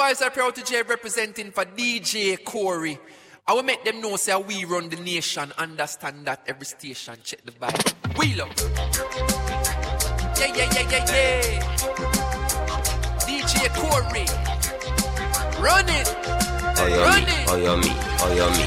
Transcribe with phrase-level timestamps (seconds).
[0.00, 2.98] voice of Proud J representing for DJ Corey.
[3.46, 5.52] I will make them know say we run the nation.
[5.58, 7.16] Understand that every station.
[7.22, 8.18] Check the vibe.
[8.18, 8.48] We love.
[10.38, 11.60] Yeah, yeah, yeah, yeah, yeah.
[13.28, 14.24] DJ Corey.
[15.62, 16.08] Run it.
[16.78, 17.32] Oh, you Run me.
[17.32, 17.48] it.
[17.50, 17.92] Oh, you me.
[18.22, 18.66] Oh, you me.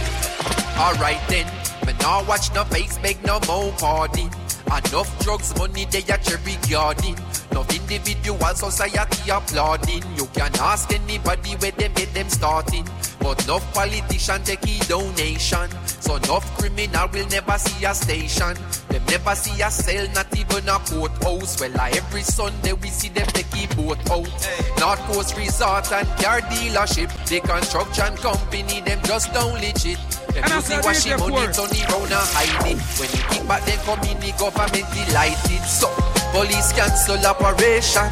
[0.86, 1.48] Alright then,
[1.88, 4.30] me now watch no face, make no more party.
[4.68, 7.16] Enough drugs, money, they a cherry garden.
[7.54, 10.02] Enough individual society applauding.
[10.18, 12.88] You can ask anybody where them get them starting.
[13.20, 15.70] But enough politician take a donation.
[15.86, 18.58] So enough criminal will never see a station.
[18.90, 21.62] Them never see a cell, not even a courthouse.
[21.62, 24.34] Well, uh, every Sunday we see them take a boat out.
[24.80, 27.14] North Coast Resort and car dealership.
[27.30, 30.00] The construction company, them just don't legit.
[30.34, 32.82] Them And I use the said, washing money, turn it round and hide it.
[32.98, 35.62] When you kick back, then come in, the government delighted.
[35.70, 35.88] So,
[36.34, 38.10] police cancel operation.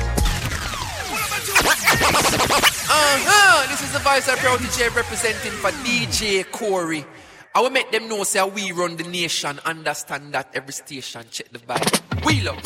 [2.93, 3.67] Uh-huh.
[3.67, 7.03] This is the voice of DJ representing for DJ Corey.
[7.55, 9.59] I will make them know say we run the nation.
[9.65, 11.25] Understand that every station.
[11.31, 12.23] Check the vibe.
[12.23, 12.61] We love.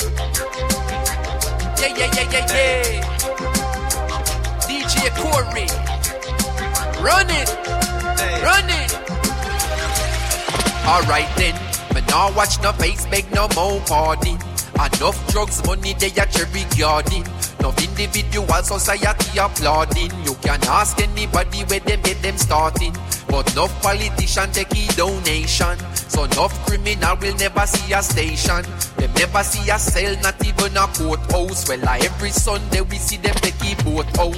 [1.80, 3.02] Yeah, yeah, yeah, yeah, yeah.
[4.68, 5.68] DJ Corey.
[7.02, 7.50] Run it.
[8.44, 8.92] Run it.
[10.86, 11.56] Alright then,
[11.96, 14.38] me now watch no face, beg no more party.
[14.76, 17.24] Enough drugs, money, they a cherry garden.
[17.66, 20.12] Enough individual society applauding.
[20.24, 22.94] You can ask anybody where them get them starting.
[23.28, 25.76] But enough politician take a donation.
[25.96, 28.62] So enough criminal will never see a station.
[28.98, 31.68] Them never see a cell, not even a courthouse.
[31.68, 34.38] Well, uh, every Sunday we see them take a boat out.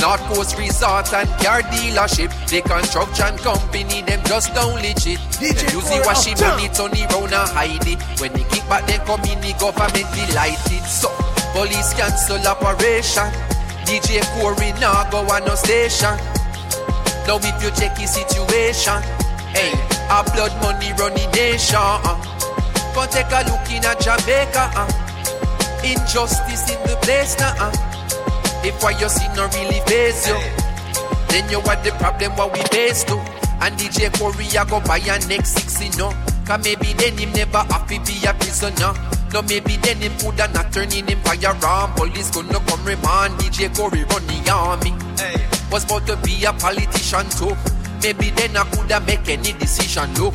[0.00, 2.30] North Coast Resort and car dealership.
[2.46, 5.18] The construction company, them just don't legit.
[5.42, 8.00] DJ Them use the washing money, turn it round and hide it.
[8.20, 10.86] When they kick back, they come in, the government delighted.
[10.86, 11.10] So,
[11.58, 13.26] police cancel operation.
[13.82, 16.14] DJ Corey now go on no station.
[17.26, 19.02] Now if you check his situation,
[19.50, 19.74] hey,
[20.06, 21.82] our blood money running nation.
[21.82, 22.14] Uh.
[22.94, 24.70] Go take a look in a Jamaica.
[24.70, 24.86] Uh.
[25.82, 27.54] Injustice in the place now.
[27.58, 27.74] Uh.
[28.62, 30.38] If what you see no really face you,
[31.26, 33.18] then you what the problem what we face to.
[33.66, 36.14] And DJ Corey I go buy a next six you know.
[36.46, 39.17] Cause maybe then him never happy be a prisoner.
[39.32, 41.92] No, maybe then him coulda not turning him firearm.
[41.94, 44.92] Police gonna come remand DJ Corey run the army.
[45.70, 47.54] Was about to be a politician too.
[48.02, 50.14] Maybe then I coulda make any decision.
[50.14, 50.34] Look,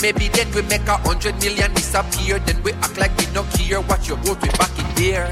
[0.00, 2.38] maybe then we make a hundred million disappear.
[2.40, 5.28] Then we act like we no care what you vote we back in there.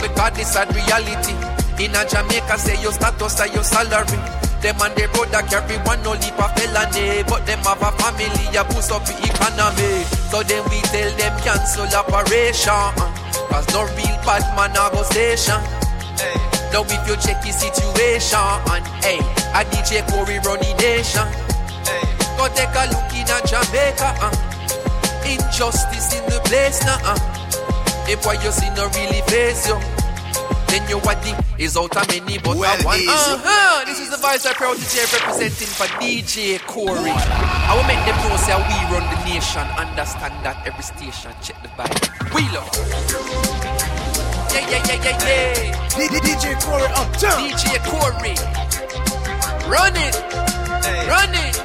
[0.00, 1.34] Because this a reality.
[1.82, 4.18] In a Jamaica, say your status or your salary.
[4.62, 7.26] Them on the road that carry one no leap of felony.
[7.26, 10.06] But them have a family, a boost up the economy.
[10.30, 12.94] So then we tell them cancel operation.
[13.50, 15.58] Cause no real bad man a go station.
[16.70, 18.38] Now if you check his situation,
[18.70, 19.18] and hey,
[19.50, 21.26] a DJ Corey running nation.
[22.38, 24.14] Go take a look in a Jamaica.
[24.22, 24.30] Uh.
[25.26, 27.02] Injustice in the place now.
[27.02, 27.18] Uh.
[28.06, 29.74] If what you see no really face you,
[30.72, 33.12] then you what the is out of many but Well, I easy.
[33.12, 33.84] Uh-huh.
[33.84, 37.12] This is the voice I proud DJ representing for DJ Corey.
[37.12, 39.68] I will make them know say we run the nation.
[39.76, 41.28] Understand that every station.
[41.44, 41.92] Check the vibe.
[42.32, 42.72] We love.
[44.48, 45.16] Yeah, yeah, yeah, yeah,
[46.00, 46.20] yeah.
[46.24, 47.36] DJ Corey Uptown.
[47.36, 48.32] DJ Corey.
[49.68, 50.16] Run it.
[51.04, 51.56] Run it.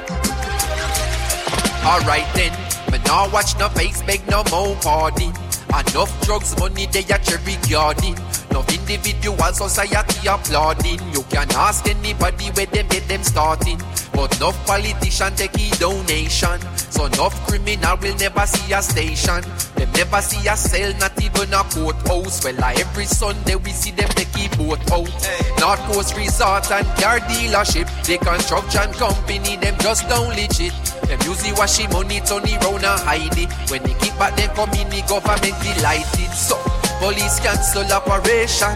[1.88, 2.52] Alright then,
[2.92, 5.32] me now watch no face, beg no more party.
[5.72, 8.14] Enough drugs, money, they a cherry garden.
[8.50, 11.00] Enough individual society applauding.
[11.12, 13.80] You can ask anybody where them get them starting.
[14.12, 16.60] But enough politician take a donation.
[16.90, 19.42] So enough criminal will never see a station.
[19.76, 22.42] Them never see a cell, not even a courthouse.
[22.44, 25.12] Well, uh, every Sunday we see them take a boat out.
[25.60, 27.86] North Coast Resort and car dealership.
[28.04, 30.72] The construction company, them just don't legit.
[31.06, 33.52] Them use washing money, round and hide it.
[33.70, 36.32] When they kick back, them come in, the government delighted.
[36.34, 36.56] So,
[36.98, 38.74] police cancel operation.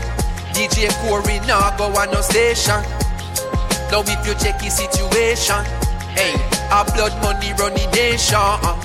[0.54, 2.80] DJ Corey now go on no station.
[3.90, 5.64] Now if you check his situation,
[6.16, 6.32] hey,
[6.70, 8.36] our blood money running nation.
[8.38, 8.78] Uh.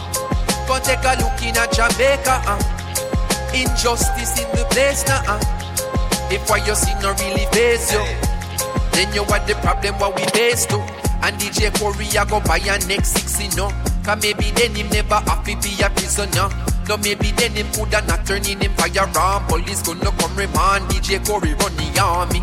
[0.68, 2.44] Go take a look in at Jamaica.
[2.44, 2.60] Uh.
[3.54, 5.24] Injustice in the place now.
[5.28, 5.40] Uh.
[6.30, 8.04] If what you see no really face you,
[8.92, 10.78] then you what the problem what we face to.
[11.24, 13.72] And DJ Corey a go buy a next six you know.
[14.08, 16.48] Cause maybe then him never happy be a prisoner.
[16.88, 19.44] No maybe then him coulda not turning him firearm.
[19.48, 22.40] Police gonna come remand DJ Corey run the army.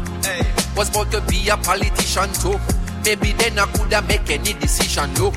[0.77, 2.61] Was about to be a politician too.
[3.07, 5.15] Maybe then I coulda make any decision.
[5.15, 5.33] Look,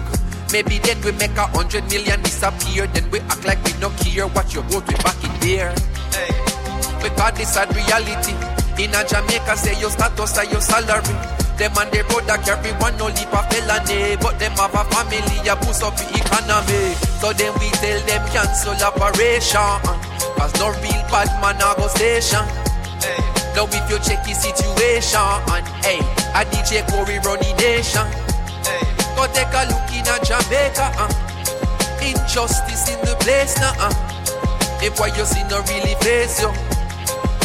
[0.51, 2.87] maybe then we make a hundred million disappear.
[2.87, 5.73] Then we act like we no care what you vote we back in there.
[7.01, 8.33] Because this a reality.
[8.81, 11.37] In a Jamaica, say your status and your salary.
[11.57, 15.41] Them and their brother carry one no leap of felony But them have a family,
[15.49, 19.81] a boost up the economy So then we tell them cancel operation
[20.37, 22.45] Cause no real bad man a go station
[23.01, 23.17] hey.
[23.57, 25.17] Now if you check the situation
[25.49, 25.97] and hey,
[26.37, 28.05] a DJ Corey running nation
[28.61, 28.85] hey.
[29.17, 31.09] Go take a look in a Jamaica uh.
[32.05, 33.89] Injustice in the place now uh.
[34.85, 36.37] If what you see no really face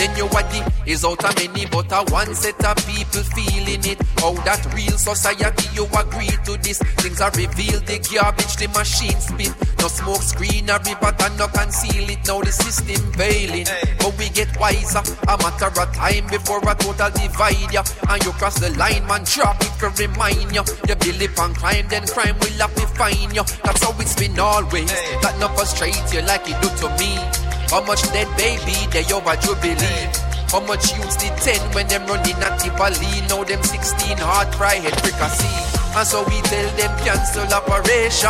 [0.03, 4.03] then your body is out of many, but a one set of people feeling it.
[4.19, 6.79] How that real society you agree to this?
[6.99, 9.55] Things are revealed, the garbage the machine spit.
[9.79, 12.19] No smoke screen, a river and no conceal it.
[12.27, 13.67] Now the system failing,
[13.99, 15.07] but we get wiser.
[15.31, 17.87] A matter of time before a total divide ya.
[18.11, 20.67] And you cross the line, man, drop it for remind you.
[20.89, 23.45] You believe on crime, then crime will have to find you.
[23.63, 24.91] That's how it's been always.
[25.23, 27.42] That not frustrate you like it do to me.
[27.73, 30.05] How much dead baby they over Jubilee?
[30.53, 33.25] How much youths did 10 when them running at Tivoli?
[33.33, 35.49] Now them 16 hard fry head fricassee.
[35.97, 38.29] And so we tell them cancel operation.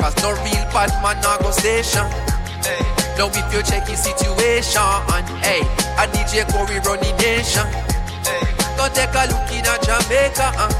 [0.00, 2.08] Cause no real bad man now go station.
[3.20, 4.80] Now if you check the situation,
[5.44, 5.60] hey,
[6.00, 7.68] a DJ Corey running nation.
[8.80, 10.48] Go take a look in a Jamaica.
[10.56, 10.72] Uh.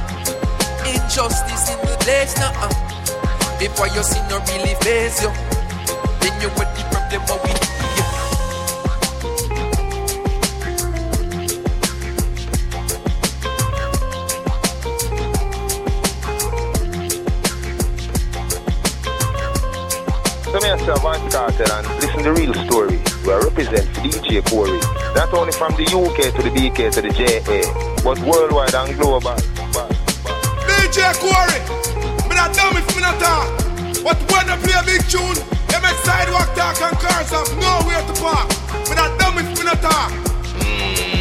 [0.88, 2.48] Injustice in the place now.
[2.64, 2.72] Uh.
[3.60, 5.28] Before you see no really face you,
[6.24, 7.73] then you with the problem what we
[20.54, 23.02] So me myself, Vance Carter, and listen to the real story.
[23.26, 24.78] We represent DJ Corey.
[25.10, 27.66] Not only from the UK to the BK to the JA,
[28.04, 29.34] but worldwide and global.
[30.70, 31.58] DJ Corey,
[32.30, 33.50] me not dumb if me not talk.
[34.06, 35.42] But when I play a big tune,
[35.74, 38.46] they make sidewalk talk and cars have nowhere to park.
[38.86, 40.12] Me not dumb if me not talk.
[40.14, 41.13] Hmm.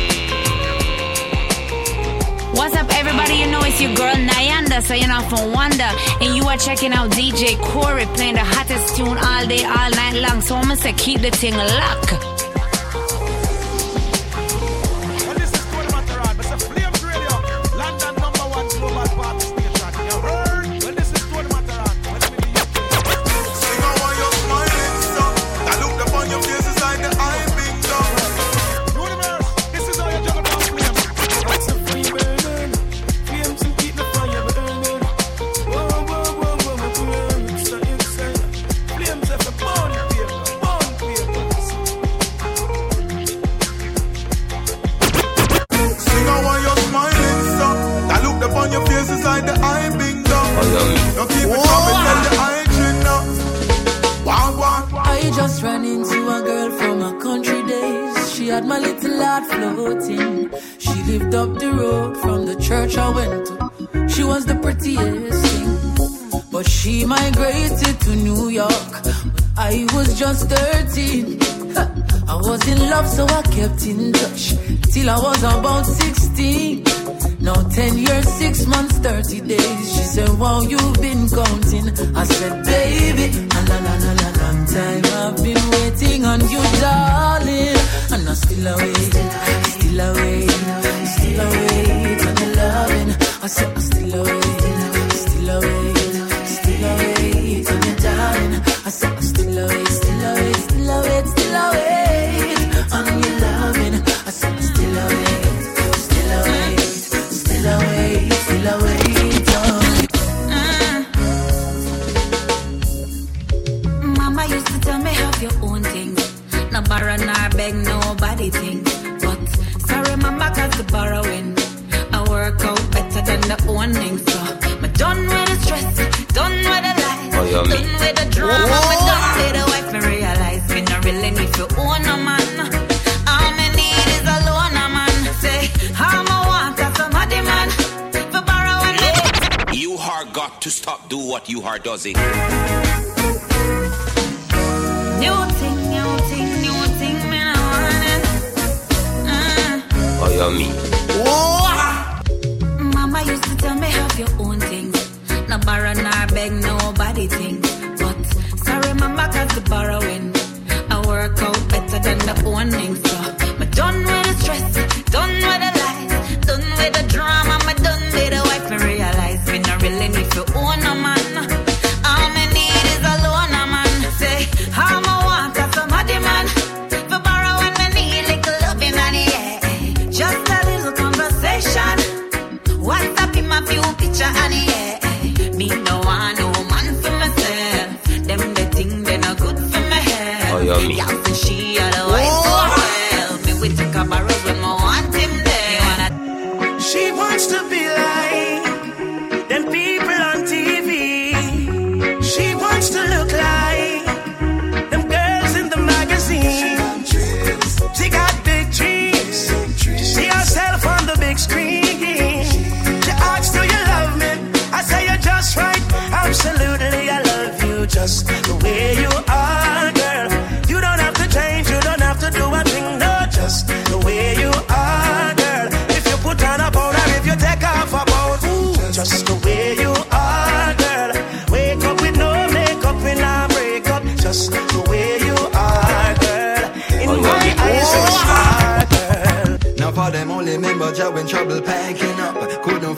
[2.53, 3.35] What's up, everybody?
[3.35, 4.13] You know it's your girl
[4.83, 5.89] so you're not from Wonder.
[6.21, 10.15] And you are checking out DJ Corey playing the hottest tune all day, all night
[10.15, 10.41] long.
[10.41, 12.32] So I'm gonna say keep the thing locked.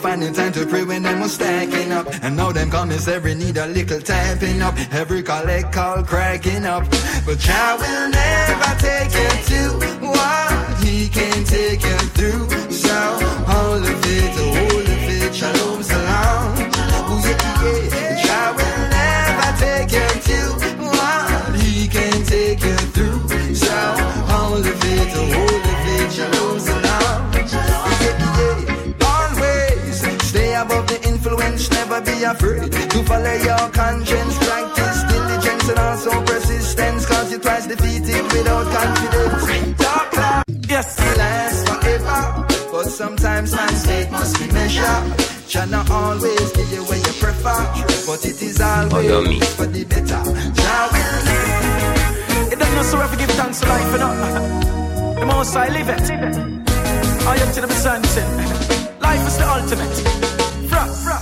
[0.06, 2.06] Couldn't find the time to pray when them was stacking up.
[2.22, 4.76] And now them comments every need a little tapping up.
[4.92, 6.84] Every collect call cracking up.
[7.26, 9.60] But Jah will never take you to
[10.06, 12.70] what he can take you through.
[12.70, 12.94] So
[13.48, 16.56] all of it, all of it, shalom, salam.
[18.22, 20.38] Jah will never take you to
[20.86, 23.54] what he can take you through.
[23.56, 23.74] So
[24.30, 25.45] all of it, all
[31.46, 34.38] influence, never be afraid to follow your conscience.
[34.38, 39.78] Practice diligence and also persistence, cause you're twice defeated without confidence.
[39.78, 40.98] Dark cloud, Yes.
[40.98, 45.20] last forever, but sometimes man's state must be measured.
[45.48, 47.60] Shall not always give you what you prefer,
[48.06, 50.22] but it is always for the better.
[50.58, 52.52] Jah will live.
[52.52, 54.14] It doesn't know so to give thanks to life, you know.
[55.20, 56.10] The most I live it.
[57.26, 58.28] I am to the sunset.
[59.00, 59.96] Life is the ultimate.
[60.68, 61.16] Fra, fra.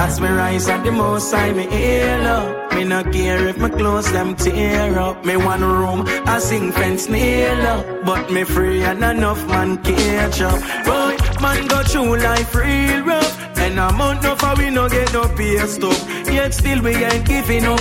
[0.00, 2.72] As me rise at the most I me hail up.
[2.74, 5.24] Me no care if my clothes them tear up.
[5.24, 7.84] Me one room, I sing fence nail up.
[8.06, 10.60] But me free and enough man catch up.
[10.86, 13.37] Boy, man go through life real rough.
[13.78, 15.96] And a month no for we no get no pay stop.
[16.26, 17.80] Yet still we ain't giving up.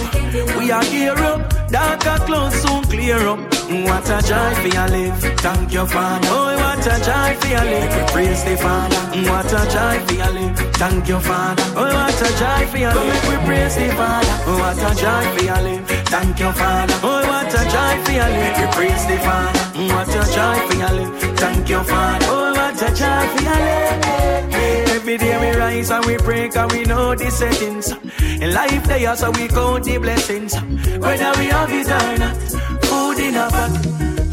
[0.58, 1.42] We are gear up.
[1.70, 3.40] Darker clothes soon clear up.
[3.88, 5.20] What a joy for your live.
[5.42, 6.28] Thank you, Father.
[6.30, 8.12] Oh, what a joy for your live.
[8.12, 9.02] Praise the Father.
[9.28, 10.58] What a joy for your live.
[10.78, 11.64] Thank you, Father.
[11.76, 13.30] Oh, what a joy for your live.
[13.30, 14.36] We praise the Father.
[14.46, 15.88] Oh, what a joy for your live.
[16.14, 17.00] Thank you, Father.
[17.02, 18.58] Oh, what a joy for your live.
[18.60, 19.64] We praise the Father.
[19.94, 21.40] What a joy for your live.
[21.40, 22.26] Thank you, Father.
[22.30, 24.87] Oh, what a joy for your live.
[25.08, 27.94] Every day we rise and we break and we know the settings.
[28.42, 30.54] In life they are so we count the blessings.
[30.54, 32.36] Whether we have it or not,
[32.84, 33.72] food in a pot.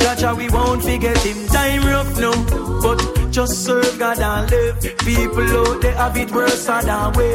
[0.03, 1.47] Jaja, we won't forget him.
[1.47, 2.35] Time rough now,
[2.83, 4.81] but just serve God and live.
[4.99, 7.35] People out there have it worse than we.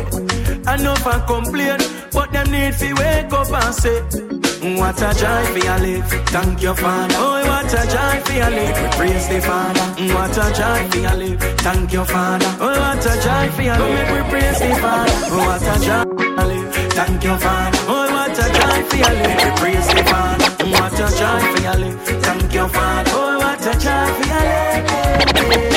[0.73, 1.79] Enough and complain,
[2.11, 4.38] but them need to wake up and say.
[4.61, 6.05] What a joy for your live.
[6.29, 7.15] Thank you, Father.
[7.17, 8.81] Oh, what a joy for your live.
[8.81, 9.85] We praise the Father.
[10.13, 11.39] What a joy for your live.
[11.59, 12.45] Thank you, Father.
[12.59, 14.11] Oh, what a joy for your live.
[14.11, 15.13] We praise the Father.
[15.35, 16.75] What a joy for your live.
[16.93, 17.79] Thank you, Father.
[17.87, 19.43] Oh, what a joy for your live.
[19.43, 20.49] We praise the Father.
[20.75, 21.99] What a joy for your live.
[22.23, 23.11] Thank you, Father.
[23.13, 25.68] Oh, what a joy for your live.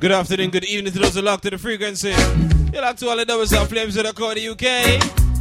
[0.00, 2.14] Good afternoon, good evening to those who locked to the frequency.
[2.72, 4.98] You're locked to all the doubles and flames that are called the UK.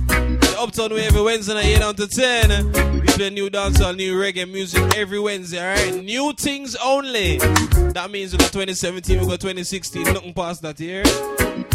[0.08, 3.00] The Uptown every Wednesday night, 8 down to 10.
[3.00, 6.04] We play new dancehall, new reggae music every Wednesday, alright?
[6.04, 7.38] New things only.
[7.38, 11.04] That means we got 2017, we got 2016, nothing past that year.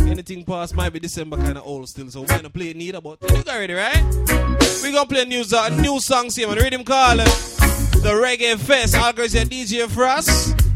[0.00, 3.00] Anything past might be December kind of old still, so we're gonna play it neither,
[3.00, 4.05] but you got ready, right?
[4.83, 6.59] we gonna play new, uh, new songs here, man.
[6.59, 8.95] Rhythm call uh, The Reggae Fest.
[8.95, 10.74] Here, DJ Frost.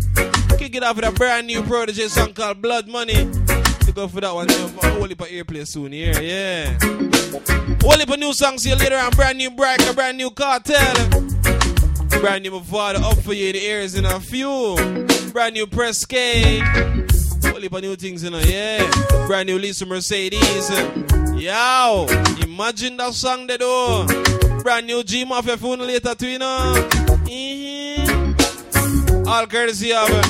[0.78, 3.14] It off with a brand new Protoje song called Blood Money.
[3.14, 6.78] To go for that one, whole heap of airplay soon here, yeah.
[7.82, 10.94] Whole heap of new songs here later on, brand new Breaker, brand new Kartel.
[12.20, 14.76] Brand new Mavado up for you, the ears in a few.
[15.32, 16.60] Brand new Press K.
[16.60, 18.88] Heap of new things in a yeah.
[19.26, 20.70] Brand new Lisa Mercedez.
[21.40, 22.06] Yo,
[22.44, 24.06] imagine that song they do.
[24.62, 26.72] Brand new G Mafia phone later too, you know.
[27.24, 29.26] Mhm.
[29.26, 30.22] All courtesy of uh,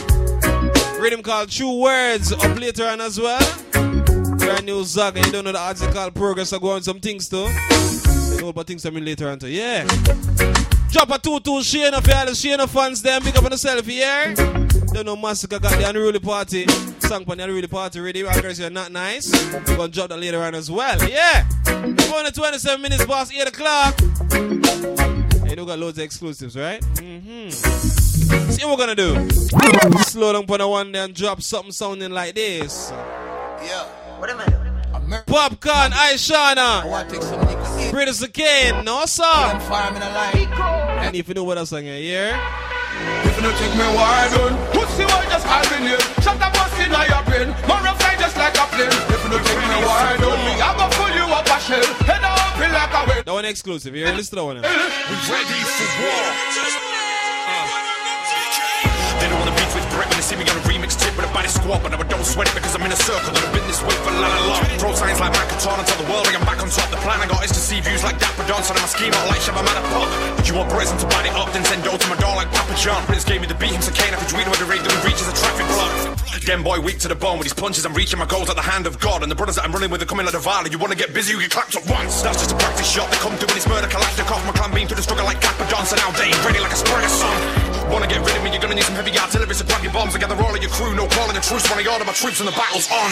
[0.98, 3.40] rhythm called True Words up later on as well.
[4.36, 6.52] Brand new Zag, and you don't know the article Progress.
[6.52, 7.48] I go on some things too.
[8.34, 9.48] You know about things I mean later on too.
[9.48, 9.84] Yeah.
[10.90, 13.22] Drop a 2 2 Shana for all the Shana fans, them.
[13.22, 14.34] Big up on yourself here.
[14.92, 16.66] Don't know Massacre got the unruly party.
[17.00, 18.22] Song for the unruly party ready.
[18.22, 19.30] Girls, you're not nice.
[19.52, 20.98] We're gonna drop that later on as well.
[21.08, 21.46] Yeah.
[21.66, 24.00] We're going to 27 minutes past 8 o'clock.
[25.46, 26.80] Hey, you got loads of exclusives, right?
[26.94, 28.07] Mm-hmm.
[28.28, 29.30] See what we're gonna do.
[30.04, 32.90] Slow down for the one day and drop something sounding like this.
[32.90, 33.84] Yeah.
[34.18, 34.46] What am I?
[34.46, 34.68] doing?
[35.24, 36.82] Popcaan, Aishana.
[36.82, 37.90] I want to take some niggas in.
[37.90, 39.24] British again, no sir.
[39.24, 40.52] I'm farming a line.
[40.52, 42.36] I need to know what else song here, yeah?
[43.24, 46.02] If you don't take me wide on, pussy why just hibernate.
[46.20, 47.48] Shut up, bust in your brain.
[47.64, 48.90] More fly just like a plane.
[48.90, 51.84] If you don't take me wide on, me I go pull you up a shell.
[52.04, 53.24] Head up like a wind.
[53.24, 54.12] That one exclusive, here.
[54.12, 54.60] Listen to that one.
[54.60, 54.68] now.
[54.68, 56.97] We ready for war.
[59.18, 61.26] They don't wanna beef with Brett when they see me on a remix tip with
[61.26, 63.54] a body squad, but I don't sweat it because I'm in a circle that I've
[63.54, 64.56] been this way for la la la.
[64.78, 66.88] Throw signs like Makaton and tell the world I'm back on top.
[66.90, 69.10] The plan I got is to see views like Dapper Don, so I'm a scheme
[69.10, 70.08] not like Shabba Pop.
[70.38, 72.74] If you want present to body up, then send dough to my door like Papa
[72.78, 73.02] John.
[73.06, 74.92] Prince gave me the beat, him so Kane, I could read where the rate that
[74.94, 76.18] he reaches a traffic block.
[76.46, 78.62] Dem boy weak to the bone with his punches, I'm reaching my goals at the
[78.62, 79.22] hand of God.
[79.22, 80.70] And the brothers that I'm running with are coming like the valley.
[80.70, 82.22] You wanna get busy, you get clapped up once.
[82.22, 83.10] That's just a practice shot.
[83.10, 84.46] They come doing this murder, Kalashnikov.
[84.46, 85.98] My clan been through the struggle like Dapper Johnson.
[85.98, 87.67] Now they ready like a Spurger song.
[87.88, 90.14] Wanna get rid of me, you're gonna need some heavy artillery, so grab your bombs
[90.14, 90.94] and gather all of your crew.
[90.94, 93.10] No calling a truce when I order my troops and the battle's on.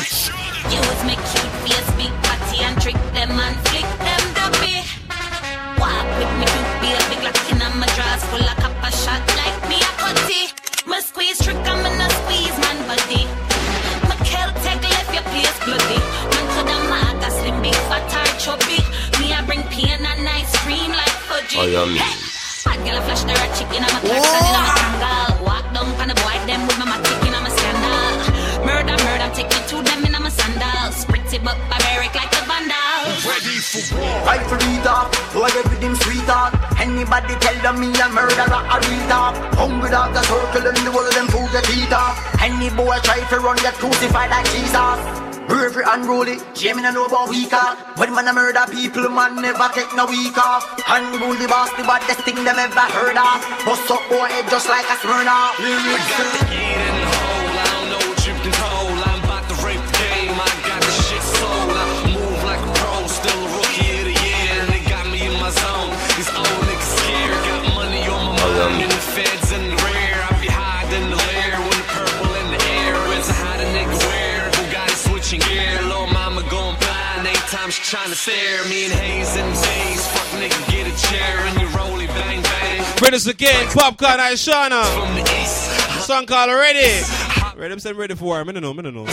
[0.68, 4.84] Use me cute face, big party and trick them and flick them dopey.
[5.80, 9.58] Walk with me cute beard, big like in my drawers full of copper shot like
[9.66, 10.52] me a cutty.
[10.84, 13.24] My squeeze trick, I'm in a squeeze man body.
[14.06, 16.00] My Celtic left your place bloody.
[16.36, 18.84] Man coulda mad, a slim big fat or chubby.
[19.18, 21.58] Me I bring pain and I scream like fudgy.
[21.58, 21.98] Oh, yeah, me.
[21.98, 22.35] Hey,
[22.76, 25.48] Bad girl a flash the red chicken, I'm a clock, stand in a tangle.
[25.48, 28.20] Walk down on the boy, them with my matic in a scandal.
[28.68, 30.92] Murder, murder, take me to them in I'm a sandals.
[31.00, 33.00] Spritz it up, barbaric like a vandal.
[33.24, 34.28] Ready for war.
[34.28, 36.52] Rifle read up, so I get with him sweet talk.
[36.76, 39.32] Anybody tell them me I'm a murderer, a read up.
[39.56, 42.12] Hungry dog, the circle and the world, them food get eat up.
[42.44, 45.35] Any boy try to run, get crucified like Jesus.
[45.48, 47.78] Bravery unruly, Jamie no know about weak off.
[47.98, 50.66] When man a murder people, man never take no week off.
[50.88, 53.40] Unruly boss, the baddest thing them ever heard of.
[53.64, 55.30] Bust up boy head just like a Smyrna.
[55.30, 55.62] I
[57.30, 57.45] don't know
[78.16, 78.64] time she trying to stare.
[78.68, 80.06] Me and Hayes and Days.
[80.08, 82.98] Fuck nigga, get a chair and you roll it bang bang.
[82.98, 84.84] Bring us again, Popcaan and Shana.
[84.94, 86.06] From the east.
[86.06, 87.02] Song called Ready.
[87.56, 88.40] Ready, I'm saying ready for war.
[88.40, 89.06] I don't know, I don't know.
[89.08, 89.12] Oh,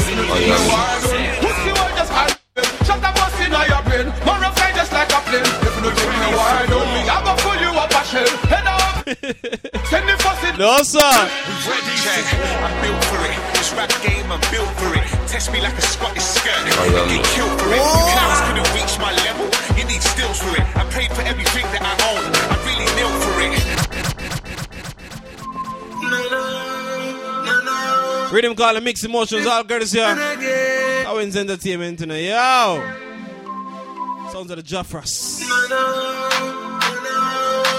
[1.42, 2.86] Pussy why just hibernate.
[2.86, 4.08] Shut up, bust in your brain.
[4.28, 5.42] More fly just like a plane.
[5.42, 8.28] If you don't take me wide on me, I go pull you up a shell.
[8.52, 8.84] Head up,
[9.89, 10.52] send the fussy.
[10.60, 11.00] No, sir.
[11.00, 12.24] Ready, check.
[12.62, 13.54] I'm built for it.
[13.56, 15.08] This rap game, I'm built for it.
[15.32, 16.52] Test me like a Scottish skirt.
[16.52, 17.80] Oh, you get killed for it.
[17.80, 19.46] Clowns couldn't reach my level.
[19.78, 20.63] You need stills for it.
[20.80, 22.24] I paid for everything that I own.
[22.54, 23.60] I really knelt for it.
[28.34, 30.16] Rhythm call and mix emotions, all girls here.
[31.08, 32.82] Owens Entertainment tonight, yo.
[34.32, 35.44] Sounds of the Jaffras.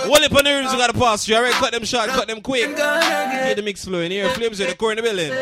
[0.08, 1.36] One up on the rooms, we got to pass through.
[1.36, 2.76] Alright, cut them short, cut them quick.
[2.76, 4.28] Get the mix flowing here.
[4.28, 5.32] Flames in the core in the building.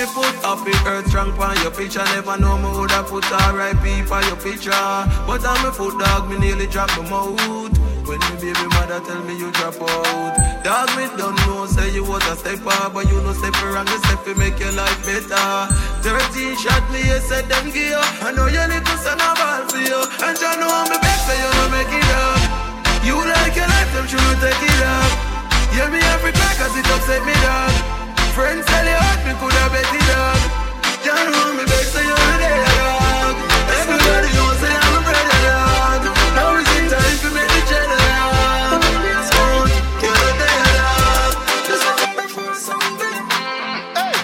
[0.00, 2.00] Me put up the earth strong on your picture.
[2.16, 3.20] Never know me woulda put
[3.52, 4.08] R.I.P.
[4.08, 4.72] for your picture.
[5.28, 7.36] But I'm a foot dog, me nearly drop my mouth.
[8.08, 10.64] When me baby mother tell me you drop out.
[10.64, 12.80] Dog, me don't know, say you was a stepper.
[12.96, 15.68] But you know step wrong, you step make your life better.
[16.00, 18.00] 13 shot me, you said them you.
[18.24, 20.00] I know you little son of ball for you.
[20.24, 23.04] And you know I'm the best, so you know make it up.
[23.04, 25.12] You like your life, them should take it up.
[25.76, 27.99] Yeah, me every cause it upset me, dog.
[28.34, 30.40] Friends tell you hurt me, coulda bet it dog.
[31.04, 33.34] You know me best, so you're there, dog.
[33.78, 36.02] Everybody knows say I'm a brother, dog.
[36.38, 38.82] Now is the time to make the cheddar, dog.
[39.30, 39.66] Soon,
[40.02, 41.32] you're there, dog.
[41.66, 43.20] Just like a for something.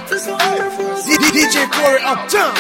[0.09, 1.35] Just like a for something.
[1.35, 2.55] DJ Corey Uptown.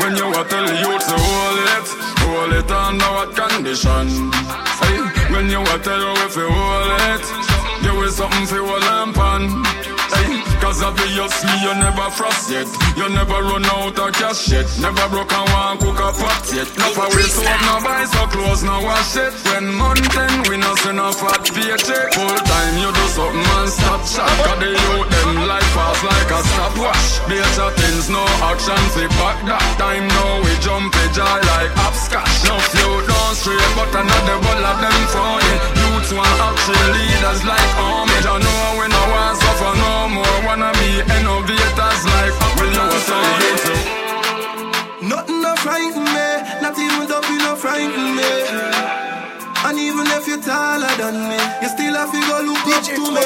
[0.00, 1.86] When you are tell the youth to hold it,
[2.20, 4.08] hold it under what condition?
[4.82, 4.98] Hey,
[5.42, 9.18] when you are tell you if you hold it, give it something for hold lamp
[9.18, 9.81] on.
[10.72, 12.64] Cause obviously you never frost yet,
[12.96, 16.64] you never run out of cash yet, never broke and one cook a pot yet.
[16.80, 19.36] No for we so no buy so clothes, no wash it.
[19.52, 22.16] When month end we no send a fat paycheck.
[22.16, 24.32] Full time you do something and stop shot.
[24.48, 27.08] Cause the youth them life fast like a stopwatch.
[27.28, 32.48] Data things no action fi back that time now we jump a jar like hopscotch.
[32.48, 35.52] No flow don't straight but another ball of them phony.
[35.84, 38.16] Youths want action leaders like army.
[38.24, 38.91] You know we
[40.52, 43.66] Wanna be innovators like when you was so youth.
[45.00, 46.28] Nothing no frighten me,
[46.60, 48.32] not even dumpy no frighten me.
[49.64, 53.00] And even if you're taller than me, you still have to go look up to
[53.16, 53.24] me.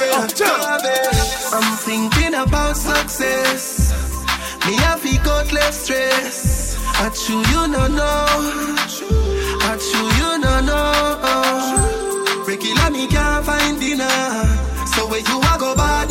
[1.50, 3.90] I'm thinking about success.
[4.64, 6.78] Me have to cut less stress.
[6.94, 8.26] I chew you no know.
[9.66, 12.44] I chew you no know.
[12.46, 14.66] Ricky, let me can't find dinner.
[14.94, 16.05] So where you a go bad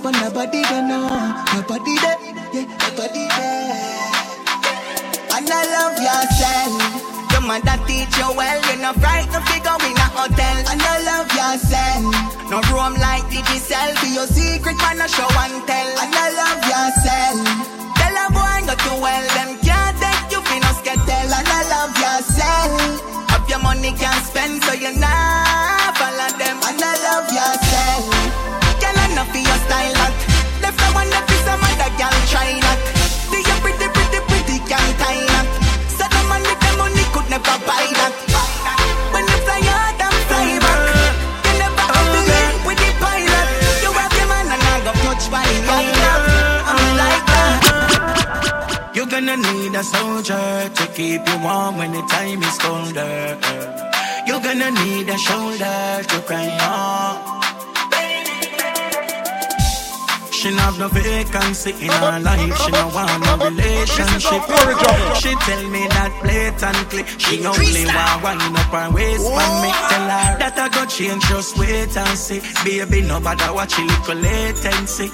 [0.00, 1.08] put a price on the body there, no.
[2.52, 3.76] Yeah, your body there.
[5.36, 7.32] And I love yourself.
[7.32, 8.60] Your mother teach you well.
[8.66, 10.56] You're not frightened to go in a hotel.
[10.72, 12.04] And I love yourself.
[12.50, 13.92] No room like Digicel.
[14.02, 15.88] Be your secret man, a show and tell.
[16.02, 17.46] And I love yourself.
[17.96, 19.26] Tell a boy go to well.
[19.34, 19.65] Them
[50.26, 53.38] soldier to keep you warm when the time is colder.
[54.26, 57.36] You're gonna need a shoulder to cry on.
[60.32, 62.56] She not have no vacancy in her life.
[62.62, 64.42] She no want no relationship.
[65.22, 67.02] She tell me that blatantly.
[67.18, 69.24] She only want wind up her waist.
[69.24, 71.22] But me tell her that I got change.
[71.24, 72.40] Just wait and see.
[72.64, 75.10] Baby, No nobody watch a little latency.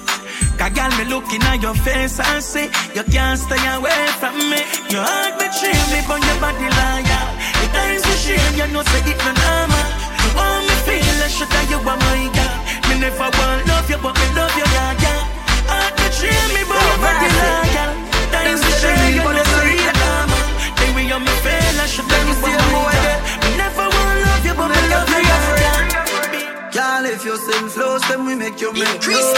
[0.62, 4.62] Cause girl, me looking at your face and say You can't stay away from me.
[4.94, 7.24] Your heart betray me, but your body liar.
[7.58, 9.86] The times you shame, you know say it no normal
[10.22, 12.54] You want me feel like shit that you are my girl
[12.86, 15.20] Me never want love you, but me love you, yeah, yeah.
[15.66, 17.61] Heart betray me, but your body liar
[27.02, 29.34] Girl, if you sing flows, then we make you make close.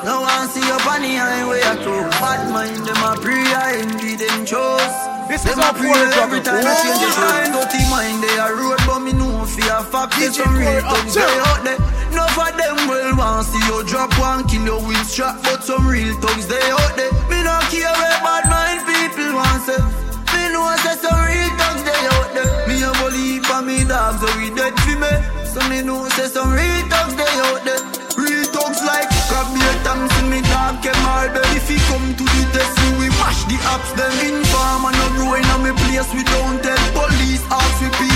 [0.00, 2.08] No one see you on the highway at all.
[2.08, 4.80] Bad mind, them a pray, I envy them chose.
[5.28, 7.28] This them is a our pray poor every time I change the oh.
[7.28, 7.52] line.
[7.52, 11.12] Dirty mind, they a road, but me know for a fact there's some real thugs
[11.12, 11.76] they out there.
[12.16, 16.16] No for them will want see you drop one kilo with strap, but some real
[16.16, 17.12] thugs they out there.
[17.28, 20.11] Me no care where bad mind people want say.
[20.52, 22.68] Me know say some real thugs they out there.
[22.68, 25.08] Me a believe for me dogs, so we dead for me.
[25.48, 27.80] So me know say some real thugs they out there.
[28.20, 31.40] Real thugs like Kabir Thompson, me dog Kem Marble.
[31.56, 33.96] If he come to the test, we mash the apps.
[33.96, 36.12] Them inform and no growing on me place.
[36.12, 38.11] We don't tell police, ask we people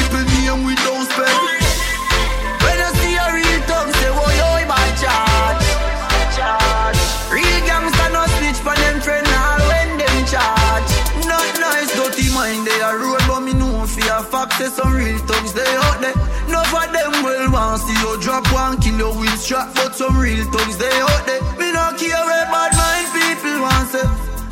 [14.67, 16.15] say some real thugs they out there.
[16.51, 20.45] No for them will want see you drop one kilo with strap, but some real
[20.51, 21.43] thugs they out there.
[21.59, 24.07] Me no care where bad mind people want say.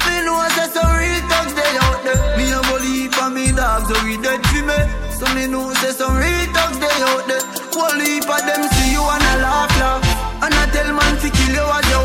[0.07, 2.21] Me know say some real thugs they out there.
[2.37, 4.79] Me a believe for me dogs, so we dead for me.
[5.11, 7.45] So me know say some real thugs they out there.
[7.75, 10.03] Whole of them see you and a laugh laugh.
[10.45, 12.04] And I tell man to kill you as you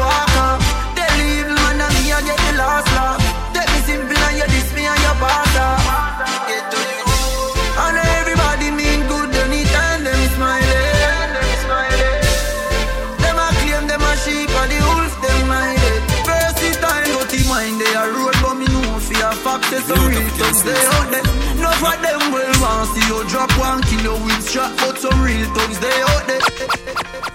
[24.49, 26.41] kilo with but some real thugs they out there.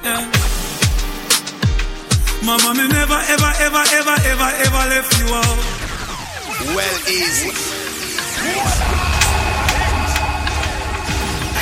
[0.02, 0.30] Yeah.
[2.44, 5.58] Mama, me never, ever, ever, ever, ever, ever left you out.
[6.74, 7.50] Well, easy.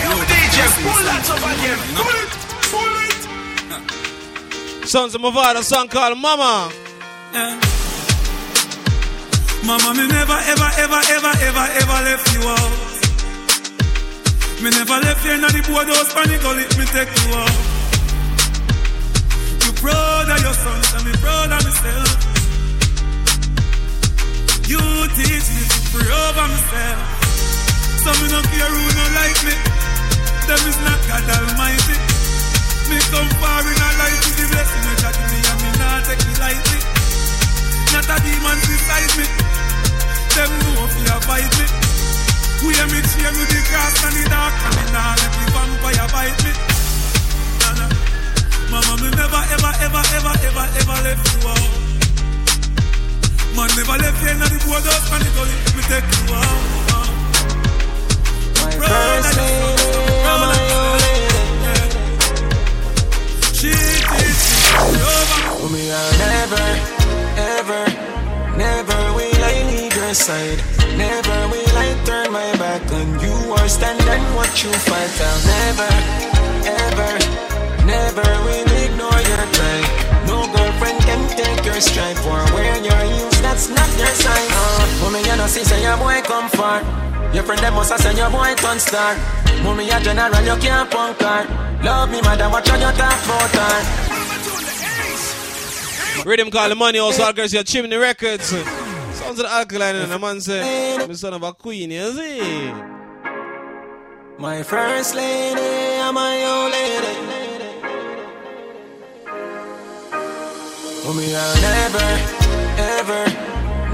[0.03, 1.79] Yo, DJ, pull that over here.
[2.01, 2.31] Pull it,
[2.73, 4.89] pull it.
[4.89, 6.73] Sons of Mavado, song called Mama.
[7.33, 7.61] Yeah.
[9.67, 13.02] Mama, me never, ever, ever, ever, ever, ever left you out.
[14.63, 17.51] Me never left you in the boardhouse, panic, let me take you out.
[19.59, 22.15] You proud your sons, and me proud myself.
[24.71, 24.79] You
[25.19, 27.03] teach me to pray over myself.
[28.07, 29.57] Some me no care who no like me.
[30.47, 31.99] Them is not God Almighty.
[32.87, 36.07] Me come far in a life with the blessing you got me, and me not
[36.07, 36.81] take it lightly.
[37.91, 39.27] Not a demon beside me.
[40.39, 42.02] them know if you bite me.
[42.63, 46.07] We me chain with the grass and the dark, and me nah let the vampire
[46.15, 46.53] bite me.
[47.59, 47.91] Nah, nah.
[48.71, 51.75] Mama, me never, ever, ever, ever, ever, ever left you out.
[53.59, 56.63] Man never left you in the borders, and it only me take you out.
[58.63, 59.75] My first lady,
[60.23, 60.35] my
[60.79, 61.15] only
[63.59, 64.07] She is
[65.59, 66.67] Oh, me, I'll never,
[67.59, 67.83] ever,
[68.57, 69.02] never
[70.15, 70.59] side.
[70.97, 75.13] Never will I turn my back on you or stand and watch you fight.
[75.21, 75.91] I'll never,
[76.69, 77.13] ever,
[77.87, 79.81] never will ignore your cry.
[80.27, 83.41] No girlfriend can take your stripe or wear your heels.
[83.41, 84.49] That's not your sign.
[84.51, 86.83] Uh, mommy, you know, see, say your boy come far.
[87.33, 89.17] Your friend them must have send your boy turn star.
[89.63, 91.47] Mommy, a general, you can't punk her.
[91.83, 94.13] Love me, madam, watch on your talk about her.
[96.25, 98.53] Rhythm call the money also girls your chimney records.
[99.33, 102.71] Sounds of alkaline and the man say, I'm son of a queen, you see?
[104.37, 107.17] My first lady, I'm my old lady.
[111.17, 112.09] Me, I'll never,
[112.77, 113.23] ever,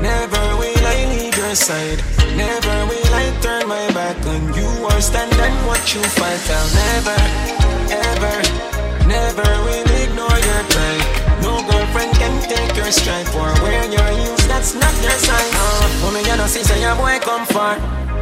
[0.03, 2.03] never will I leave your side.
[2.37, 6.51] Never will I turn my back on you or stand and watch you fight.
[6.51, 7.19] I'll never,
[8.11, 8.35] ever,
[9.07, 11.18] never will ignore your cry.
[12.49, 14.43] Take your stripe or wear your heels.
[14.49, 15.51] That's not your sign.
[15.53, 17.77] Uh, mommy, you know, see, say your boy come far.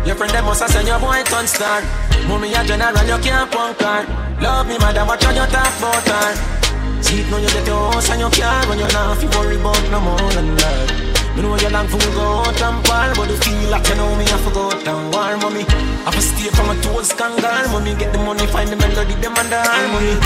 [0.04, 1.82] Your friend them must have send your boy turn star.
[2.28, 4.02] Mommy, a general, you can't punk her.
[4.40, 6.56] Love me, madam, watch on your talk about her.
[7.02, 9.90] See now you get your house and your car When you're not fi worry about
[9.90, 13.28] no more than that Me know you long for we go out and ball But
[13.28, 16.72] you feel like you know me I forgot and war Mommy, I for stay from
[16.72, 20.16] a toes kangal Mommy, get the money, find the melody, them and the harmony.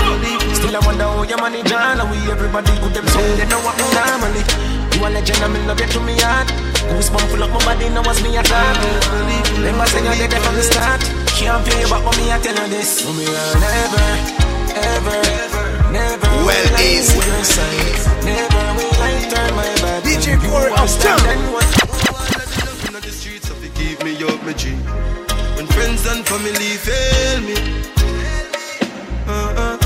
[0.55, 3.59] Still I wonder how you manage all And we everybody good them song They know
[3.59, 4.43] what me normally.
[4.95, 6.47] You a legend and me love you to me heart
[6.87, 8.79] Goosebump full up my body, now was me a talk
[9.61, 11.01] Remember saying you're there from the start.
[11.37, 13.05] Can't pay back, but me I tell you this.
[13.05, 14.07] Mommy, I'll never,
[14.73, 17.13] ever, never Well will easy.
[17.15, 17.99] leave your side.
[18.25, 21.37] Never will I turn my back DJ on you Corey, I'm stand down.
[21.37, 24.71] and watch in the streets of it keep me up my G.
[25.55, 27.57] When friends and family fail me.
[29.27, 29.77] Uh-uh.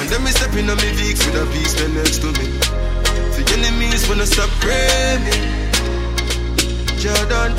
[0.00, 2.46] And then me step in on me Vicks with a peace pen next to me.
[3.36, 5.36] The enemies wanna stop praying me.
[7.02, 7.52] Jordan.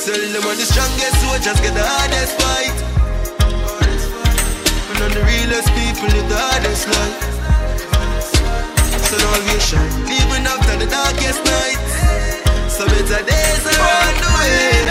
[0.00, 2.89] Tell them I'm the strongest soldiers get the hardest fight.
[5.02, 7.24] I'm the realest people live the hardest life.
[9.08, 11.80] So now we shine, even after the darkest night.
[12.68, 14.84] So better days are on the way.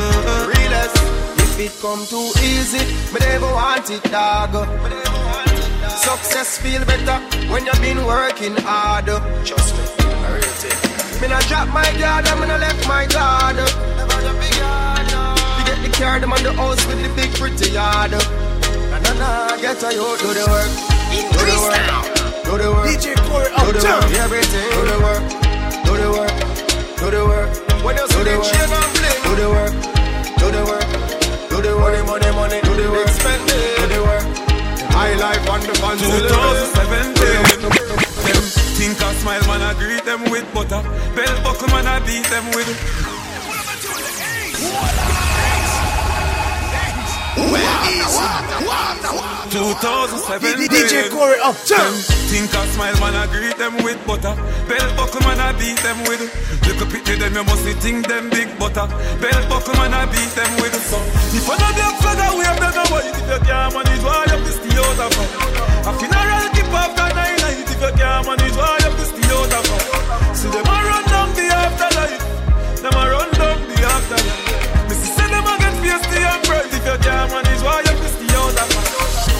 [0.00, 0.48] Uh-uh.
[0.56, 0.96] Realest.
[1.44, 2.80] If it come too easy,
[3.12, 4.56] me never want it, dog.
[5.90, 7.20] Success feel better
[7.52, 9.04] when you've been working hard.
[9.44, 11.20] Trust me, I real thing.
[11.20, 13.56] Me not drop my guard, me not left my guard.
[15.58, 18.14] You get the car, them on the house with the big pretty yard.
[19.18, 20.70] Na na na, get a you do the work.
[21.32, 21.80] Do the work.
[22.44, 22.86] Do the work.
[22.88, 24.02] DJ Corey, Do the uptown.
[24.04, 24.18] work.
[24.24, 24.68] Everything.
[24.76, 25.22] Do the work.
[25.86, 26.34] Do the work.
[27.00, 27.50] Do the work.
[27.84, 29.20] When you see the chain and bling.
[29.24, 29.74] Do the work.
[30.40, 30.86] Do the work.
[31.48, 32.06] Do the work.
[32.06, 32.60] Money, money, money.
[32.60, 33.08] Do the work.
[33.08, 33.76] Spend it.
[33.80, 34.24] Do the work.
[34.92, 36.00] High life on the fans.
[36.00, 37.16] 2017
[38.26, 38.42] Them
[38.76, 40.82] think I smile man I greet them with butter
[41.14, 43.15] Bell buckle man I beat them with
[47.52, 48.46] Well easy.
[49.50, 51.78] 2017 DJ Corey, uptown.
[51.78, 51.94] Them
[52.28, 54.34] think I smile man I greet them with butter.
[54.68, 56.20] Bell buckle man I beat them with
[56.66, 58.86] Little pity them you must think them big butter.
[59.22, 60.98] Bell buckle man I beat them with so
[61.32, 64.42] If I know black flag I wave them white If you can't manage why have
[64.44, 65.00] to stay out
[65.86, 70.36] A funeral keep after nine night If you can't manage why have to stay out
[70.36, 72.24] See them a run down the afterlife.
[72.82, 74.45] Them a run down the afterlife
[75.88, 78.86] a get feisty and If you can't manage why you stay out of it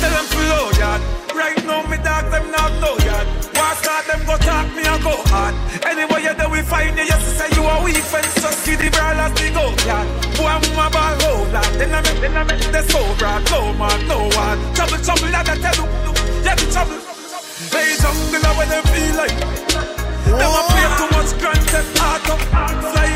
[0.00, 1.00] Tell them to low yard.
[1.34, 3.26] Right now me dog them not low yard.
[3.56, 5.54] Why start them go talk me and go hard?
[5.84, 8.34] Anyway you there we find you Yes say you a weak fence.
[8.34, 10.06] Just see the brawlers the go yard.
[10.36, 11.70] Boy I'm a ball hold lad.
[11.78, 14.58] Then I make, then I make the so broad No man no one.
[14.74, 15.86] Trouble trouble lad I tell you.
[16.44, 17.00] Yeah the trouble
[17.72, 19.36] Hey jungle I when they feel like
[20.28, 22.34] Them a play too much Grand Theft Auto.
[22.92, 23.15] Fly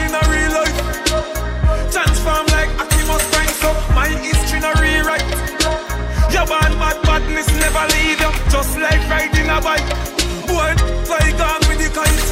[9.64, 10.10] a
[10.48, 10.72] Boy,
[11.04, 12.24] fly gone with the kite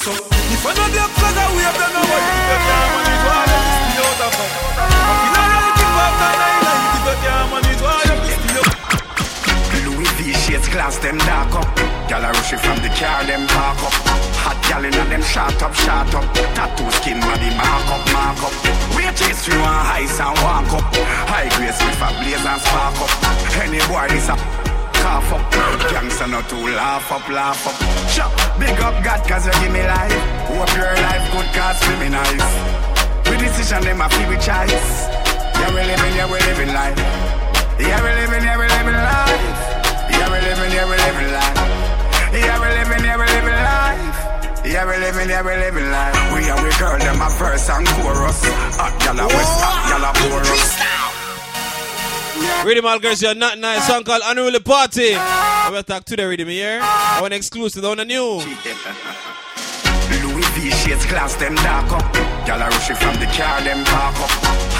[0.00, 3.42] So, if I know black flag I wave them away If you can't manage why
[3.46, 4.52] you stay out of it
[5.06, 8.58] If you not keep up the nine night If you can't manage why you stay
[8.60, 8.76] out
[9.86, 11.68] Louis V shades glass them dark up.
[12.08, 13.94] Gal a rush from the car, them park up.
[14.44, 16.24] Hot gal in them shot up, shot up.
[16.54, 18.54] Tattoo skin body mark up, mark up.
[18.96, 20.86] Wait chase you on ice and walk up.
[21.28, 23.10] High grade with a blaze and spark up.
[23.62, 24.65] Any boy this a
[25.06, 25.44] cough up.
[25.92, 27.76] Gangsta not to laugh up, laugh up.
[28.14, 30.18] Chop, big up God cause you give me life.
[30.50, 32.50] Hope your life good cause for me nice.
[33.30, 34.90] With decision them a feel with choice.
[35.58, 36.98] Yeah we living, yeah we living life.
[37.78, 39.46] Yeah we living, yeah we living life.
[40.10, 41.58] Yeah we living, yeah we living life.
[42.42, 44.26] Yeah we living, yeah we living life.
[44.66, 46.34] Yeah, we living, yeah, we living life.
[46.34, 48.42] We are we girl, them a verse and chorus.
[48.82, 51.15] Hot gal a west, hot gal a chorus.
[52.64, 53.86] Rhythm all girls, you're not nice.
[53.86, 55.14] Song called Unruly Party.
[55.14, 56.80] I will talk to the rhythm here.
[56.82, 58.42] I want exclusive on the new.
[60.22, 62.12] Louis V shades glass them dark up.
[62.46, 64.30] Gal a rush it from the car them park up.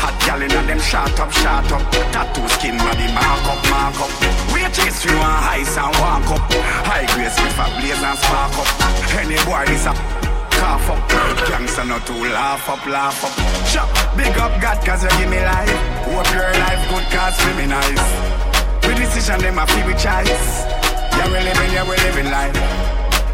[0.02, 1.82] Hot gal inna them shot up, shot up.
[2.12, 4.10] Tattoo skin body mark up, mark up.
[4.52, 6.42] We chase you on ice and walk up.
[6.86, 8.68] High grade with a blaze and spark up.
[9.14, 10.25] Any boy is a
[10.58, 11.00] cough up.
[11.48, 13.34] Gangsta not to laugh up, laugh up.
[13.72, 15.70] Chop, big up God cause you give me life.
[16.08, 18.06] Hope your life good cause for me nice.
[18.86, 20.48] With decision them a feel choice.
[21.16, 22.56] Yeah we living, yeah we living life.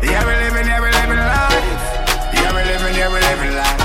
[0.03, 1.81] Yeah we living, yeah we living life.
[2.35, 3.83] Yeah we living, yeah we living life.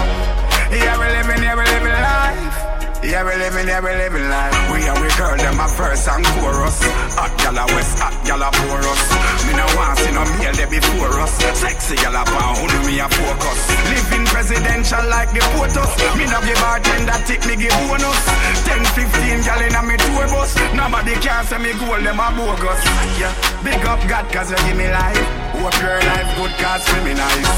[0.72, 2.67] Yeah we living, yeah we living life.
[3.08, 4.52] Yeah we living, yeah we living life.
[4.68, 6.76] We are we girl them a verse and chorus.
[7.16, 9.04] Hot gal a west, hot gal a chorus.
[9.48, 11.32] Me no want see no male there before us.
[11.56, 13.60] Sexy gal a pound, me a focus.
[13.88, 15.92] Living presidential like the POTUS.
[16.20, 18.20] Me no give bartender tip, me give bonus.
[18.68, 20.52] 10, 15 gal in a me tour bus.
[20.76, 22.84] Nobody can say me goal them a bogus.
[23.24, 23.32] Yeah,
[23.64, 25.24] big up God cause you give me life.
[25.56, 27.56] Hope your life good cause me nice.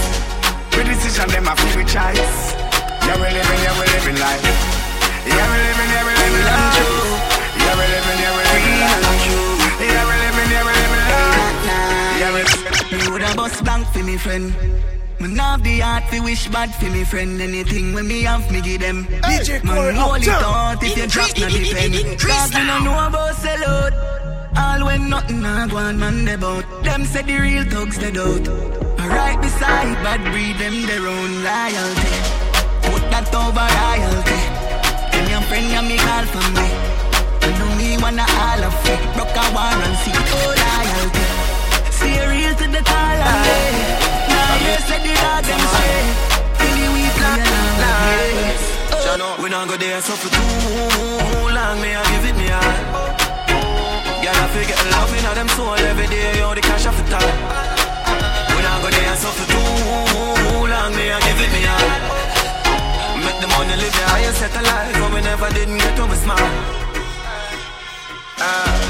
[0.78, 2.54] With decision them a with choice.
[3.02, 4.79] Yeah we living, yeah we living life.
[14.20, 14.54] Friend.
[15.20, 17.42] Me nah have the heart fi wish bad for me friend.
[17.42, 19.06] Anything when me have, me give them.
[19.06, 22.20] DJ Man, hold it out if you drop no depend.
[22.20, 23.94] Cause me no know about sell out.
[24.58, 26.66] All when nothing a go on man they bout.
[26.84, 28.46] Them say the real thugs they out.
[29.18, 32.16] Right beside bad breed them their own loyalty.
[32.88, 34.59] Put that over royalty.
[35.50, 36.68] Friend and me call for me.
[37.42, 39.02] I know me wanna all of it.
[39.18, 41.26] Broke a war and see oh loyalty.
[42.30, 43.74] Real to the call and day.
[44.30, 45.98] Now you said the dog them say.
[46.62, 47.42] Really we plan
[49.42, 51.82] We not go there so for too long.
[51.82, 52.78] Me I give it me all.
[54.22, 56.38] Girl, I get love in them soul every day.
[56.38, 57.26] Yo, the cash off the top.
[58.54, 60.94] We not go there so for too long.
[60.94, 62.29] Me I give it me all.
[63.40, 64.64] The money live the higher set of
[65.00, 66.42] but we never didn't get to be smart.
[68.42, 68.89] Ah.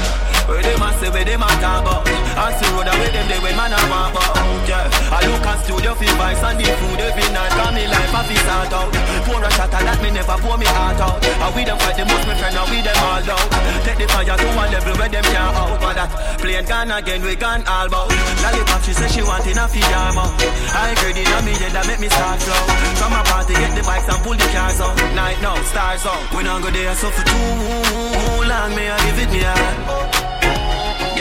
[0.50, 2.02] Where them a say, where them a talk about?
[2.10, 4.34] I see road away them they when man a walk about.
[4.66, 7.54] Yeah, I look at studio feel vibes and the food every night.
[7.54, 8.90] Call me life a fi sort out.
[9.30, 11.22] Pour a shot of that me never pour me heart out.
[11.22, 13.46] I we them fight the most, my friend, and we them all out.
[13.86, 15.78] Take the fire to a level where them can't out.
[15.78, 16.10] But that
[16.42, 18.10] plane gone again, we gone all bout
[18.42, 20.34] Lollipop, she say she want in a out
[20.74, 22.62] I heard it on me head that make me start flow
[22.98, 24.96] From a party, get the bikes and pull the cars out.
[25.14, 26.20] Night now, stars out.
[26.34, 30.19] We not go there so for too long, me I give it me Girl,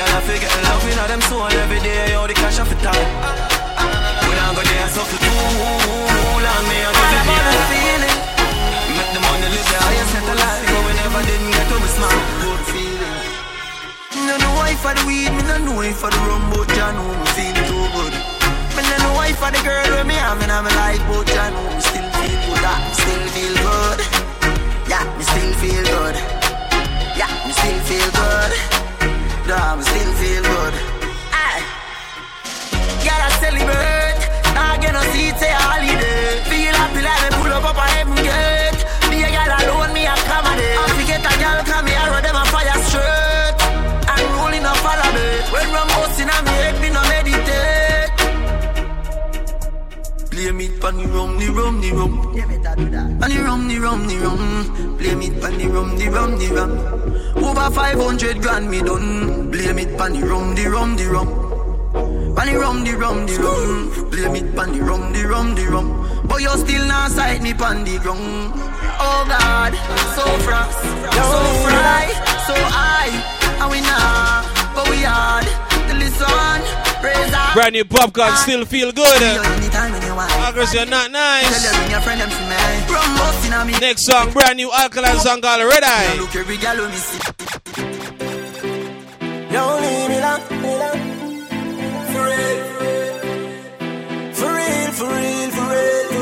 [0.09, 2.97] I feel get love in them soul every day, yo, the cash off the top.
[2.97, 8.19] We don't go there so for too long, me, I give it me a feeling.
[8.97, 11.89] Make the money live the highest set life, but we never didn't get to be
[11.93, 12.21] smart.
[12.41, 13.17] Good feeling.
[14.13, 16.69] Me no know why for the weed, me no know why for the rum, but
[16.73, 18.13] ya know me feel too good.
[18.75, 21.53] Me no know why for the girl with me having in my life, but ya
[21.53, 22.65] know me still feel good.
[22.65, 23.99] Ah, me still feel good.
[24.89, 26.15] Yeah, me still feel good.
[27.13, 28.88] Yeah, me still feel good.
[29.49, 30.73] Me still feel good.
[31.33, 31.63] Aye.
[33.01, 34.53] Girl, I celebrate.
[34.53, 36.43] Now get no seat, say holiday.
[36.45, 38.48] Feel happy like me pull up up a heaven gate.
[50.79, 52.13] Pan the rum, the rum, the rum.
[53.21, 54.97] And the rum, the rum, the rum.
[54.97, 57.43] Play me pan the rum, the rum, the rum.
[57.43, 59.51] Over 500 grand me done.
[59.51, 62.35] Blame it pan the rum, the rum, the rum.
[62.35, 64.09] Pan the rum, the rum, the rum.
[64.09, 66.27] Blame it pan the rum, the rum, the rum.
[66.27, 68.53] But you still not sight me pan the rum.
[69.01, 69.73] Oh God,
[70.15, 72.07] so frost, so fry,
[72.47, 73.13] so high,
[73.61, 74.43] and we nah,
[74.75, 75.45] but we hard.
[75.87, 76.88] The listen.
[77.01, 79.19] Brand new Popcaan still feel good.
[80.51, 81.49] Because you're not nice.
[83.79, 86.17] Next song, brand new alkaline song called Red Eye.
[86.19, 86.35] Leave
[90.09, 90.17] me
[92.11, 92.59] for real,
[94.33, 96.18] for real, for real, for real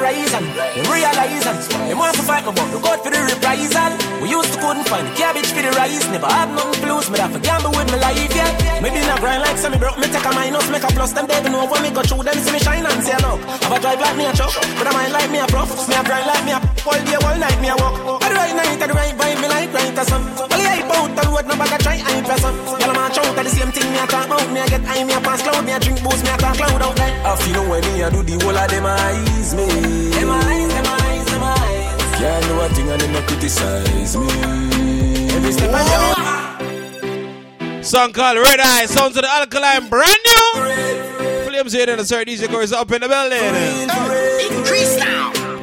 [0.00, 1.58] rise and them realize and
[1.90, 3.92] them want to fight me, but look out for the reprisal.
[4.22, 7.10] We used to couldn't find the cabbage for the rice, never had nothing to lose,
[7.10, 8.80] me that for gamble with my life, yeah.
[8.80, 11.26] Maybe not grind like some me broke, me take a minus, make a plus, them
[11.26, 13.40] they know when me go through them, see me shine and say look.
[13.62, 15.94] Have a drive like me a truck, but I mind like me a prof, me
[15.94, 18.22] a grind like me a all day, all night me a walk.
[18.22, 20.24] At the right night, at the right vibe, me like right or some.
[20.36, 22.56] Well, yeah, out the road, no bother try hype or some.
[22.80, 24.84] Y'all a march out at the same thing, me a talk about, me a get
[24.84, 27.12] high, me a pass cloud, me a drink booze, me a talk cloud out there.
[27.24, 29.66] I feel when me a do the whole of them eyes me.
[30.12, 32.18] Them eyes, them eyes, them eyes.
[32.20, 34.28] Can't do a thing and them no criticize me.
[35.32, 36.04] Every step I
[37.82, 40.44] Song called Red Eye, sounds of the alkaline, brand new.
[41.48, 43.38] Flames here in the sir DJ Corey is up in the building.
[43.38, 44.03] Increase now.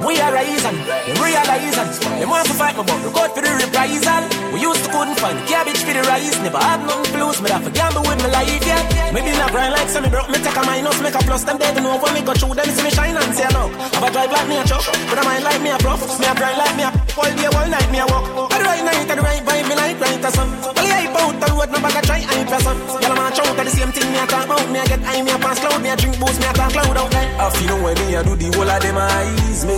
[0.05, 4.23] We are rising, and them want to fight me, but look out for the reprisal.
[4.53, 7.49] We used to couldn't find cabbage for the rice, never had nothing to lose, me
[7.49, 9.11] that for gamble with my life, yeah.
[9.13, 11.57] Maybe not grind like some me broke, me take a minus, make a plus, them
[11.57, 13.71] dead know when me go through them, see me shine and say look.
[13.95, 16.27] Have a drive like me a truck, but I mind like me a prof, me
[16.27, 18.25] a grind like me a all day, all night me a walk.
[18.51, 20.51] The right night, the right vibe, me like right or some.
[20.61, 22.79] Well, yeah, out the road, no bag a try hype or some.
[23.01, 25.21] Y'all a march out the same thing, me a talk about, me a get high,
[25.21, 27.27] me a pass cloud, me a drink booze, me a talk cloud out there.
[27.39, 29.77] I feel when me a do the whole of them eyes me.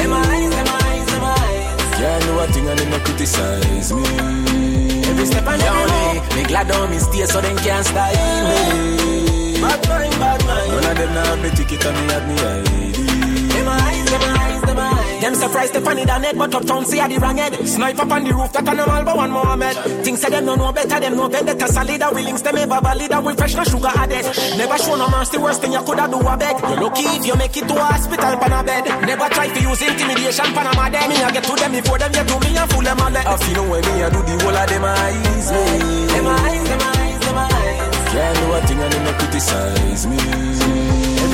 [0.00, 0.63] Them eyes, them eyes, them
[2.04, 2.22] eyes.
[2.22, 4.02] Can't do a thing and them no criticize me.
[5.08, 9.60] Every step I down, me glad on me stay so them can't style me.
[9.60, 10.70] Bad mind, bad mind.
[10.70, 12.73] None of them now have me ticket and me have me ID.
[15.24, 17.54] Them surprised the funny than head, but uptown see a the wrong head.
[17.66, 19.76] Snipe up on the roof, that a normal but one Mohammed.
[20.04, 22.02] Things say them no know better, them know vendetta solid.
[22.14, 24.24] We links them ever valid, we fresh no sugar added.
[24.60, 26.56] Never show no mercy, worst thing you coulda do a beg.
[26.60, 28.84] You lucky if you make it to a hospital pan a bed.
[29.08, 32.12] Never try to use intimidation pan a mad Me I get to them before them
[32.12, 33.26] get to me and fool them all let.
[33.26, 35.64] I feel when me I do the whole of them eyes me.
[36.12, 38.12] Them eyes, them eyes, them eyes.
[38.12, 40.73] Can't do a thing and them no criticize me.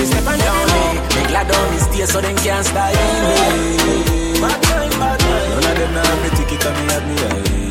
[0.01, 4.41] Every step I down me, me glad on me stay so them can't style me.
[4.41, 5.61] Bad mind, bad mind.
[5.61, 7.70] None of them now have me ticket and me have me ID.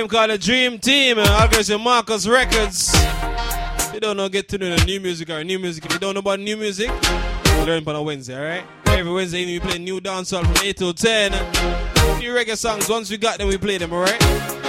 [0.00, 2.90] Rhythm called the Dream Team, uh, August and Marcus Records.
[2.94, 5.84] If you don't know, get to know the new music or new music.
[5.84, 6.88] If you don't know about new music,
[7.66, 8.64] learn on a Wednesday, alright?
[8.86, 11.32] Every Wednesday we play new dancehall from 8 to 10.
[12.18, 14.16] New reggae songs, once we got them, we play them, alright?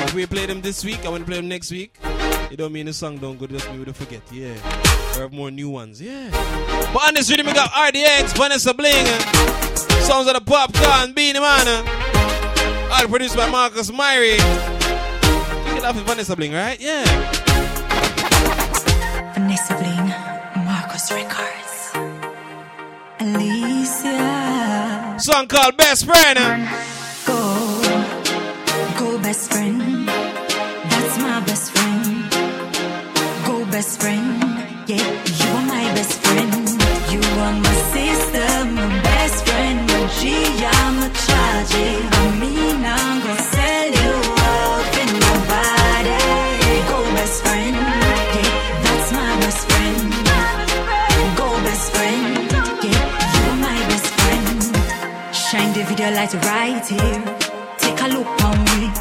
[0.03, 1.95] If we play them this week, I want to play them next week.
[2.51, 4.53] It don't mean the song don't go, just me to forget, yeah.
[5.15, 6.29] We have more new ones, yeah.
[6.93, 11.39] But on this rhythm, we got RDX, Vanessa Bling, uh, Sounds of the Popcaan, Beenie
[11.39, 11.67] Man.
[11.69, 14.80] uh, All produced by Marcus Myrie.
[15.83, 16.79] Off with Vanessa Bling, right?
[16.79, 17.03] Yeah.
[19.33, 20.13] Vanessa Bling,
[20.63, 21.91] Marcus Records.
[23.19, 25.15] Alicia.
[25.19, 26.37] Song called Best Friend.
[27.25, 27.81] Go,
[28.99, 30.07] go, best friend.
[30.07, 32.29] That's my best friend.
[33.45, 34.43] Go, best friend.
[34.87, 36.53] Yeah, you are my best friend.
[37.11, 39.89] You are my sister, my best friend.
[40.11, 42.10] She, I'm a charge.
[56.21, 57.23] Shine the video light right here.
[57.77, 58.91] Take a look on me.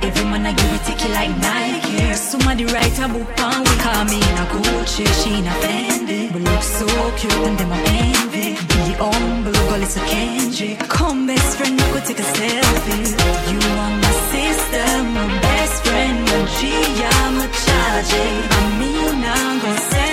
[0.00, 2.14] Every man I give it ticky like Nike.
[2.14, 3.74] Somebody write a book on we.
[3.84, 6.32] Call me in a Gucci, she in a Fendi.
[6.32, 6.86] We look so
[7.18, 8.54] cute and them a envy.
[8.54, 10.78] Be humble, girl, it's a Kenji.
[10.88, 13.10] Come, best friend, we could take a selfie.
[13.50, 16.16] You are my sister, my best friend.
[16.30, 16.72] When she,
[17.18, 18.12] I'm a charge.
[18.48, 20.11] I mean, I'm gonna sell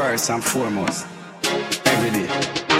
[0.00, 1.06] First and foremost.
[1.84, 2.26] Every day.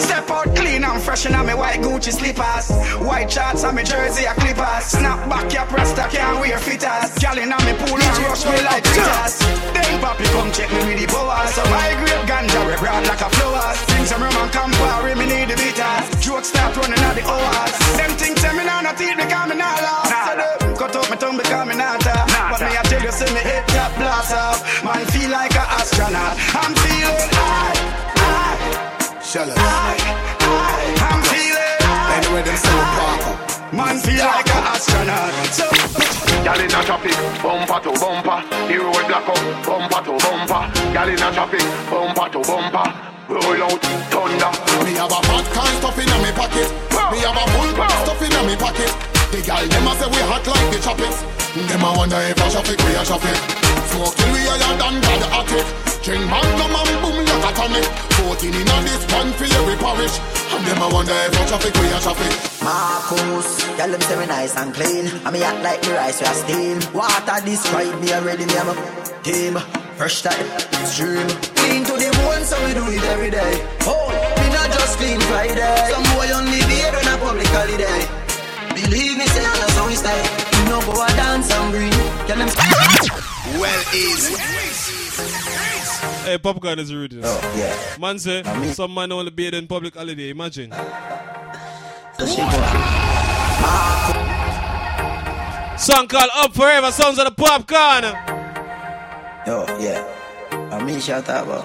[0.01, 2.73] Step out clean and fresh in my white Gucci slippers.
[2.97, 4.85] White shorts and my jersey a clippers.
[4.89, 7.13] Snap back your rasta can't wear fitters.
[7.21, 9.37] Girl in me pool and rush me like critters
[9.77, 11.53] Then papi come check me with the powers.
[11.53, 15.27] So my grape ganja we broad like a flowers Things some rum and Campari me
[15.29, 17.73] need the bitters Jokes start running at the hours.
[18.01, 20.09] Them things tell me now not teeth because me not laugh.
[20.09, 23.29] So them cut out my tongue because me not But me I tell you say
[23.29, 25.50] me head top blast off Man feel like
[25.81, 27.77] astronaut I'm feeling high,
[28.21, 29.57] high Shut up.
[29.57, 31.81] I'm feeling
[32.17, 33.39] Anyway, them say we park up.
[33.73, 35.67] Man feel like an astronaut So
[36.45, 38.39] Gal in a traffic, bumper to bumper.
[38.69, 40.63] The road block up, bumper to bumper.
[40.93, 42.87] Gal in a traffic, bumper to bumper.
[43.31, 44.53] Roll out, thunder.
[44.85, 46.69] Me have a fat can stuff in me pocket.
[47.13, 47.71] Me have a full
[48.05, 48.93] stuff in me pocket.
[49.33, 51.40] The gal dem a say we hot like the tropics.
[51.51, 53.35] Dem a wonder if I'm a traffic we a traffic.
[53.91, 55.67] Smoking we higher than God attic.
[55.99, 57.87] Drink magnum and boom like a tonic.
[58.15, 60.15] Fourteen in a this one for every parish.
[60.55, 62.33] And them a wonder if a traffic we a traffic.
[62.63, 65.11] Marcus, girl them say me nice and clean.
[65.27, 66.79] And me act like me rice with a steam.
[66.95, 68.65] Water describe me already, me a
[69.27, 69.59] team.
[69.99, 70.47] Fresh type,
[70.87, 71.27] stream.
[71.59, 73.59] Clean to the bone, so we do it every day.
[73.91, 74.07] Oh,
[74.39, 75.91] me not just clean Friday.
[75.91, 78.07] Some boy only beer on a public holiday.
[78.71, 80.40] Believe me, say I know so we stay.
[80.91, 81.91] You know go a dance and green.
[82.27, 82.49] Girl them.
[83.61, 84.35] Well easy.
[86.25, 87.13] Hey, Popcaan is rude.
[87.13, 87.21] You.
[87.25, 87.99] Oh, yeah.
[88.01, 90.31] Man say, some man only bathe in public holiday.
[90.31, 90.73] Imagine.
[90.73, 92.51] So she go.
[95.79, 98.03] Song called Up Forever, sounds of the Popcaan.
[99.47, 100.05] Yo, yeah.
[100.73, 101.63] I mean, shut up, bro.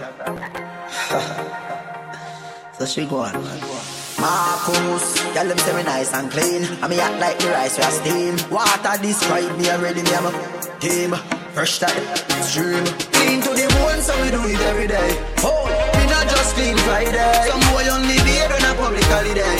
[2.77, 3.94] so she go on.
[4.19, 6.63] Marcus, girl them say me nice and clean.
[6.81, 8.33] And me act like me rice with steam.
[8.49, 10.31] Water describe me already, me am a
[10.79, 11.11] team.
[11.53, 12.03] Fresh type,
[12.43, 12.83] stream.
[13.15, 15.09] Clean to the bone, so we do it every day.
[15.43, 17.33] Oh, me not just clean Friday.
[17.51, 19.57] Some boy only beer on a public holiday.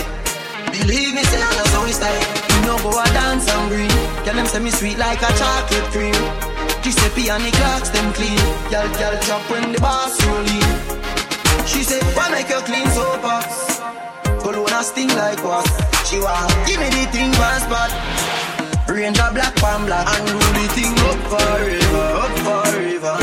[0.72, 2.20] Believe me, say I know so we stay.
[2.56, 3.96] You know go a dance and green.
[4.24, 6.20] Girl them say me sweet like a chocolate cream.
[6.82, 8.40] Giuseppe and the clocks them clean.
[8.72, 10.96] Y'all, girl drop when the bass roll in.
[11.66, 13.82] She say, why make you clean so fast?
[14.46, 15.66] Cologne sting like what?
[16.06, 17.90] She want give me the thing one.
[18.86, 23.18] Range a black pan black and rule the thing up forever, up forever.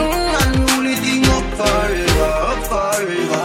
[0.00, 3.44] Mm, and rule the thing up forever, up forever.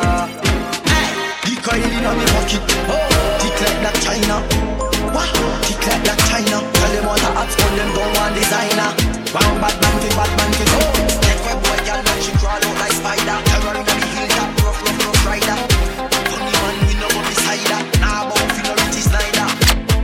[0.88, 3.11] Hey, the coil in a me pocket, oh,
[3.43, 4.39] tick like black China.
[5.11, 5.27] What?
[5.67, 6.63] Tick like black China.
[6.63, 8.95] Tell them what a hot spot, them go one designer.
[9.36, 10.95] Round bad man fi bad man fi oh.
[11.27, 12.59] Take my boy girl when she crawl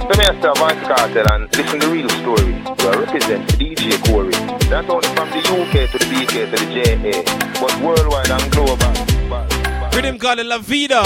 [0.07, 2.53] Let me ask Vybz Kartel and listen to the real story.
[2.53, 4.29] We are represent DJ Corey.
[4.69, 7.23] Not only from the UK to the BK to the JA,
[7.59, 8.91] but worldwide and global.
[9.95, 11.01] Rhythm called La Vida.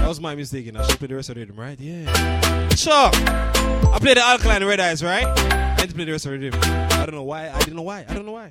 [0.00, 0.68] That was my mistake.
[0.68, 1.78] and I should play the rest of the rhythm, right?
[1.78, 2.68] Yeah.
[2.70, 3.10] Sure.
[3.12, 5.26] I played the Alkaline Red Eyes, right?
[5.26, 6.58] I had to play the rest of the rhythm.
[6.62, 7.50] I don't know why.
[7.50, 8.06] I didn't know why.
[8.08, 8.48] I don't know why.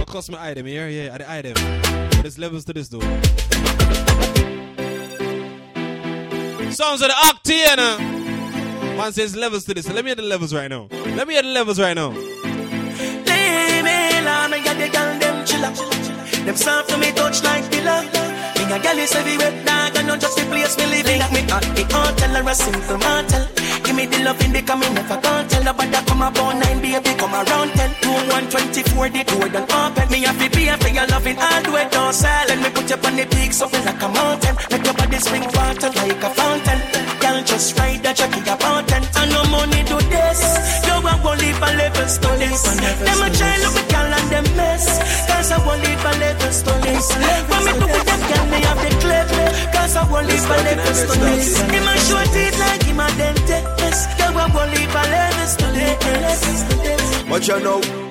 [0.00, 0.88] Of course, my item here.
[0.88, 1.56] Yeah, I eye them.
[2.22, 3.00] There's levels to this, though.
[6.74, 7.98] Sounds of the Octane.
[8.96, 9.84] Man says levels to this.
[9.86, 10.88] So let me hear the levels right now.
[10.90, 12.08] Let me hear the levels right now.
[12.08, 15.70] Leave me alone, me got the girl them chilla.
[16.46, 18.02] Them soft to me touch like pillar.
[18.56, 21.20] Me a girl is heavyweight dog and not just the place me living.
[21.34, 23.61] Me at the hotel or a simple motel.
[23.84, 27.12] Give me the love in the me never can't tell nobody come about nine baby
[27.18, 27.90] come around ten.
[28.04, 30.06] Room one twenty four the door done open.
[30.10, 32.46] Me have to pay for your loving all the way don't sell.
[32.48, 34.54] Let me put you on the peak something like a mountain.
[34.70, 36.78] Make your body spring water like a fountain.
[37.20, 39.02] Girl just ride that jockey a mountain.
[39.18, 40.40] And no money do this.
[40.86, 42.28] You want to live a levels to.
[42.32, 44.86] Them a try look at girl and them mess.
[45.26, 46.72] Cause I want live a levels to.
[47.50, 49.28] When me do with them girl me have the clip.
[49.74, 51.14] Cause I want live a levels to.
[51.66, 53.81] Him a short teeth like him a
[54.16, 57.28] Girl want to live a levels to this.
[57.28, 58.01] Watch out now.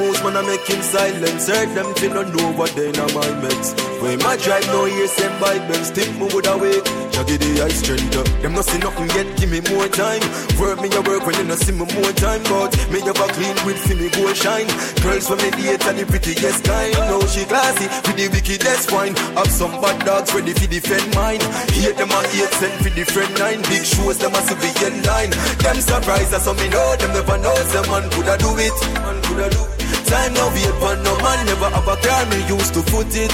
[0.00, 1.46] Moves, man, I make him silence.
[1.46, 3.76] Heard them fi no know what they know my meds.
[4.00, 6.88] When my drive no hear same by Benz, think me would awake.
[7.12, 8.24] Jaggy the ice stranger.
[8.40, 10.24] Them no see nothing yet, give me more time.
[10.56, 12.40] Work me a work when you no see me more time.
[12.48, 14.72] But me have a clean with fi me go shine.
[15.04, 16.96] Girls when me date are the prettiest kind.
[16.96, 19.12] Now she classy, with the wickedest wine.
[19.36, 21.44] Have some bad dogs ready fi defend mine.
[21.76, 23.60] Hate them a hate send fi different nine.
[23.68, 25.32] Big shows them a civilian line.
[25.60, 27.56] Them surprise as some me know them never know.
[27.68, 31.70] Some man coulda do it, man coulda do Time now wait for no man never
[31.70, 33.30] have a car me used to foot it.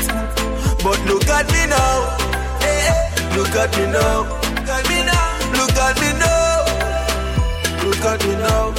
[0.84, 2.16] But look at me now.
[2.60, 4.22] Eh, Look at me now.
[4.22, 5.26] Look at me now.
[5.56, 6.64] Look at me now.
[7.82, 8.74] Look at me now.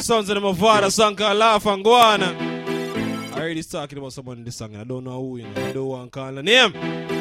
[0.00, 2.22] Sons of of father, song called Laugh and Go On.
[2.22, 5.66] I he's talking about someone in this song and I don't know who, you know.
[5.68, 7.19] I don't want to call the name.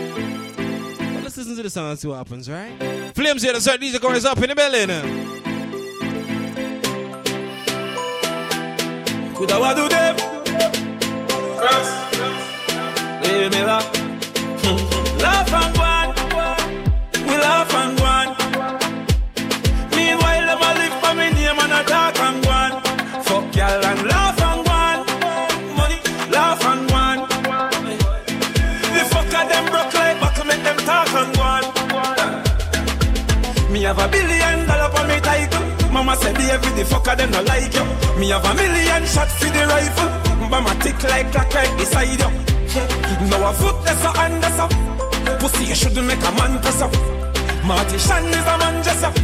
[1.39, 2.69] Listen to the song and see what happens, right?
[3.15, 5.01] Flames here, the certain DJ chorus up in the belly now.
[9.35, 10.17] Could I do them?
[13.23, 13.87] Leave me laugh.
[15.21, 17.25] laugh and go on.
[17.25, 18.38] We laugh and go on.
[33.83, 35.63] Have a billion dollar for me title.
[35.91, 37.85] Mama said David the fucker them no like you.
[38.19, 40.09] Me have a million shots for the rifle.
[40.49, 42.29] Mama tick like clock right beside you.
[43.29, 44.71] Now a foot that's a hand that's up.
[45.39, 46.93] Pussy you shouldn't make a man press up.
[47.65, 49.15] Marty Shan is a man just up.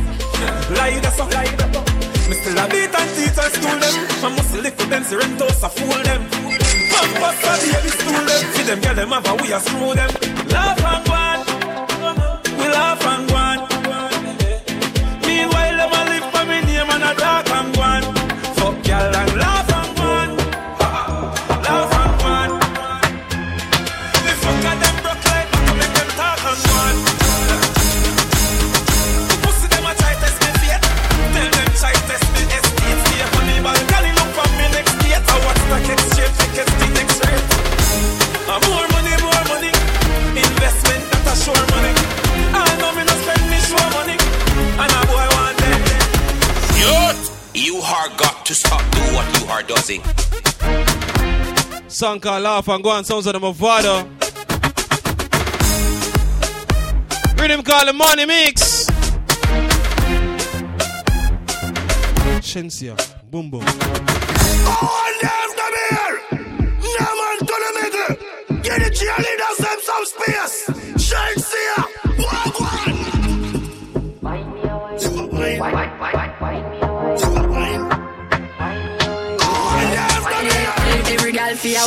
[0.77, 1.31] Lie that's up.
[1.33, 1.85] Lie that's up.
[2.29, 3.95] Me still a beat and teachers school them.
[4.23, 6.21] I must lick with them, Serentos a fool them.
[6.91, 8.41] Pampers a baby stool them.
[8.53, 10.11] See them girl them a we a screw them.
[10.49, 11.39] Laugh and go on.
[12.57, 13.64] We laugh and go on.
[17.05, 17.54] A dark
[48.45, 50.03] to stop doing what you are doing.
[51.89, 54.05] Song called Laugh and Go on, sounds of the Mavado.
[57.39, 58.85] Rhythm called the Money Mix.
[62.45, 62.95] Shenseea,
[63.31, 63.63] boom boom.
[63.63, 66.21] All them come here.
[66.99, 68.61] No man to the middle.
[68.61, 69.34] Get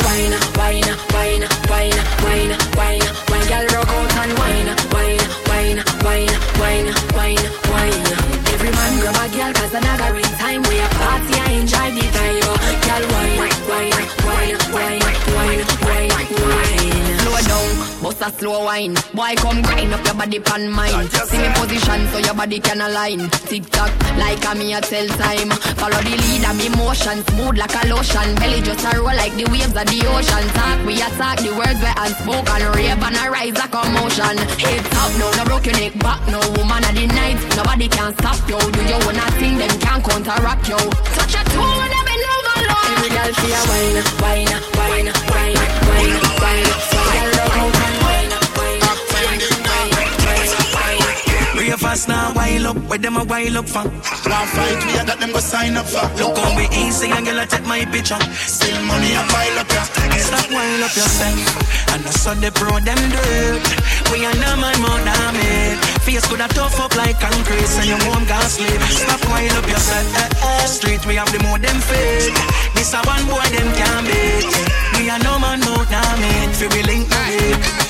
[0.09, 2.18] wine, wine, wine, wine,
[18.39, 18.95] slow wine.
[19.13, 21.07] Boy come grind up your body pan mine.
[21.27, 23.29] See me position so your body can align.
[23.51, 25.51] Tick tock like a me a tell time.
[25.75, 28.27] Follow the lead of me motion, smooth like a lotion.
[28.39, 30.45] Belly just a roll like the waves of the ocean.
[30.55, 32.63] Talk we attack the words we unspoken.
[32.79, 34.35] Rave and a rise like commotion.
[34.55, 36.23] Heads up now, no broke your neck back.
[36.31, 38.59] No woman of the night, nobody can stop you.
[38.59, 40.79] Do you wanna thing them can't counteract you.
[41.11, 42.87] Touch a toe and them bend over low.
[42.87, 45.59] Every girl feel a wine, wine, wine, wine,
[45.91, 46.88] wine, wine.
[51.89, 53.81] Fast now, while up, where them a while up for?
[53.81, 56.05] One fight we a that them go sign up for.
[56.21, 58.21] Look how we easy and girl I take my picture.
[58.45, 59.83] Still money a pile up ya.
[60.21, 61.39] Stop while up yourself.
[61.93, 63.65] And I saw the pro them do it.
[64.13, 65.53] We are no man more than me.
[66.05, 68.81] Face could have tough up like concrete, so you won't gas sleep.
[68.93, 70.07] Stop while up yourself.
[70.13, 70.65] Eh, eh.
[70.69, 72.37] Street we have the more them fake.
[72.77, 74.45] This a one boy them can't beat.
[74.93, 76.33] We are no man more than me.
[76.53, 77.88] Feel we link the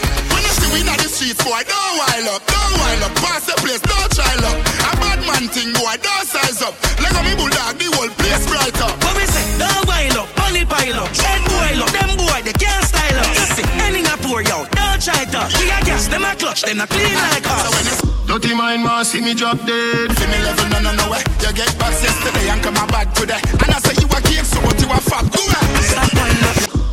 [0.74, 0.86] week.
[0.86, 3.14] When you see we in the streets, boy, don't wild up, don't wild up.
[3.22, 4.58] Pass the place, don't try up.
[4.86, 6.74] A bad man thing, boy, don't size up.
[7.02, 8.94] Let me bulldog, the whole place bright up.
[9.04, 9.46] What we say?
[9.58, 11.10] Don't wild up, money pile up.
[11.16, 13.30] Head boil up, them boy, they can't style up.
[13.34, 15.42] You see, any a pour out, don't try to.
[15.58, 17.62] We a gas, them a clutch, them a clean like us.
[17.66, 20.12] So when you Dirty mind man, see me drop dead.
[20.14, 21.24] See me level, no, no, no way.
[21.42, 23.42] You get back yesterday and come back today.
[23.42, 25.26] And I say you a game, so what you a fuck?
[25.34, 25.60] Go away.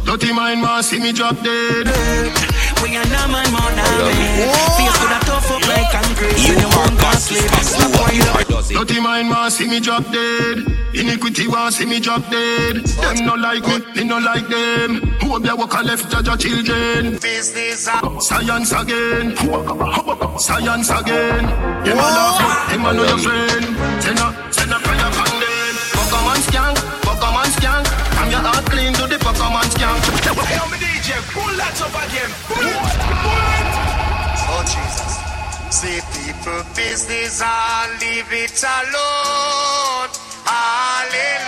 [0.07, 1.89] Dirty mind man, see me drop dead.
[2.83, 4.47] We are no man more than me.
[4.77, 6.39] Face could have tough up like concrete.
[6.39, 7.49] You won't go sleep.
[7.63, 8.47] Stop while.
[8.69, 10.59] Dirty mind man, see me drop dead.
[10.93, 12.85] Iniquity want see me drop dead.
[12.85, 15.01] Them no like me, me no like them.
[15.23, 17.19] Who be a walk a left judge your children?
[17.19, 17.89] Business
[18.21, 19.37] Science again.
[20.39, 21.45] Science again.
[21.85, 23.65] Them a laugh, but them a know your friend.
[24.03, 25.75] Send a, send a prayer from them.
[25.97, 28.06] Pokemon skank, Pokemon skank.
[28.27, 30.03] I'm your heart clean to the Pokemon skank.
[30.51, 32.27] Hey, I'm a DJ, pull that up again.
[32.51, 32.75] Pull it,
[33.23, 33.71] pull it.
[34.51, 35.23] Oh Jesus.
[35.71, 40.11] See people business and leave it alone.
[40.43, 41.47] Hallelujah.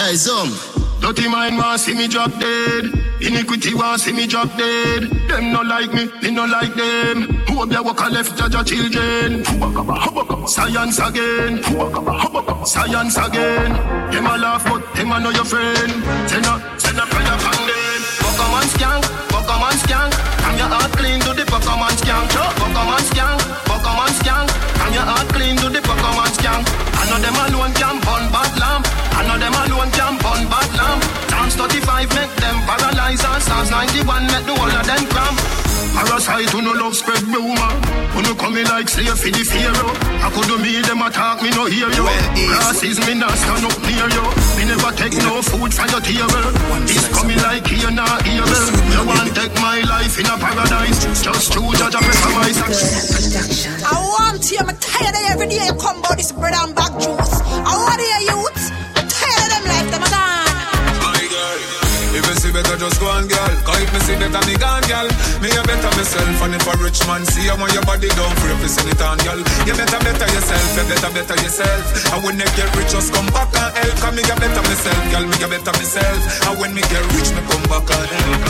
[0.00, 0.56] Hey, Zoom.
[1.02, 2.84] Dirty mind want see me drop dead.
[3.20, 5.10] Iniquity want see me drop dead.
[5.28, 7.22] Them no like me, me no like them.
[7.48, 9.44] Who be a walk left judge your children?
[10.46, 11.62] Science again.
[12.64, 13.72] Science again.
[14.12, 15.92] Them a laugh but them a know your friend.
[16.30, 18.00] Send a, send a prayer from them.
[18.22, 19.02] Pokemon skank,
[19.34, 20.12] Pokemon skank.
[20.46, 22.30] I'm your heart clean to the Pokemon skank.
[22.62, 24.48] Pokemon skank, Pokemon skank.
[25.02, 26.62] I'm your heart clean to the Pokemon skank.
[26.62, 28.86] I know them alone can burn bad lamp.
[29.18, 31.02] I know them alone can burn bad lamp.
[31.26, 35.36] Psalms 35 make them paralyze and Psalms 91 make the whole of them cramp.
[35.98, 37.72] Parasite who no love spread rumor.
[38.14, 39.90] Who no come in like slave for the pharaoh.
[40.22, 42.06] I could do me them attack me no hear you.
[42.62, 44.26] Racism me not stand up near you.
[44.54, 46.46] Me never take no food from your table.
[46.86, 48.64] This coming like here now, evil.
[48.94, 51.02] You want take my life in a paradise?
[51.26, 52.00] Just to judge a
[52.38, 54.01] my success.
[54.12, 57.32] Want you, I'm tired of every day you come about this bread and back juice.
[57.64, 58.64] I want to hear youths.
[58.92, 60.52] I'm tired of them life, them a gone.
[62.12, 63.52] If you see better, just go on, girl.
[63.64, 65.08] Cause if me see better, me gone, girl.
[65.40, 68.36] Me a better myself, and if a rich man see you want your body down
[68.36, 69.40] for if you send it on, girl.
[69.64, 71.84] You better better yourself, you better better yourself.
[72.12, 73.96] And when you get rich, just come back and help.
[73.96, 75.24] Cause me get better myself, girl.
[75.24, 76.20] Me get better myself.
[76.52, 78.40] And when me get rich, me come back and help.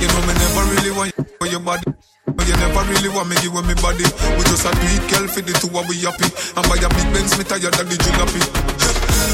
[0.00, 1.12] You know me never really want
[1.44, 1.92] your body.
[2.36, 4.06] But you never really want me give me body.
[4.38, 6.28] We just a it, girl, for the two of we happy.
[6.54, 8.42] And buy a big Benz, me tired of the jalopy.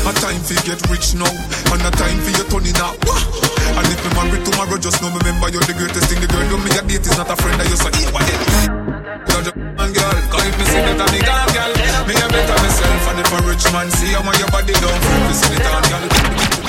[0.06, 2.96] A time for get rich now, and a time for you turning up.
[3.76, 6.20] And if me married tomorrow, just know me remember you're the greatest thing.
[6.22, 7.60] The girl do me a date is not a friend.
[7.60, 8.24] I just say, eat what.
[8.24, 9.52] You're the
[9.92, 10.16] girl.
[10.32, 11.72] Cause if me see better, me gone, girl.
[12.06, 15.36] Me a better myself, and if a rich man see want your body if you
[15.36, 16.65] see it on, girl.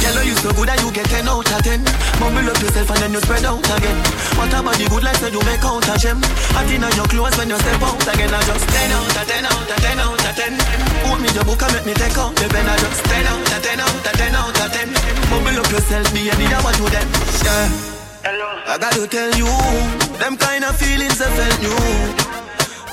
[0.00, 1.84] Girl, you so good that you get 10 out of 10
[2.16, 3.98] Mumble up yourself and then you spread out again.
[4.40, 6.20] What about the good life that you make out of gem.
[6.56, 8.32] Hot in your clothes when you step out again.
[8.32, 10.56] I just 10 out of 10 out of 10 out of 10
[11.04, 12.64] Put me your book and make me take out the pen.
[12.64, 14.88] I just 10 out of 10 out of 10 out of 10
[15.28, 17.08] Mumble up yourself, be any of what you them.
[17.44, 17.92] Yeah.
[18.24, 19.50] I gotta tell you
[20.18, 22.21] Them kind of feelings I felt new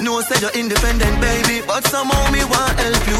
[0.01, 3.19] no, say you're independent, baby, but somehow me want help you.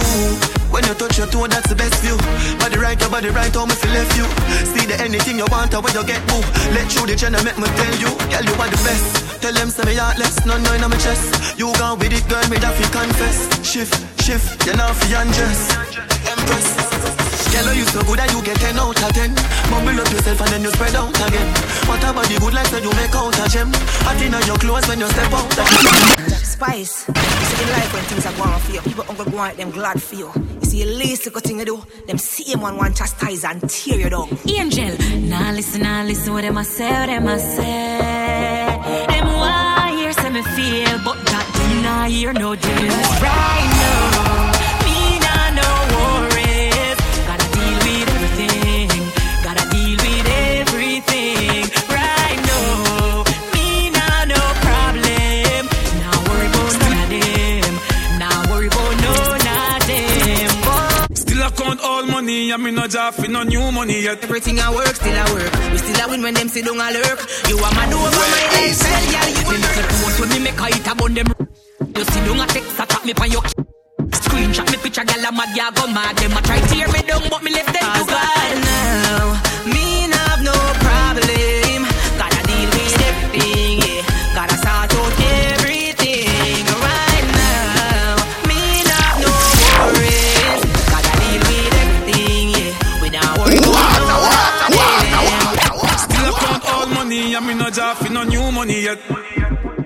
[0.71, 2.15] When you touch your toe, that's the best view.
[2.59, 4.25] Body right, your body right, how me feel left you.
[4.71, 6.39] See the anything you want, or when you get boo.
[6.71, 9.41] Let you the channel, make me tell you, girl, you are the best.
[9.41, 11.57] Tell them say me heartless, none no in my chest.
[11.57, 13.37] You gone with it, girl, me that fi confess.
[13.65, 15.61] Shift, shift, you know fi undress.
[16.27, 16.88] Empress.
[17.59, 19.35] Girl, you so good that you get 10 out of 10
[19.67, 21.49] Mumble up yourself and then you spread out again
[21.91, 23.69] What about the good life that you make out of gem
[24.07, 27.07] Hot in your clothes when you step out again Spice.
[27.07, 29.71] You see in life when things are going for you, people are going to them
[29.71, 30.29] glad for you.
[30.35, 33.97] You see, the least little thing you do, them same one want chastise and tear
[33.97, 34.27] you down.
[34.45, 34.97] Angel,
[35.29, 38.75] nah listen, nah listen what them a say, what them a say.
[39.07, 42.91] Them want hear say me feel, but that them nah hear no deal.
[43.23, 44.18] Right now,
[62.29, 64.23] money, and me no job for no new money yet.
[64.23, 65.53] Everything I work, still I work.
[65.71, 67.19] We still a win when them sit down a lurk.
[67.49, 69.29] You are my mad over my head, well, girl.
[69.35, 71.29] You me make a post when me make a hit about them.
[71.95, 73.41] You see, don't a text attack me on your
[74.21, 75.25] screenshot me picture, girl.
[75.25, 76.17] I'm mad, yeah, go mad.
[76.17, 79.25] Them a try tear me down, but me left them to Cause right now,
[79.73, 80.88] me not have no problem.
[97.29, 98.97] Money, and me no job for no new money yet.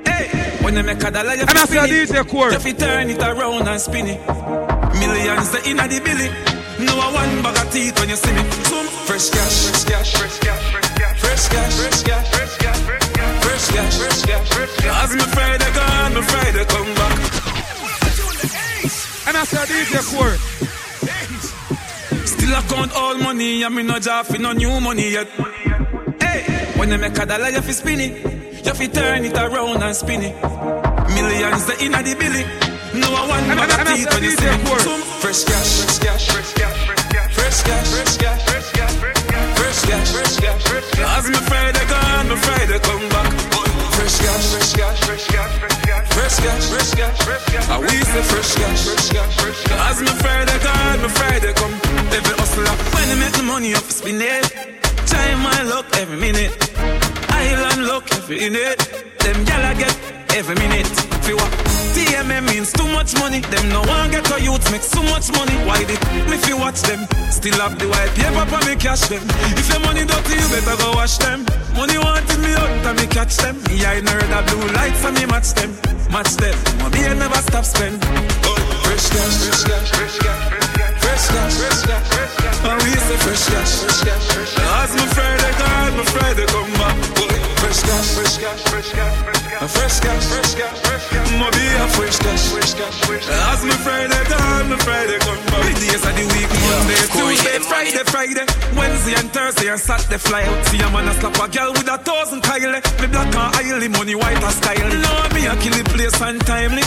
[0.06, 0.28] Hey,
[0.64, 2.28] when they make a dollar, you And I fi spin it.
[2.28, 2.52] Core.
[2.52, 4.20] You turn it around and spin it.
[5.00, 6.30] Millions the inna the billy.
[6.86, 8.44] No a one bag of teeth when you see me.
[8.64, 10.62] Some fresh cash, fresh cash, fresh cash,
[11.20, 15.04] fresh cash, fresh cash, fresh cash, fresh cash, fresh cash, fresh cash, fresh cash.
[15.04, 17.18] As me Friday gone, me Friday come back.
[19.28, 20.38] And I say DJ Core.
[22.26, 25.28] Still I count all money, and me no job for no new money yet.
[25.28, 25.93] Hey,
[26.84, 28.11] when they make a dollar, you fi spin it.
[28.65, 30.36] You fi turn it around and spin it.
[31.15, 32.43] Millions the inna the billy.
[32.99, 34.63] No one And- bag and- of and I teeth say when you DJ see me.
[34.67, 34.79] Core.
[34.84, 36.75] Some fresh cash, fresh cash, fresh cash,
[37.39, 41.17] fresh cash, fresh cash, fresh cash, fresh cash, fresh cash, fresh cash.
[41.17, 43.31] As me Friday gone, me Friday come back.
[43.95, 47.69] Fresh cash, fresh cash, fresh cash, fresh cash, fresh cash, fresh cash, fresh cash.
[47.71, 49.79] I we say fresh cash, fresh cash, fresh cash.
[49.88, 51.73] As me Friday gone, me Friday come.
[52.11, 54.51] Every hustler when they make the money up, spin it.
[55.07, 56.51] Time my luck every minute.
[57.34, 58.79] Island luck every minute.
[59.19, 59.95] Them gyal get
[60.38, 60.88] every minute.
[61.23, 61.51] Fi what?
[61.93, 63.41] TMM means too much money.
[63.41, 65.55] Them no one get a youth make so much money.
[65.67, 67.05] Why did me fi watch them?
[67.29, 69.23] Still have the white paper for me cash them.
[69.59, 71.45] If your money dirty, you better go wash them.
[71.75, 73.55] Money wanted me out, and me catch them.
[73.67, 75.71] Me I know the blue lights and me match them.
[76.11, 76.57] Match them.
[76.81, 77.97] Money I never stop spend.
[78.45, 80.62] Oh, fresh cash, fresh cash, fresh cash,
[81.32, 82.63] fresh cash.
[82.63, 84.84] And we say fresh cash, fresh cash, fresh cash.
[84.84, 86.97] As me Friday gone, me Friday come back.
[87.63, 89.71] Fresh cash, fresh cash, fresh cash, fresh cash.
[89.71, 91.32] Fresh cash, fresh cash, fresh cash.
[91.39, 93.53] Money a fresh cash, fresh cash, fresh cash.
[93.53, 95.63] As me Friday gone, me Friday come back.
[95.63, 98.45] The days of the week, Monday, Tuesday, Friday, Friday,
[98.76, 100.65] Wednesday and Thursday and Saturday fly out.
[100.67, 102.71] See a man a slap a girl with a thousand Kyle.
[102.71, 104.91] Me black and oily, money white as style.
[105.03, 106.84] No, me a kill the place untimely.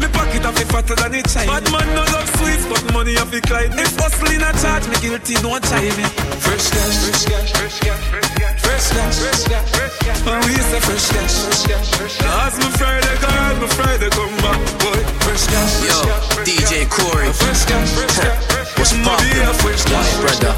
[0.00, 1.48] Me pack pocket a fi fatter than it child.
[1.48, 3.72] Bad man no love sweets, but money a fi climb.
[3.74, 6.06] If hustling a charge, me guilty don't chive me.
[6.38, 10.20] Fresh cash, fresh cash, fresh cash, fresh cash, fresh cash, fresh cash, fresh cash.
[10.28, 12.30] And we say fresh cash, fresh cash, fresh cash.
[12.30, 15.00] Cause me Friday gone, me Friday come back, boy.
[15.26, 17.32] Fresh cash, Yo, fresh cash, fresh DJ Corey.
[17.32, 19.26] Fresh cash, fresh cash, fresh What's poppin'?
[19.26, 20.54] Money a fresh cash, My brother.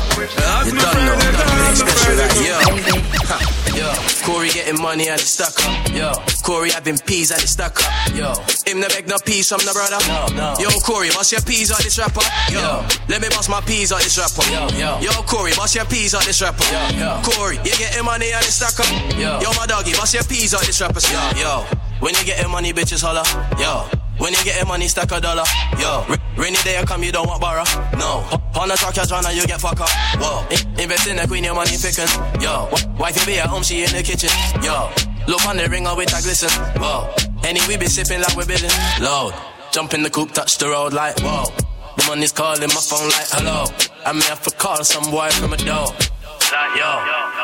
[0.69, 1.75] You don't know.
[1.75, 3.91] Special like, yo.
[4.25, 5.89] Corey getting money at the stuck up.
[5.91, 6.13] Yo,
[6.45, 7.91] Corey having peas at the stuck up.
[8.15, 8.35] Yo,
[8.67, 9.99] him no beg no peas from the brother.
[10.07, 10.55] No, no.
[10.61, 12.21] Yo, Corey, bust your peas out this rapper.
[12.53, 14.45] Yo, let me bust my peas out this rapper.
[14.53, 15.01] Yo, yo.
[15.01, 16.65] Yo, Corey, bust your peas out this rapper.
[16.69, 17.23] Yo, yo.
[17.25, 18.91] Corey, you getting money at the stuck up.
[19.17, 21.01] Yo, yo, my doggy, bust your peas out this rapper.
[21.09, 21.90] Yo, yo.
[22.01, 23.23] When you getting money, bitches holla.
[23.59, 24.01] Yo.
[24.21, 25.45] When you getting money, stack a dollar.
[25.81, 26.05] Yo,
[26.37, 27.65] rainy day I come, you don't want borrow.
[27.97, 28.21] No,
[28.61, 29.89] on the truck you're you get fuck up.
[30.21, 32.07] Whoa, I- invest in the queen, your money pickin'.
[32.39, 34.29] Yo, wifey be at home, she in the kitchen.
[34.63, 34.93] Yo,
[35.27, 36.51] look on the ring, oh, ringer with a glisten.
[36.77, 37.09] Whoa,
[37.45, 38.69] any we be sipping like we're bidding.
[39.01, 39.33] Load,
[39.73, 41.45] jump in the coupe, touch the road like whoa.
[41.97, 43.65] The money's calling my phone like hello.
[44.05, 45.89] I may have to call some boy from a door.
[46.51, 46.91] Like, yo,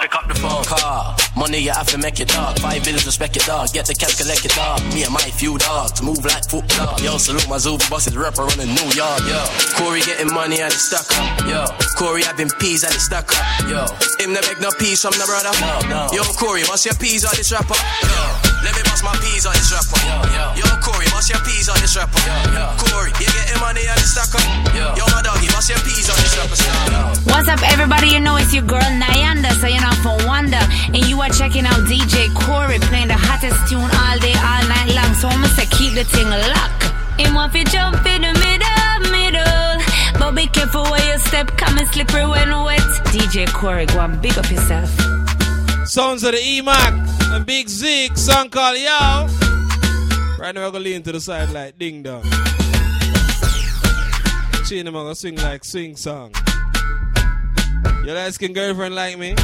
[0.03, 1.15] pick up the phone, car.
[1.39, 2.59] Money you have to make your dog.
[2.59, 3.71] Five bills, respect your dog.
[3.71, 4.83] Get the cash, collect your dog.
[4.91, 6.99] Me and my few dogs move like foot dog.
[6.99, 9.23] Yo, salute my Zuba bosses, rapper running New York.
[9.31, 9.39] Yo,
[9.79, 11.39] Corey getting money and it's stuck up.
[11.47, 13.47] Yo, Corey having peas and it's stuck up.
[13.71, 13.87] Yo,
[14.19, 15.55] him the beg no peas from the brother.
[15.63, 16.01] No, no.
[16.11, 17.79] Yo, Corey, bust your peas on this rapper.
[17.79, 18.23] Yo,
[18.67, 20.03] let me bust my peas on this rapper.
[20.03, 20.67] Yo, yo.
[20.67, 22.19] Yo, Corey, bust your peas on this rapper.
[22.27, 22.65] Yo, yo.
[22.83, 24.43] Corey, you getting money and it's stuck up.
[24.75, 26.59] Yo, yo, my doggy, bust your peas on this rapper.
[26.91, 26.99] Yo.
[27.31, 28.09] What's up, everybody?
[28.09, 30.17] You know it's your girl Nyanda, so you're for.
[30.37, 34.95] And you are checking out DJ Corey playing the hottest tune all day, all night
[34.95, 35.15] long.
[35.15, 36.85] So I'm gonna say keep the thing locked.
[37.19, 40.21] And want to jump in the middle, middle.
[40.21, 42.81] But be careful where you step, come and slippery when wet.
[43.13, 44.91] DJ Corey, go and big up yourself.
[45.87, 49.29] Sounds of the EMAC and Big Zig, song called Yo.
[50.39, 52.23] Right now, we're gonna lean to the side like Ding Dong.
[54.67, 56.33] Chin, I'm gonna swing like swing song.
[58.07, 59.35] Your light skin girlfriend like me?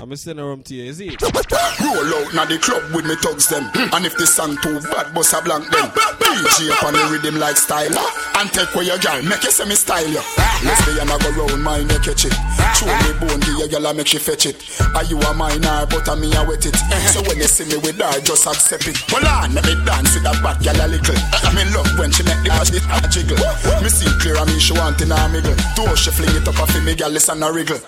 [0.00, 1.20] I'm her home to you, is it?
[1.20, 3.68] Roll out na the club with me thugs them.
[3.92, 5.92] And if the song too bad, bust a blank them.
[5.92, 8.00] PG up on the rhythm like styler.
[8.00, 8.40] Uh.
[8.40, 10.24] And take where your girl, make you me style you.
[10.64, 12.32] Let's be I go round mine, you catch it.
[12.80, 14.56] Chew me bone, give your girl, I make she fetch it.
[14.96, 16.76] Are you a minor, but I me a wet it.
[17.12, 18.96] So when you see me with her, just accept it.
[19.12, 21.20] Hold on, let me dance with that bad girl a little.
[21.44, 23.36] I mean love when she make the body a jiggle.
[23.84, 25.52] Me see clear, I mean she want in a miggle.
[25.76, 27.84] Two she fling it up a fi me girl, listen a wriggle.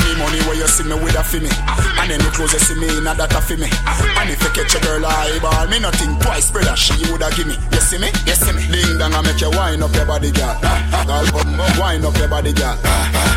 [0.00, 1.52] Any money where you see me with a fi me.
[2.00, 3.68] And any clothes you see me in a that a fi me.
[4.16, 7.56] And if you catch a girl eyeball, me nothing twice, brother, she woulda give me.
[7.72, 8.08] You see me?
[8.24, 8.64] You see me?
[8.72, 10.56] Ding dong, I make you wind up your body, girl.
[11.04, 12.76] Girl, bum, wind up your body, girl.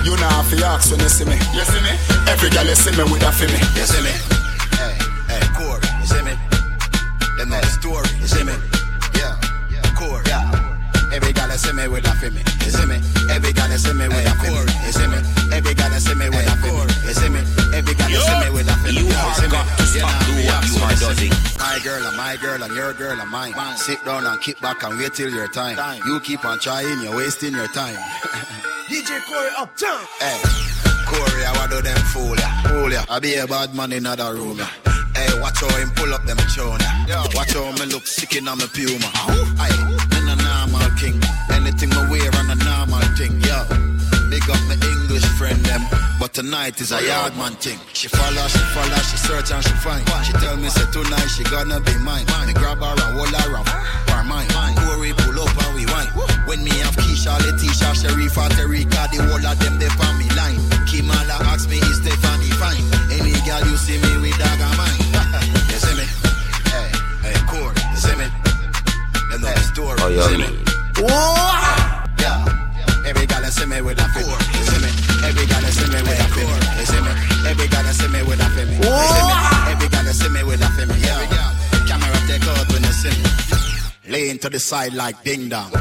[0.08, 0.32] You know
[0.64, 1.36] to ask when you see me.
[1.54, 1.94] You see me?
[2.28, 3.60] Every girl you see me with a fi me.
[3.76, 4.14] You see me?
[4.80, 4.96] Hey,
[5.28, 6.34] hey, Corey, you see me?
[7.38, 8.54] Them the story, you see me?
[9.16, 9.36] Yeah,
[9.96, 11.14] Corey, yeah.
[11.14, 12.98] Every girl you see me with a for me, you see me?
[13.30, 14.50] Every girl you see me with a me,
[14.88, 15.20] you see me?
[15.54, 16.70] Every girl you see me with a me,
[17.08, 17.42] you see me?
[17.76, 19.60] Every girl you see me with a me, you see me?
[19.78, 21.34] to stop doing what you are doing.
[21.60, 23.54] My girl and my girl and your girl and mine.
[23.78, 25.78] Sit down and kick back and wait till your time.
[26.06, 27.96] You keep on trying, you're wasting your time.
[28.90, 30.00] DJ Corey uptown.
[30.20, 30.40] Hey,
[31.08, 33.06] Corey, I want do them fool ya, fool ya.
[33.10, 34.68] I be a bad man in another room ya.
[35.16, 36.84] Hey, watch how him pull up them chona.
[37.34, 39.10] Watch how me look sick in on my puma.
[39.62, 39.70] Aye,
[40.10, 41.22] me a normal king.
[41.52, 42.32] Anything me wear
[44.44, 45.82] Big up my English friend them,
[46.20, 47.80] but tonight is a yard man thing.
[47.94, 50.04] She follow, she follow, she search and she find.
[50.26, 52.26] She tell me say tonight she gonna be mine.
[52.48, 53.68] Me grab her and hold her up,
[54.10, 54.48] for mine.
[54.84, 56.12] Corey pull up and we wine.
[56.44, 60.60] When me have Keisha, Letitia, Sharifa, Terika, the whole of them they on me line.
[60.92, 62.84] Kimala ask me is Stephanie fine.
[63.16, 65.08] Any girl you see me with dog of mine.
[65.72, 66.06] you see me?
[66.68, 66.92] Hey,
[67.32, 68.28] hey, Corey, you see me?
[69.32, 69.98] You know the story.
[70.04, 70.50] Oh, you yo, see me?
[71.00, 71.63] Yeah.
[79.04, 79.12] Fit.
[79.12, 79.34] You see me?
[79.72, 80.74] Every girl you see me with a.
[81.88, 83.30] Camera take out when you see me.
[84.12, 85.72] Laying to the side like ding dong.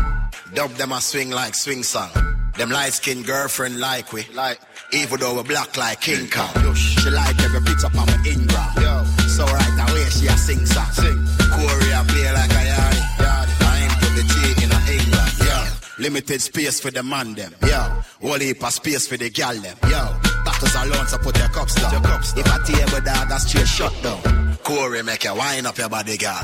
[0.55, 2.11] Dub them a swing like swing song.
[2.57, 4.25] Them light skinned girlfriend like we.
[4.35, 4.61] Like
[4.93, 6.75] even though we black like King Kong.
[6.75, 9.07] She like every pizza on my Ingram.
[9.29, 10.93] So right now away she a sing song.
[10.93, 11.27] Sing.
[11.51, 13.03] Corey a play like a yardy.
[13.20, 15.33] I ain't put the G in a England.
[15.41, 15.70] Yeah.
[15.99, 17.55] Limited space for the man them.
[17.66, 18.03] Yeah.
[18.20, 19.77] Whole heap of space for the gal them.
[19.89, 20.32] Yeah.
[20.63, 21.93] Doctors alone so put your cups down.
[21.93, 24.57] Your cups If a table dog that's straight shut down.
[24.63, 26.39] Corey make you wind up your body, girl.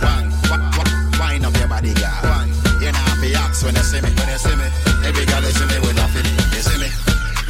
[1.20, 2.20] Wind up your body, girl.
[2.24, 2.48] Wine.
[2.82, 4.10] You know have to ask when you see me.
[4.10, 4.66] When you see me,
[5.06, 6.36] every girl you see me with a feeling.
[6.50, 6.88] You see me?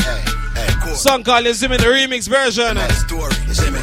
[0.05, 0.21] Hey,
[0.61, 0.95] hey, cool.
[0.95, 2.77] Song called You See Me, the remix version.
[3.07, 3.81] Story, you see me?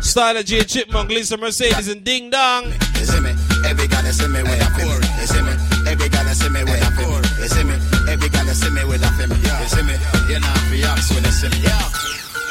[0.00, 2.64] Style of J Chipmunk, Lisa Mercedez, and Ding Dong.
[2.64, 3.30] You see me?
[3.66, 5.02] Every Every girl see me with a film.
[5.20, 5.52] You see me?
[5.90, 6.85] Every girl see me with
[9.76, 9.96] see me?
[10.32, 10.56] You know
[11.12, 11.58] when see me.
[11.60, 12.06] Yeah.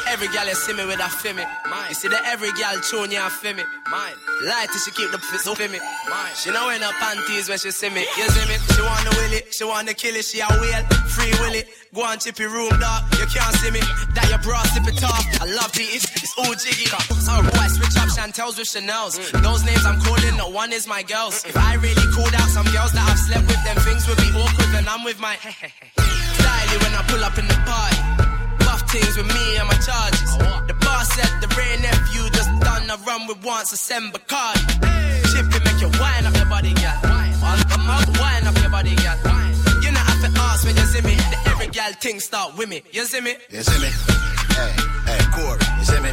[0.06, 1.42] Every gal you see me with a femi.
[1.68, 1.88] Mine.
[1.90, 3.66] You see that every gal tune you a femi.
[3.90, 4.16] Mine.
[4.46, 5.82] Light she keep the fist up me.
[6.06, 6.34] Mine.
[6.38, 8.06] She know wear no panties when she see me.
[8.16, 8.56] You see me?
[8.70, 9.52] She wanna will it.
[9.52, 10.24] She wanna kill it.
[10.24, 10.84] She a whale.
[11.10, 11.66] Free will it.
[11.92, 13.02] Go on chippy room dog.
[13.18, 13.82] You can't see me.
[14.14, 15.26] That your bra slip it off.
[15.42, 16.04] I love the it.
[16.22, 16.86] It's all jiggy.
[17.26, 19.18] So boy switch up Chantels with Chanel's.
[19.18, 19.42] Mm.
[19.42, 21.44] Those names I'm calling, no one is my girls.
[21.44, 24.30] If I really called out some girls that I've slept with, them things would be
[24.38, 25.36] awkward when I'm with my
[26.76, 30.36] Styly when I pull up in the party buff things with me and my charges.
[30.66, 34.62] The boss said the rare nephew just done a run with once a send Bacardi.
[35.30, 36.98] Chippy make you wind up your body, girl.
[37.02, 39.16] I'm up, wind up your body, girl.
[39.82, 41.14] You know have to ask when you see me.
[41.14, 42.82] The every girl thing start with me.
[42.92, 43.36] You see me?
[43.50, 43.90] You see me?
[44.58, 44.72] Hey,
[45.06, 46.12] hey, Corey, you see me?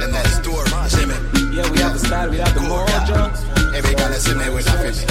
[0.00, 1.16] The next door, you see me?
[1.56, 3.74] Yeah, we have the style, we have the mojo.
[3.74, 5.08] Every girl see me with a film.
[5.08, 5.09] Me?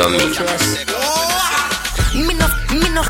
[0.00, 0.08] Oh,
[2.14, 2.46] yeah, Me no,
[2.78, 3.02] me no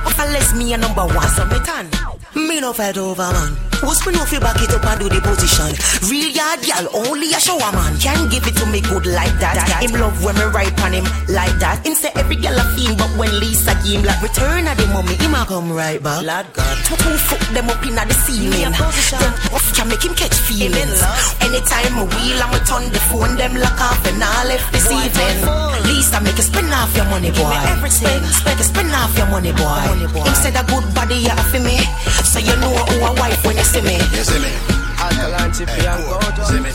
[0.55, 1.87] me a number one, so me tan.
[2.35, 3.68] Me no fight over man.
[3.81, 5.71] Who's me no fi back it up and do the position?
[6.11, 7.95] Real yard gal, only a shower man.
[7.99, 9.55] Can give it to me good like that.
[9.83, 11.87] Him love when me right on him like that.
[11.87, 15.15] Him say every gal a fiend, but when Lisa him like return of the mommy,
[15.15, 16.27] him a come right back.
[16.27, 18.67] Lord God, two, two foot them up inna the ceiling.
[18.67, 20.99] Them off can make him catch feelings.
[21.39, 25.39] Anytime me wheel, I'ma turn the phone, them lock off and I left this evening.
[25.87, 27.55] Lisa make you spend off your money, boy.
[27.87, 29.87] Spend, spend, spend off your money, boy.
[30.19, 31.79] Him said a good body, yeah, for me.
[32.27, 33.95] So you know who a wife when you see me.
[34.17, 34.53] You see me?
[34.99, 36.03] Alkaline chippy and
[36.39, 36.71] You see me?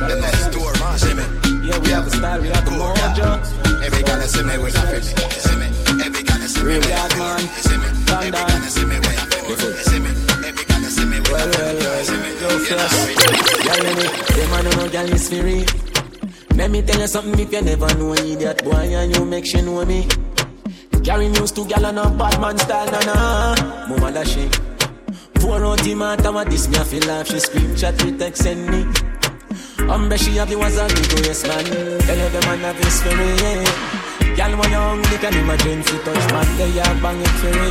[0.00, 1.24] The next door, you see me?
[1.68, 3.30] Yeah, we have the style, we have the mojo.
[3.84, 5.04] Every girl see me with a film.
[5.04, 5.66] You see me?
[6.04, 7.28] Every girl see me Real with a bad film.
[7.28, 7.40] man.
[7.40, 7.86] You see me?
[7.86, 8.44] Every Thunder.
[8.48, 9.70] girl see me with a film.
[9.70, 10.10] You see me?
[10.48, 11.76] Every girl see me with a Well, film.
[11.78, 12.30] well, You see me?
[12.30, 12.40] well.
[12.40, 12.96] Yo, You know fresh.
[13.06, 13.14] me?
[13.60, 15.66] Girl, you know, them a no know girl is for real.
[16.56, 19.60] Let me tell you something if you never know idiot boy and you make she
[19.62, 20.06] know me.
[21.04, 23.86] Carry news to gal and a bad man style, na na.
[23.88, 24.48] Mama da she.
[25.40, 27.26] Pour out him out and what this me a feel laugh.
[27.26, 28.84] She scream, chat, with text, send me.
[29.90, 31.64] Umbe she have the ones that me go yes man.
[31.64, 34.36] Tell you the man have his for me, yeah.
[34.36, 36.48] Gal when you hungry can imagine fi touch man.
[36.56, 37.70] They a bang it for me.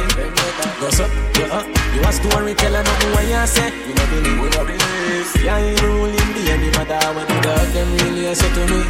[0.81, 1.05] Go so,
[1.39, 1.63] you uh,
[1.95, 3.71] you a story teller nothing what you say.
[3.87, 5.29] You no believe, we no believe.
[5.39, 8.81] Yeah, you ruling the any matter when the dog them really a say to me.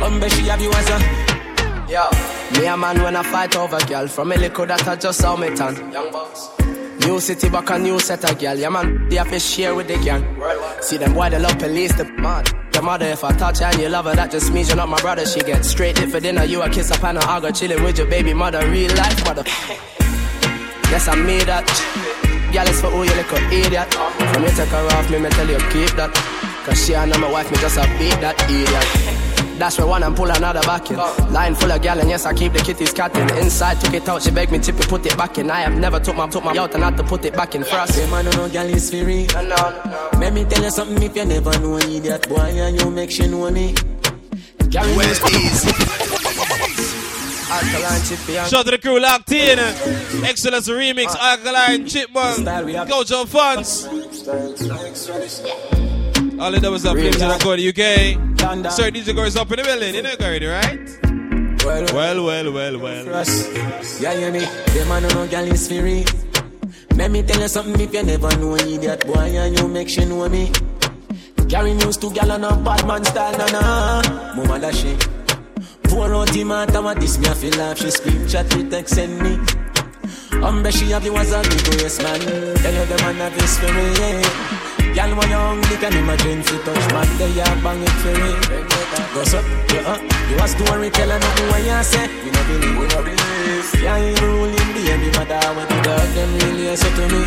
[0.00, 0.98] Umbe she have you as a
[1.90, 2.08] Yo,
[2.60, 5.34] me a man when I fight over girl From a little that I just saw
[5.36, 6.50] me tan Young boss
[7.00, 9.88] New city back a new set of girl Yeah man, they have to share with
[9.88, 10.24] the gang.
[10.82, 13.78] See them boy they love police the mad The mother if I touch her and
[13.80, 15.24] you love her That just means you're not my brother.
[15.26, 17.98] She gets straight in for dinner You a kiss up and I go chilling with
[17.98, 18.68] your baby mother.
[18.70, 19.44] Real life mother.
[20.90, 21.66] Yes I made that.
[22.50, 23.92] Girl it's for who you little idiot.
[24.32, 26.10] From you take her off me, me tell you keep that.
[26.64, 29.17] Cause she and my wife me just a beat that idiot
[29.58, 30.96] that's where one and pull another back in.
[31.32, 33.28] Line full of gal and yes, I keep the kitties catting.
[33.38, 35.50] Inside took it out, she begged me tip it, put it back in.
[35.50, 37.64] I have never took my took my out and had to put it back in
[37.64, 37.94] first.
[37.94, 39.26] Them a no know girl is for real.
[40.18, 43.26] Let me tell you something if you never know idiot boy and you make she
[43.26, 43.74] know me.
[44.70, 45.72] Carry Well, news easy.
[47.50, 49.58] Alkaline chippy Shout to the crew locked in.
[50.24, 52.88] Excellence remix, uh, Alkaline Chipmunk, Style we have.
[52.88, 53.88] Culture Funds.
[56.40, 58.38] All the doubles up, flames in the code UK.
[58.38, 58.70] Thunder.
[58.70, 59.94] Sir, DJ girls up in the building.
[59.94, 60.88] You know already, right?
[61.64, 63.24] Well, Well, well, well, well.
[64.00, 64.40] Yeah, you me.
[64.46, 66.04] Them a no girl is real.
[66.94, 70.04] Let me tell you something if you never know idiot boy and you make she
[70.04, 70.52] know me.
[71.48, 74.34] Carry news to gal and a bad man style, na na.
[74.36, 74.96] Mama da she.
[75.84, 77.78] Pour out him out and this me a feel laugh.
[77.78, 79.36] She scream, chat, with text, send me.
[80.38, 82.20] Umbe she have the ones that me go yes man.
[82.20, 84.67] Tell you the man have his for
[84.98, 87.08] Girl when you hungry can imagine fi touch man.
[87.18, 88.30] They a bang it for me.
[89.14, 89.38] Go so,
[89.70, 92.06] you uh, you a story teller nothing what you say.
[92.24, 93.68] We no believe, we no believe.
[93.78, 97.22] Yeah, you ruling the every mother when the dog them really say to me.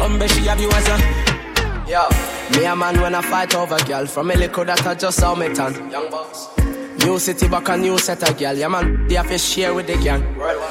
[0.00, 0.96] Umbe she have you as a
[1.86, 2.08] Yo,
[2.58, 5.34] me a man when I fight over girl From a little that I just saw
[5.34, 6.48] me tan Young boss
[6.98, 9.86] New city back a new set of girl Yeah man, they have to share with
[9.86, 10.22] the gang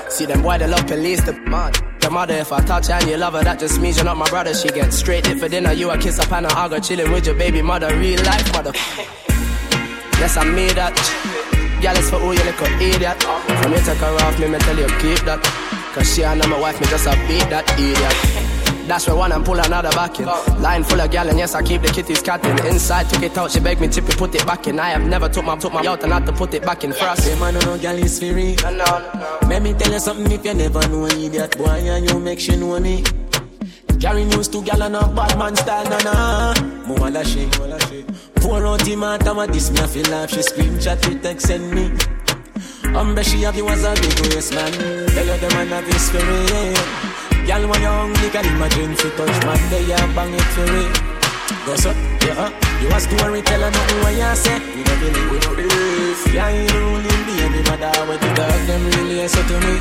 [0.10, 3.08] See them boy they love police the mad The mother if I touch her and
[3.08, 4.54] you love her That just means you're not my brother.
[4.54, 7.26] She gets straight in for dinner You a kiss up and I go chilling with
[7.26, 7.96] your baby mother.
[7.98, 8.74] Real life mother.
[10.20, 10.92] Yes I made that.
[11.82, 13.24] It's for who you little idiot.
[13.24, 15.40] From you take her off me, me tell you keep that.
[15.94, 18.33] Cause she and my wife me just a beat that idiot
[18.88, 20.26] that's where one and pull another back in.
[20.62, 22.58] Line full of gal and yes, I keep the kitties catting.
[22.66, 24.80] Inside took it out, she begged me tip it, put it back in.
[24.80, 26.94] I have never took my took my out and had to put it back in
[26.94, 27.26] first.
[27.26, 28.56] Them a no girl is real.
[28.64, 29.48] No, no, no.
[29.48, 32.40] Let me tell you something if you never know an idiot boy and you make
[32.40, 33.04] she know me.
[34.00, 36.54] Carry news to gal and a bad man style, na na.
[36.88, 37.50] Mama lashe,
[38.42, 41.48] Pour out him out, I'm this me, I feel like she scream, chat, it, text,
[41.48, 41.86] send me.
[42.94, 44.72] Um, she have you as a big waist man.
[44.74, 47.13] Tell you the man have his spirit.
[47.46, 50.64] Girl, when you're hungry, can imagine if you touch man, they are bang it for
[50.64, 50.96] it.
[51.66, 51.92] Go so,
[52.24, 52.48] yeah,
[52.82, 54.60] you a storyteller, nothing what you say.
[54.76, 56.34] We don't believe, we don't believe.
[56.34, 59.76] Yeah, you ruling baby mother, when the dog them really so to me.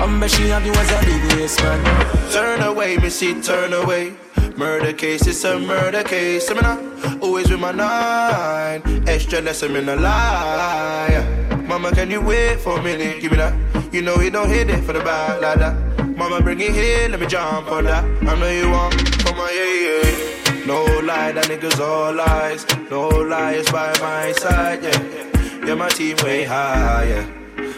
[0.00, 2.30] Um, bet she have you as a big waist man.
[2.30, 4.14] Turn away, me see, turn away.
[4.56, 6.50] Murder case, it's a murder case.
[6.50, 9.08] I mean, always with my nine.
[9.08, 11.24] Extra lesson, in a lie.
[11.66, 13.20] Mama, can you wait for a minute?
[13.22, 13.54] Give me that.
[13.92, 15.89] You know you don't hit it for the bad like that.
[16.20, 18.04] Mama, bring it here, let me jump on that.
[18.04, 18.92] I know you want
[19.22, 20.66] for my yeah, yeah.
[20.66, 22.66] No lie, that niggas all lies.
[22.90, 25.64] No lies by my side, yeah.
[25.64, 27.26] Yeah, my team way high, yeah.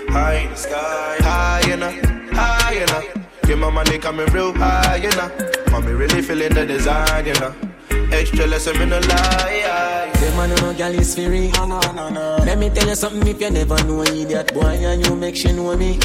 [0.08, 1.94] High in the sky, high enough,
[2.32, 3.04] high enough.
[3.46, 5.30] Yeah, my money coming real high, you know.
[5.70, 7.54] Mommy really feeling the design, you know.
[8.12, 10.10] Extra lesson in a lie.
[10.14, 11.50] Them man no gal is free.
[11.52, 12.36] No, no, no, no.
[12.44, 15.52] Let me tell you something if you never know idiot boy and you make she
[15.52, 15.98] know me.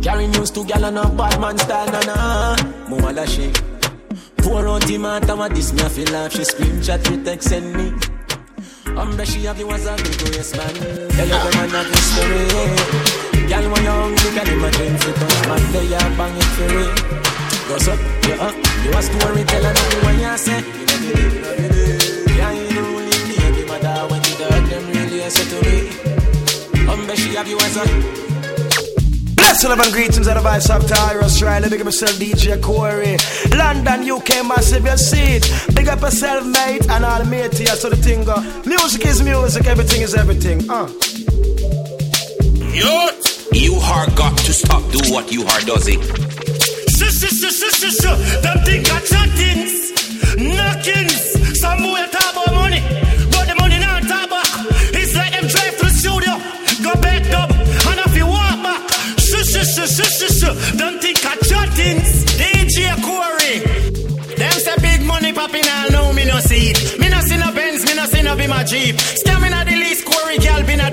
[0.00, 2.56] Carry news to gal and a bad man style, na na.
[2.88, 3.52] Mama lashe.
[4.38, 7.48] Pour out him out, I'm this me I feel like she scream chat, you text
[7.48, 7.92] send me.
[8.96, 10.74] Um, bet she have you as a big waist man.
[10.74, 13.48] Tell you the man have his story.
[13.48, 16.90] Gal when you hungry, can imagine you touch man, they are bang it for it.
[17.68, 17.92] Go so,
[18.28, 18.52] yeah,
[18.84, 20.87] you a storyteller, nothing when you say.
[29.58, 31.68] Bless love and greetings and the up to Iris Riley.
[31.68, 33.16] Big up yourself, DJ Corey.
[33.56, 35.74] London, UK, massive, you see it.
[35.74, 37.66] Big up yourself, mate, and all the mate here.
[37.68, 38.40] So the thing go.
[38.66, 40.68] Music is music, everything is everything.
[40.70, 40.86] Uh.
[42.70, 46.00] Youth, you are got to stop do what you are does it.
[48.42, 49.77] Them think I chattings,
[50.38, 51.34] knockings.
[51.60, 52.80] Some boy talk about money,
[53.30, 54.48] but the money not talk back.
[54.94, 56.34] It's like them drive to the studio,
[56.82, 58.80] go back up, and if you walk back,
[59.18, 60.72] shush, shush, shush, shush, shush.
[60.78, 62.24] Them think I chattings.
[62.38, 63.56] DJ Corey.
[64.38, 66.98] Them say big money popping, I know me no see it.
[67.00, 68.94] Me no see no Benz, me no see no be my Jeep.
[68.96, 70.87] Scamming at the least, Corey, girl, be not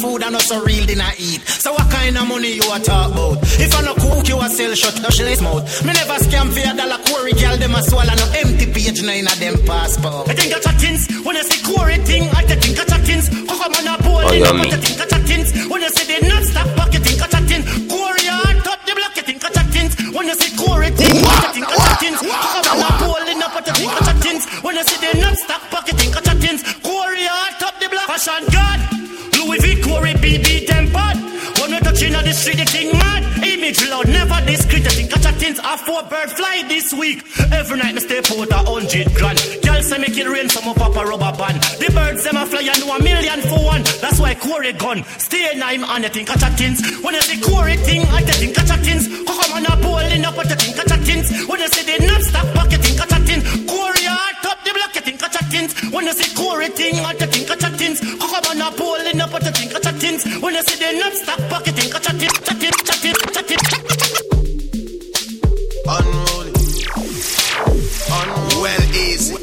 [0.00, 1.40] food, I know so real, then I eat.
[1.46, 3.38] So what kind of money you a talk about?
[3.60, 5.64] If I no cook, you a sell shut your shillings mouth.
[5.84, 9.12] Me never scam for a dollar, Corey, girl, them a swallow no empty page, no
[9.12, 10.28] in a them passport.
[10.28, 13.28] I think I chattings, when you say Corey thing, I think I chattings.
[13.48, 14.72] How come on a bowl, you yeah, know, me.
[14.72, 15.48] I think I chattings.
[15.68, 17.62] When you say they not stop back, you think I chatting.
[17.88, 19.92] Corey, hard top the block, you think I chattings.
[20.16, 22.20] When you say Corey thing, I think I chattings.
[22.24, 24.44] How come on a bowl, you know, I think I chattings.
[24.64, 26.62] When you say they not stop back, you think I chattings.
[26.80, 27.79] Corey, hard top
[28.20, 28.80] the fashion god.
[29.38, 31.16] Louis V, Corey, BB, Tempad.
[31.60, 33.24] When we touching on the street, the thing mad.
[33.46, 34.86] Image loud, never discreet.
[34.86, 37.24] I think I chattings are four bird fly this week.
[37.52, 39.38] Every night me stay out a hundred grand.
[39.64, 41.62] Girl say make it rain, some up up a rubber band.
[41.80, 43.82] The birds them a fly and a million for one.
[44.00, 45.04] That's why Corey gun.
[45.18, 46.80] Stay nine and you think I chattings.
[47.00, 49.08] When you say Corey thing, I think I chattings.
[49.08, 51.26] Come on a bowling up, you think I chattings.
[51.48, 52.72] When you say they not stop back,
[55.60, 55.96] you think I.
[55.96, 58.00] When you say Corey thing, I think I chattings.
[58.00, 60.24] Come on a bowling up, but you think I chattings.
[60.40, 63.58] When you say they not stop back, you think I chatting, chatting, chatting, chatting.
[65.88, 66.52] Unruly.
[68.60, 69.34] Well easy.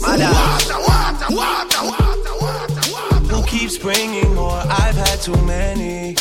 [0.00, 0.24] Mother.
[0.24, 3.34] Water, water, water, water, water.
[3.34, 4.62] Who keeps bringing more?
[4.68, 6.14] I've had too many.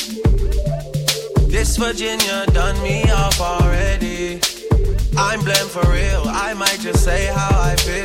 [1.47, 4.41] This Virginia done me off already.
[5.17, 6.23] I'm blamed for real.
[6.25, 8.04] I might just say how I feel.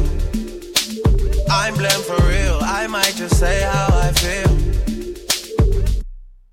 [1.53, 2.59] I'm blamed for real.
[2.61, 4.51] I might just say how I feel.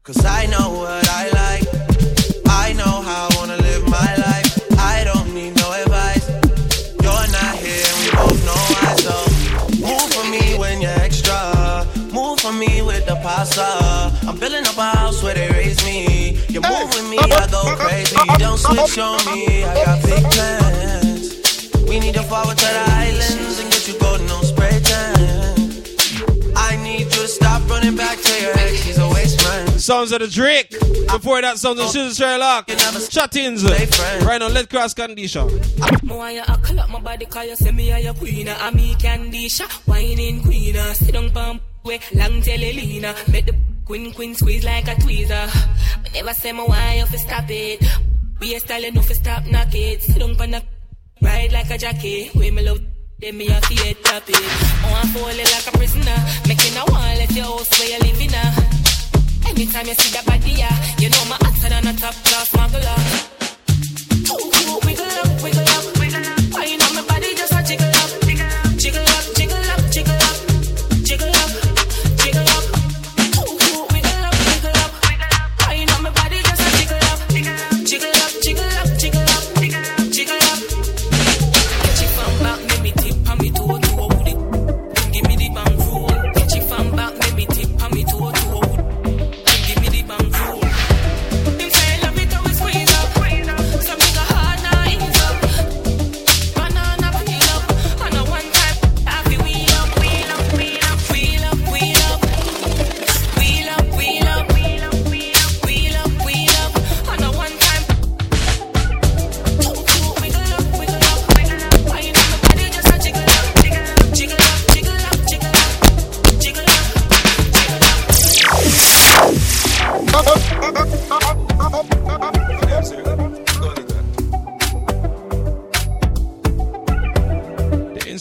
[0.03, 1.67] Cause I know what I like.
[2.49, 4.51] I know how I wanna live my life.
[4.77, 6.27] I don't need no advice.
[7.05, 8.91] You're not here, and we both know why.
[9.07, 9.15] So
[9.87, 11.87] move for me when you're extra.
[12.13, 13.71] Move for me with the pasta.
[14.27, 16.41] I'm building up a house where they raise me.
[16.49, 18.17] You move with me, I go crazy.
[18.39, 21.87] Don't switch on me, I got big plans.
[21.89, 23.28] We need to forward to the islands
[27.29, 27.59] spray tan.
[27.59, 29.79] I need you to stop running back to your ex, he's a waste man.
[29.79, 30.71] Sounds of the Drake.
[30.71, 32.69] Before that, sounds of Susan Sherlock.
[33.11, 33.65] Chattins.
[33.65, 35.47] Right now, let cross condition.
[36.03, 38.49] Me want you to call up my body cause you say me a your queen
[38.49, 40.93] And me candy shot, whining queen uh.
[40.95, 45.47] Sit down pump way, long telelina Make the queen queen squeeze like a tweezer
[46.05, 47.85] Me never say me want you to stop it
[48.41, 50.63] We a style enough to stop knock it Sit down pon the
[51.23, 52.81] ride like a jockey Way me love
[53.21, 54.37] then me a fear top it
[54.85, 57.99] I want fall it like a prisoner Making a wall let your house where you
[57.99, 58.79] living uh.
[59.49, 63.48] Anytime you see that body, yeah, you know my hotter than a top class smuggler.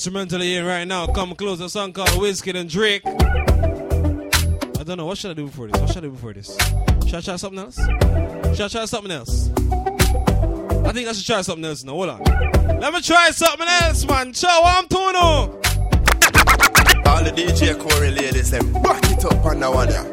[0.07, 3.01] The instrumental in right now, come close, a song called Whiskey and Drake.
[3.05, 3.09] I
[4.85, 5.81] don't know, what should I do before this?
[5.81, 6.55] What should I do before this?
[7.05, 7.75] Should I try something else?
[7.75, 9.49] Should I try something else?
[10.87, 11.91] I think I should try something else now.
[11.91, 12.23] Hold on.
[12.79, 14.31] Let me try something else, man.
[14.31, 15.59] Ciao, I'm Tuno.
[17.03, 20.05] All the DJ Corey ladies, them back it up on that one, yeah.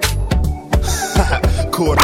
[1.70, 1.98] Corey.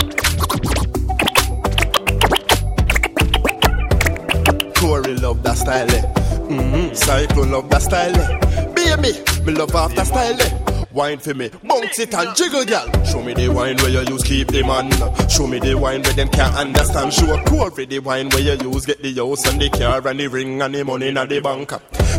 [4.76, 6.19] Corey love that style, eh.
[6.51, 6.94] Mm-hmm.
[6.94, 8.66] Cyclone love that style, eh.
[8.74, 10.86] Baby, me love after style, eh.
[10.93, 13.05] Wine for me, bounce it and jiggle, girl.
[13.05, 14.90] Show me the wine where you use, keep the man.
[15.28, 17.12] Show me the wine where them can't understand.
[17.12, 20.18] Show a Corey the wine where you use, get the house and the car and
[20.18, 21.68] the ring and the money in the bank.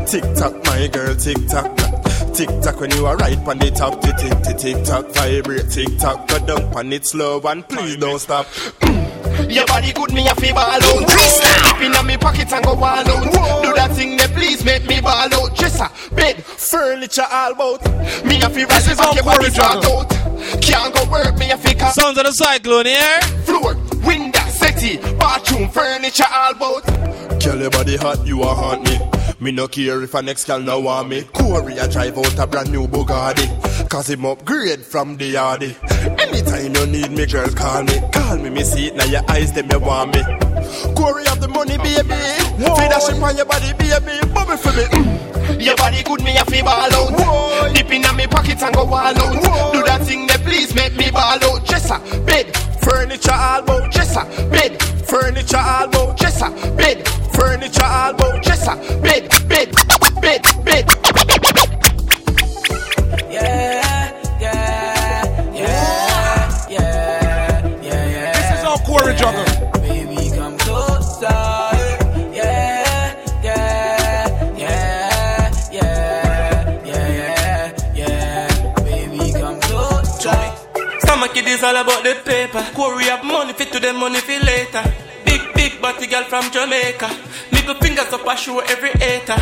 [0.07, 1.75] Tick tock, my girl, tick tock.
[2.33, 5.97] Tick tock when you are right on the top, tick tick tick tock, vibrate, tick
[5.99, 8.47] tock, go down on it slow and please don't stop.
[9.49, 10.81] Your body good, me a feel ball out.
[11.07, 13.05] Dip in me pocket and go all out.
[13.05, 15.55] Do that thing that please make me ball out.
[15.55, 17.83] Dresser, bed, furniture all about.
[18.25, 19.99] Me a feel This is rest all your body Corey drag Juggle.
[19.99, 20.61] out.
[20.61, 21.91] Can't go work, me a feel car.
[21.91, 23.21] Sounds of the cyclone here.
[23.45, 23.75] Floor,
[24.05, 26.85] window, settee, bathroom, furniture all about.
[27.41, 28.99] Girl, your body hot, you a haunt me.
[29.39, 31.23] Me no care if a next girl no want me.
[31.33, 33.89] Corey a drive out a brand new Bugatti.
[33.89, 35.75] Cause him upgrade from the yardy.
[36.61, 37.99] Anytime you need me, girl, call me.
[38.11, 40.21] Call me, me see it now your eyes, them you want me.
[40.93, 42.03] Corey have the money, baby.
[42.05, 44.21] Feed that shit on your body, baby.
[44.31, 44.83] Bubble for me.
[44.93, 45.59] Mm.
[45.59, 47.73] Your body good, me a feel ball out.
[47.73, 49.73] Dip in me pocket and go all out.
[49.73, 51.65] Do that thing that please make me ball out.
[51.65, 52.55] Dresser, bed,
[52.85, 53.91] furniture all about.
[53.91, 54.79] Dresser, bed,
[55.09, 56.17] furniture all about.
[56.17, 58.43] Dresser, bed, furniture all about.
[58.43, 59.73] Dresser, bed, bed,
[60.21, 60.85] bed, bed.
[63.31, 63.90] Yeah, yeah,
[69.21, 69.45] Juggle.
[69.81, 71.41] Baby, come closer.
[72.33, 78.73] Yeah, yeah, yeah, yeah, yeah, yeah.
[78.83, 80.39] Baby, come closer.
[81.05, 82.63] Stomach it is all about the paper.
[82.73, 84.83] Corey have money fit to them money for later.
[85.25, 87.09] Big, big body girl from Jamaica.
[87.51, 89.37] Middle fingers up a show every hater.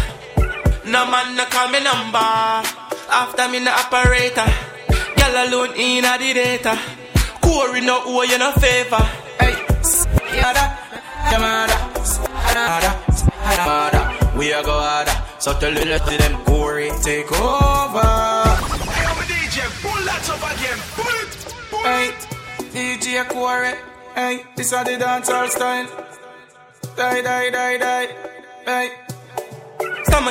[0.85, 2.18] No man no call me number.
[3.11, 4.45] After me no operator.
[5.15, 6.77] Girl alone in a the data.
[7.41, 9.07] Corey no owe you no favor.
[14.39, 15.11] We are go harder.
[15.39, 17.99] So tell the rest of them Corey take over.
[17.99, 20.80] I am a DJ, pull that up again.
[20.95, 21.31] Pull it.
[21.69, 22.14] Pull Hey,
[22.72, 23.73] DJ Corey.
[24.15, 25.88] Hey, this is the dancehall style.
[26.95, 28.07] Die, die, die, die.
[28.65, 28.91] Hey.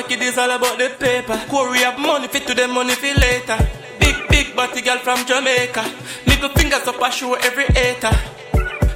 [0.09, 1.39] It is all about the paper.
[1.47, 3.57] Corey have money fit to them money for later.
[3.99, 5.85] Big, big body girl from Jamaica.
[6.25, 8.09] Middle fingers up a show every hater.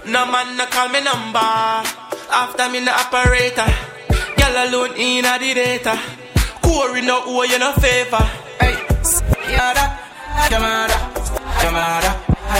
[0.05, 1.39] No man no call me number.
[1.39, 3.65] After me no operator.
[4.37, 5.99] Girl alone in a the data.
[6.61, 8.23] Corey no owe you no favor.
[8.59, 8.75] Hey,
[9.51, 9.99] yada,
[10.51, 10.97] yamada,
[11.63, 12.11] yamada,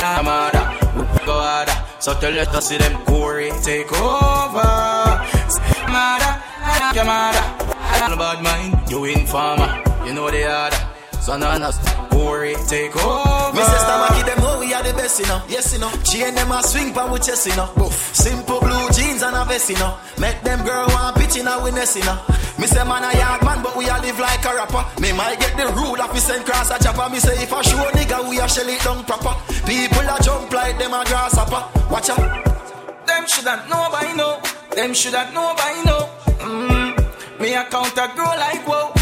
[0.02, 1.26] yamada.
[1.26, 1.76] Go harder.
[1.99, 4.61] So tell us to see them Corey take over.
[5.84, 6.41] Yamada,
[6.94, 7.44] yamada.
[8.18, 9.84] Bad mind, you informer.
[10.06, 10.93] You know the order.
[11.24, 11.80] Sananas,
[12.12, 13.56] Corey, take over.
[13.56, 15.41] Me say Stamaki them how we are the best, you know.
[15.48, 15.90] Yes, you know.
[16.04, 17.72] Chain them a swing pan with chest, you know.
[17.78, 17.95] Boof.
[18.14, 19.95] Simple blue jeans and a vest, you know.
[20.20, 22.20] Make them girl want pitch in a witness, you know.
[22.60, 24.84] Me say man a yard man, but we a live like a rapper.
[25.00, 27.10] Me might get the rule of me send cross a chopper.
[27.10, 29.32] Me say if I show a nigga, we a shell it down proper.
[29.64, 31.64] People a jump like them a grasshopper.
[31.90, 33.08] Watch out.
[33.08, 34.41] Them shoulda know by now.
[34.76, 36.04] Them shoulda know by now.
[36.44, 37.40] Mm.
[37.40, 38.94] Me a counter grow like wow.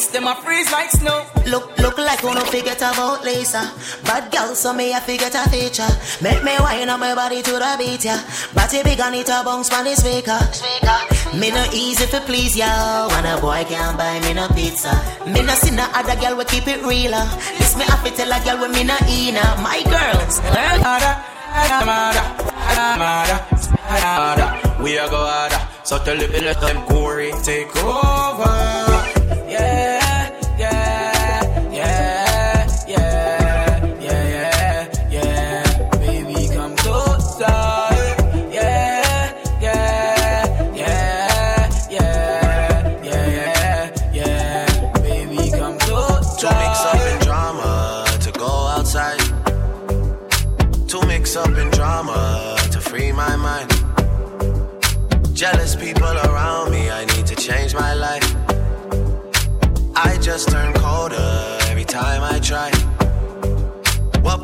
[0.00, 1.26] Ice them a freeze like snow.
[1.44, 3.70] Look, look like wanna forget about Lisa.
[4.02, 5.92] Bad girl, so me I forget a feature.
[6.22, 8.24] Make me wine on my body to the beat, yeah.
[8.54, 10.40] Body big and it a bounce from the speaker.
[11.36, 13.08] Me no easy to please, ya.
[13.12, 14.88] When a boy can't buy me no pizza.
[15.26, 17.20] Me no see no other girl we keep it realer.
[17.20, 17.36] Uh.
[17.58, 19.44] This me have to tell a girl when me no ina.
[19.44, 19.60] Uh.
[19.60, 20.40] My girls,
[24.80, 28.89] We a go harder, so tell the let them Corey take over.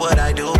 [0.06, 0.55] What I do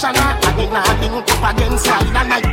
[0.00, 2.44] say Russian a ding a up against side and.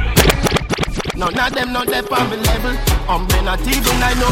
[1.16, 2.76] None of them not there on the level.
[3.08, 4.30] Um, I'm not even I know.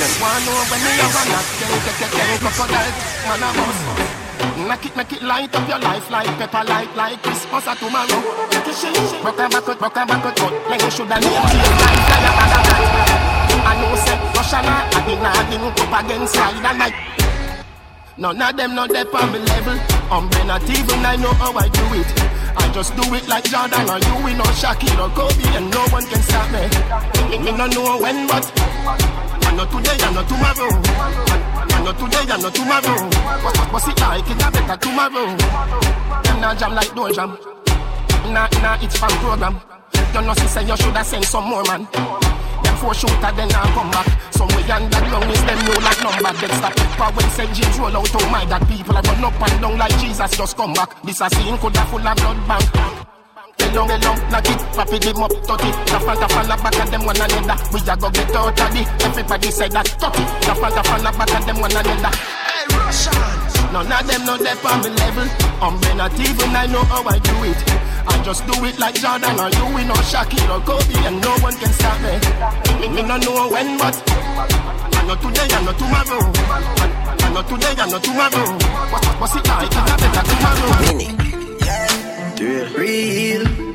[0.00, 1.46] Them want know when me have a knock.
[1.62, 2.92] It, take it, crocodile.
[3.24, 3.82] Man, I must.
[4.68, 8.20] Make it, make it light up your life like pepper, like like Christmas or tomorrow.
[9.22, 10.68] Rock a back, rock a back, rock.
[10.68, 13.30] Like you shoulda name cave time, fly a bag of bat.
[13.62, 17.19] I know say Russian a ding a ding up against side and night.
[18.18, 19.78] None of them not there on the level.
[20.10, 22.08] I'm um, not even I know how I do it.
[22.56, 25.80] I just do it like Jordan or you, we know Shaquille or Kobe, and no
[25.88, 27.38] one can stop me.
[27.38, 28.44] Me no know when, but
[29.46, 30.70] I know today, I know tomorrow.
[31.70, 33.10] I know today, I know tomorrow.
[33.42, 34.24] But what's it like?
[34.28, 35.26] It's a better tomorrow.
[36.22, 37.38] Them not jam like door jam.
[38.32, 39.60] Nah, nah, it's fan program.
[40.12, 41.86] You know, say you shoulda send some more man.
[42.80, 44.08] Four shooter then I come back.
[44.32, 46.32] Somewhere underground is them know like number.
[46.40, 46.72] Dead stop.
[46.96, 47.52] But when St.
[47.52, 50.56] James roll out, oh my God, people are run up and down like Jesus just
[50.56, 50.88] come back.
[51.02, 52.64] This a scene coulda full of blood bank.
[53.60, 55.76] Hello, hello, knock it, pop it, them up, tot it.
[55.92, 57.56] The front of the back of them one another.
[57.68, 58.88] We a go get out of it.
[59.04, 60.28] Everybody say that, tot it.
[60.48, 62.16] The front of the back of them one another.
[62.16, 63.39] Hey, Russians!
[63.72, 65.26] None of them know they on the level.
[65.62, 67.56] I'm not even I know how I do it.
[68.08, 71.30] I just do it like Jordan or you, we know Shaquille or Kobe, and no
[71.38, 72.18] one can stop me.
[72.94, 76.32] Me no know when, but I know today, I know tomorrow.
[77.22, 78.58] I know today, I know tomorrow.
[78.90, 79.66] What, what's it like?
[79.66, 80.70] It's a better tomorrow.
[82.76, 83.44] Real.
[83.46, 83.69] Real.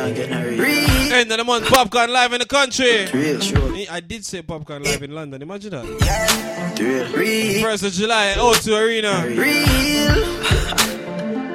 [0.00, 0.40] Can't get no.
[0.42, 1.12] Real.
[1.12, 3.04] End of the month, Popcaan live in the country.
[3.12, 3.74] Real, sure.
[3.90, 5.42] I did say Popcaan live in London.
[5.42, 6.78] Imagine that.
[6.80, 7.12] Real.
[7.12, 7.62] Real.
[7.62, 9.26] First of July, O2 Arena.
[9.26, 10.16] Real.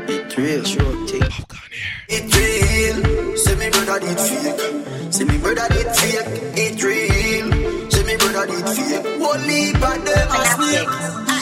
[0.08, 1.08] It's real, sure.
[1.08, 1.90] Take Popcaan here.
[2.10, 3.38] It's real.
[3.38, 5.12] Say me brother did fake.
[5.12, 6.42] Say me brother did fake.
[6.56, 7.90] It's real.
[7.90, 9.06] Say me brother did fake.
[9.26, 11.35] Only but them a snake.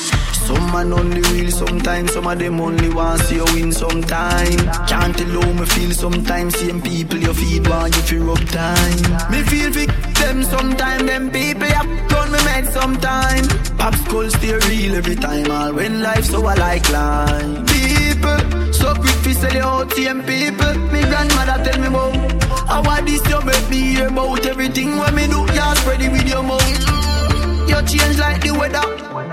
[0.47, 4.59] Some man only real sometimes, some of them only want see you win sometime.
[4.87, 9.31] Can't tell how me feel sometimes, same people you feed want you feel rub time.
[9.31, 13.47] Me feel victim sometime, them people have done me mad sometime.
[13.77, 17.65] Pop skull stay real every time, all when life so I like line.
[17.65, 20.73] People, so quick fi sell you out, same people.
[20.91, 25.25] Me grandmother tell me about how this you make me hear about everything when me
[25.27, 27.69] do, you spread it with your mouth.
[27.69, 29.32] You change like the weather.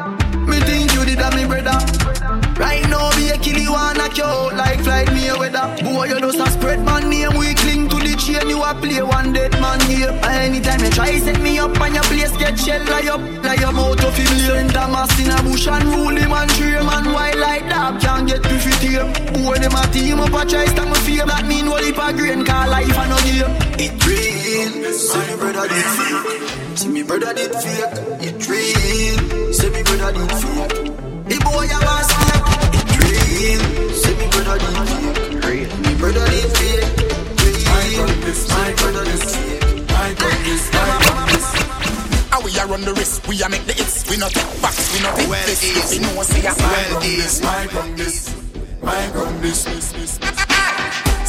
[0.51, 1.79] Me think you did that, me brother.
[2.59, 5.65] Right now, be a killie wanna kill like flight me a weather.
[5.83, 7.39] Boy, you just a spread my name.
[7.39, 8.51] We cling to the chain.
[8.51, 10.11] You a play one dead man here.
[10.11, 13.79] Anytime you try set me up on your place get shell lie up, lie up
[13.79, 14.33] out of him.
[14.45, 17.07] Learn Damas in a bush and rule him and tree man.
[17.15, 18.01] Why like that?
[18.03, 19.07] Can't get to fit here.
[19.33, 21.25] Boy, them a team up a try stand me fear.
[21.25, 22.45] That mean whole heap of grain.
[22.45, 23.53] Call life and no game.
[23.79, 24.93] It real.
[24.93, 26.77] See me brother did fake.
[26.77, 27.95] See me brother did fake.
[28.21, 30.75] It real say me brother did fake.
[31.29, 32.47] The boy a was fake.
[32.77, 33.63] It real,
[33.95, 35.45] say me brother did fake.
[35.45, 36.87] Real, me brother did fake.
[37.41, 38.07] Real,
[38.49, 39.63] my brother did fake.
[39.91, 40.15] My
[40.73, 41.47] my gun this.
[42.31, 44.09] How we a run the risk, we a make the hits.
[44.09, 45.63] We not take backs, we not take Well, this.
[45.63, 45.91] is.
[45.91, 47.43] We know say a Well, is.
[47.43, 47.67] My
[47.97, 48.17] this,
[48.83, 50.13] my gun this, this, this.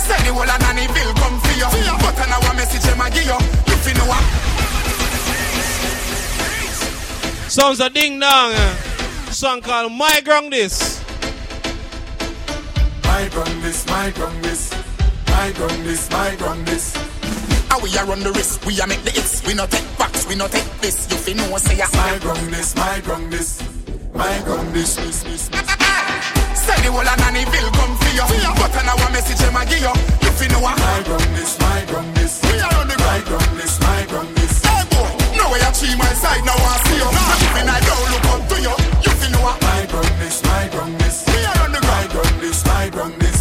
[0.01, 1.69] Say the whole of Nannyville come for you.
[2.01, 3.37] But I know a message them a give you.
[3.81, 4.80] You know what?
[7.51, 8.53] Sounds a ding dong.
[8.53, 8.75] eh.
[9.29, 11.03] Song called My Ground This.
[13.03, 14.71] My gun this, my gun this.
[15.27, 16.95] My gun this, my gun this.
[17.67, 19.45] How we a run the risk, we a make the hits.
[19.45, 21.11] We not take backs, we not take this.
[21.11, 23.61] You fi know say a My gun this, my gun this.
[24.13, 25.43] My gun this, this, this.
[26.55, 28.51] Say the whole of Nannyville come for you.
[28.55, 29.91] But I know a message them a give you.
[30.23, 30.79] You fi know what?
[30.79, 32.39] My gun this, my gun this.
[32.47, 33.70] We a run the My gun this,
[35.81, 37.09] no way a tree my side, now I see you.
[37.09, 38.75] Not even I don't look up to you.
[39.01, 39.61] You fi know what?
[39.61, 41.25] My gun this, my gun this.
[41.25, 43.39] We a run the My gun this, my gun this.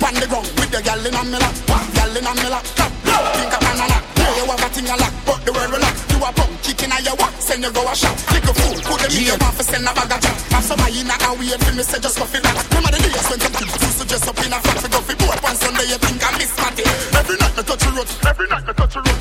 [0.00, 1.54] Pan the ground with the gal in a me lap.
[1.68, 2.64] One gal in a me lap.
[2.76, 3.98] Top, low, think a banana.
[4.16, 5.96] Yeah, you have a thing a lock, but the world relax.
[6.08, 8.16] You a pump, chicken a your walk, send you go a shop.
[8.32, 10.36] Lick a fool, put them in your mouth, send a bag of jack.
[10.56, 12.56] Have somebody in a weird film, me say just go feel that.
[12.72, 15.00] Remember the days when some kids used to dress up in a frock, we go
[15.04, 16.84] fi boat one Sunday, you think I miss Matty.
[17.12, 19.11] Every night me touch a road, every night me touch a road.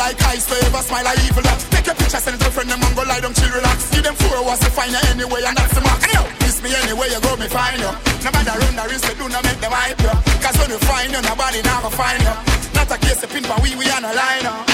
[0.00, 1.60] Man a go like ice, forever smile like evil laugh.
[1.68, 3.90] Take a picture, send it to a friend, them and go lie down, chill, relax.
[3.92, 6.00] Give them four hours to find you anyway, and that's the mark.
[6.00, 7.92] Hey, miss me anyway, you go, me find you.
[8.24, 10.14] Nobody run the risk, they do not make them hype you.
[10.40, 12.32] Cause when you find you, nobody now go find you.
[12.72, 14.64] Not a case of pin, but we, we on a line now.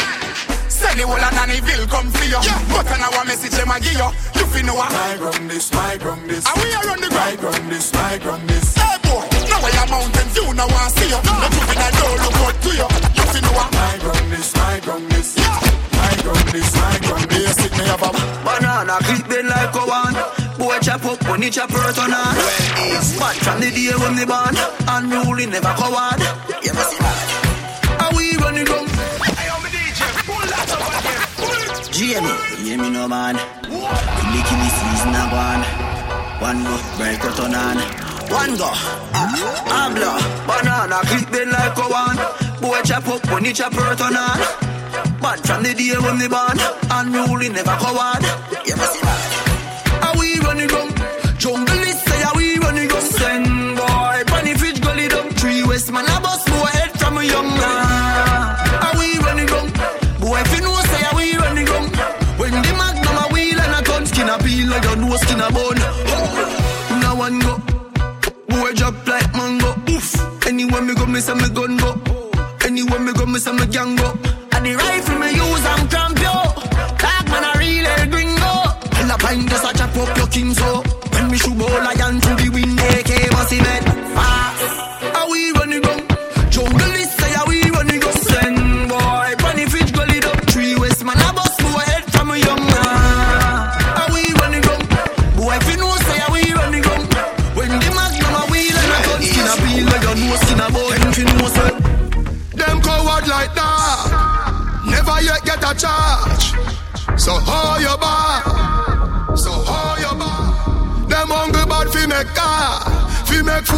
[0.71, 2.39] Send the whole of Nannyville come for you.
[2.71, 4.09] But I know a message them a give you.
[4.39, 4.93] You fi know what?
[4.93, 6.47] My gun this, my gun this.
[6.47, 7.67] And we are on the My ground.
[7.73, 8.77] this, my gun this.
[8.77, 9.27] Hey boy,
[9.67, 11.19] I am mountain view, now I see you.
[11.27, 12.87] No juvenile don't look out to you.
[13.35, 13.69] You know what?
[13.75, 15.31] My gun this, my gun this.
[15.91, 17.57] My gun this, my gun this.
[17.59, 18.11] Basic me have a
[18.47, 20.15] Banana clip bend like a one.
[20.55, 22.31] Boy chop up when he chop hurt on her.
[23.19, 24.55] Bad from the day when they born.
[24.87, 26.23] Unruly never coward.
[26.63, 27.19] You must see that.
[27.99, 28.87] How we run it down?
[31.91, 32.29] Jamie,
[32.61, 33.35] you hear me no man.
[33.67, 35.65] Killy season a gone.
[36.39, 38.16] One go, break out on on.
[38.31, 40.13] One go, ah, abla.
[40.47, 42.19] Banana clip bend like a one.
[42.61, 44.13] Boy chop up when he chop hurt on.
[45.21, 46.59] Bad from the day when they born.
[46.91, 48.23] Unruly never coward.
[48.67, 49.23] You must see that.
[50.03, 50.89] How we run it down?
[51.39, 53.01] Jungle is say how we run it down.
[53.03, 55.31] Send boy, bunny fridge gully down.
[55.41, 57.87] Three west man a bus boy head from a young man.
[58.83, 59.71] How we run it down?
[60.21, 61.87] Boy, if you know say how we run it down.
[62.39, 65.41] When the magnum a wheel and a gun skin a peel like your nose skin
[65.41, 65.76] a bone.
[71.17, 71.95] Me say me gun go.
[72.67, 74.09] Anywhere me go, me say me gang go.
[74.53, 76.35] And the rifle me use, I'm cramp yo.
[77.01, 78.53] Dog man a real El gringo.
[78.97, 80.83] Hell a pint just a chop up your king so.
[80.85, 80.86] Oh.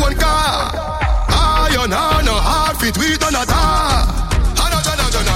[0.09, 1.69] Make phone call.
[1.69, 4.07] Iron on no hard fit we done a tar.
[4.57, 5.35] Hana jana jana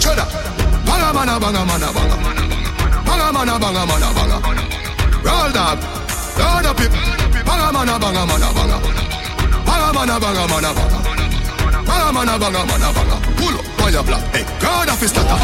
[0.00, 0.24] jana.
[0.86, 2.16] Banga mana banga mana banga.
[3.04, 4.36] Banga mana banga mana banga.
[5.26, 5.78] Roll dog,
[6.38, 6.92] roll up it.
[7.44, 8.76] Banga mana banga mana banga.
[9.66, 10.98] Banga mana banga mana banga.
[11.86, 13.16] Banga mana banga mana banga.
[13.36, 14.22] Pull up, fire black.
[14.34, 15.36] Hey, God of his starter.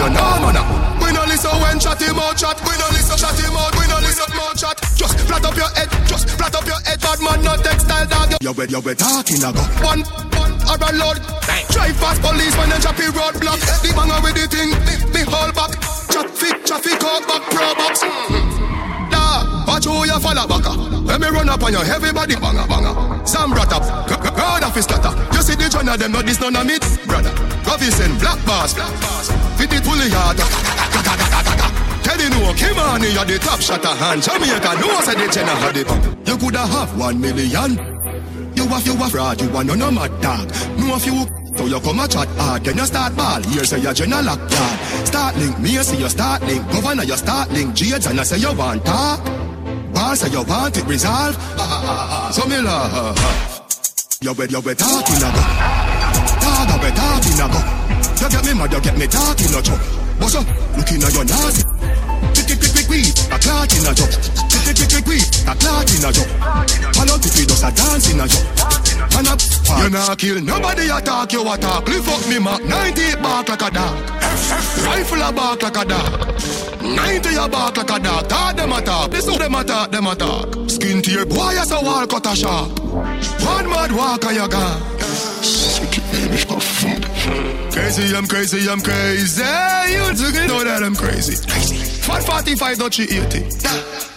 [0.00, 0.58] You know, man.
[1.00, 2.56] We no listen when chat him out chat.
[2.64, 3.72] We no listen chat him out.
[3.76, 4.80] We no listen more chat.
[4.96, 5.90] Just flat up your head.
[6.06, 6.69] Just flat up.
[7.10, 8.30] Bad man, no textile dog.
[8.38, 9.58] You we you we talking a go.
[9.82, 10.06] One,
[10.38, 11.18] one, or a load.
[11.74, 13.58] Drive past police when them choppy roadblock.
[13.82, 14.70] The banger with the thing.
[14.86, 15.74] The, the whole back.
[16.06, 18.06] Traffic, traffic out back pro box.
[18.06, 19.10] Mm-hmm.
[19.10, 20.70] Da, watch who you follow baka.
[21.02, 22.94] When me run up on you, everybody banga banga.
[23.26, 25.10] Sam brought up, God of his starter.
[25.34, 26.78] You see the journal, them not this none of me,
[27.10, 27.34] brother.
[27.66, 29.34] Govison, black bars, black bars.
[29.58, 30.38] Fit it fully hard.
[32.10, 34.22] Teddy no, Kim on you the top shot a hand.
[34.22, 35.86] Jamaica no say the Jenna had it.
[36.26, 37.78] You coulda have one million.
[38.56, 40.50] You have you a fraud, you want no mad dog.
[40.76, 41.22] No if you
[41.56, 43.40] So you come a chat hard, then you start ball.
[43.42, 45.06] Here say you general lock yard.
[45.06, 46.66] Start link, me say you start link.
[46.72, 47.74] Governor you start link.
[47.74, 49.24] Jades and I say you want talk.
[49.94, 51.38] Ball say you want it resolve.
[52.34, 53.18] So me love.
[54.20, 55.42] You bet you bet talking a go.
[56.42, 57.60] Dog a bet talking a go.
[58.18, 59.80] You get me mad, you get me talking a joke.
[60.18, 60.46] What's up?
[60.76, 61.79] Looking at your nasty.
[62.90, 63.06] Quick.
[63.30, 64.10] A clot in a joke.
[64.50, 65.22] Quick quick quick quick quick.
[65.46, 66.26] A clot in a joke.
[66.42, 68.50] I know if you just a dance in a joke.
[69.14, 69.34] And a
[69.78, 71.86] you not kill nobody attack you attack.
[71.86, 74.10] Lift up me mark 90 bark like a dog.
[74.82, 76.42] Rifle a bark like a dog.
[76.82, 78.28] 90 a bark like a dog.
[78.28, 79.10] Talk them attack.
[79.12, 79.92] This who them attack.
[79.92, 80.46] Them attack.
[80.68, 82.70] Skin to your boy as a wall cut a shot.
[82.80, 84.99] One mad walker you gone.
[87.70, 89.42] Crazy, I'm crazy, I'm crazy.
[89.90, 91.36] You took know that I'm crazy.
[92.02, 93.50] Fat 45, not she 80.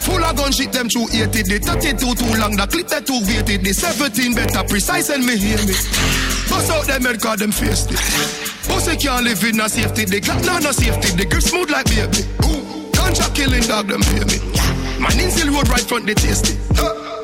[0.04, 1.44] Full of gun shit, them 280.
[1.48, 3.64] The 32 too long, the clip that too weighted.
[3.64, 5.74] The 17 better precise and me hear me.
[6.50, 7.90] Bust out them head, cause them faced.
[8.68, 10.06] Pussy can't live in no safety.
[10.06, 11.16] The clock no no safety.
[11.16, 12.28] The grip smooth like baby.
[12.94, 14.38] Ganja killing dog, them pay me.
[15.00, 16.56] Man in still road right front, they tasty.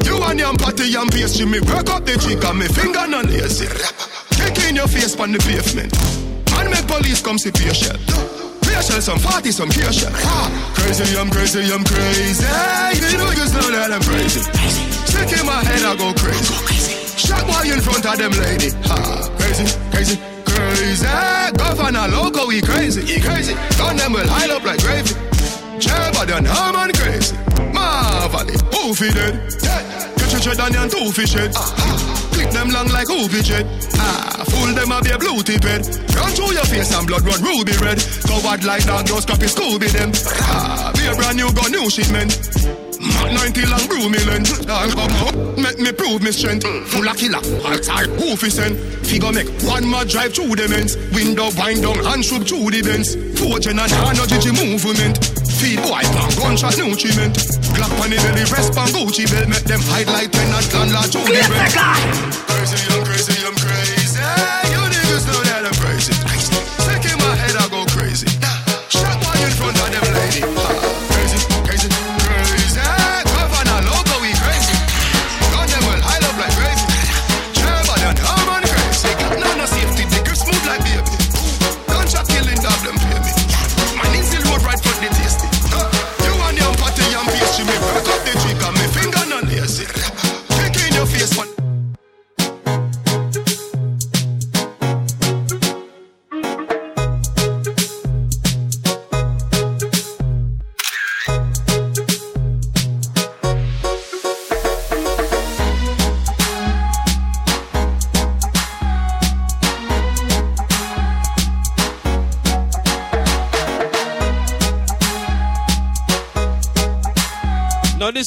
[0.08, 3.22] You and your party and pastry, me work up the cheek and me finger no
[3.22, 3.68] lazy.
[4.50, 5.94] Kick in your face on the pavement.
[6.50, 8.02] Man make police come see your patient.
[8.66, 10.10] Patient some party, some patient.
[10.26, 12.42] Ah, crazy, I'm crazy, I'm crazy.
[12.98, 14.42] You know you know that I'm crazy.
[15.06, 16.50] Stick in my head, I go crazy.
[17.14, 18.74] Shot boy in front of them lady.
[18.90, 21.06] Ah, crazy, crazy, crazy.
[21.54, 23.54] Governor loco, we crazy, he crazy.
[23.78, 25.14] Gun them will hide up like gravy.
[25.78, 27.38] Jabba than Harman crazy.
[27.70, 29.46] Marvelly, who fi dead?
[30.18, 31.54] Catch a tread on your two fish head.
[32.32, 33.66] Click them long like hoopy jet.
[33.96, 35.86] Ah, fool them be a blue tip head.
[36.16, 38.00] Run through your face and blood run ruby red.
[38.28, 40.12] Covered like dog, those copy Scooby them.
[40.50, 42.32] Ah, be a brand new gun, new shipment.
[43.00, 44.10] Mach 90 long brew
[44.68, 48.78] I'll come up, make me prove me strength Full of killer, who fi send
[49.08, 52.82] Figure make one more drive through the men's Window wind down and shoot through the
[52.84, 53.16] bends
[53.64, 57.36] gen and no GG movement Feed boy pan gunshot nutriment
[57.76, 59.49] Glock on the belly, rest pan Gucci belt.
[59.49, 61.76] Make them hide like tenant landlord through the rent
[62.48, 64.59] Crazy, I'm crazy, I'm crazy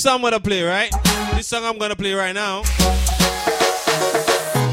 [0.02, 0.90] song I'm gonna play, right?
[1.34, 2.64] This song I'm gonna play right now.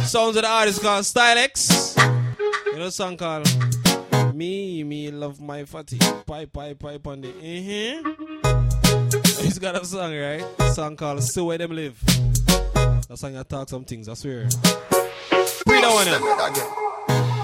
[0.01, 1.95] Sounds of the artist called Stylex.
[2.65, 3.47] You know song called
[4.33, 5.99] Me, Me Love My Fatty.
[6.25, 8.01] Pipe, pipe, pipe on the uh-huh.
[9.43, 10.43] He's got a song, right?
[10.57, 12.01] A song called Still Where Them Live.
[12.73, 14.45] That song I talk some things, I swear.
[14.45, 16.21] Read that one in.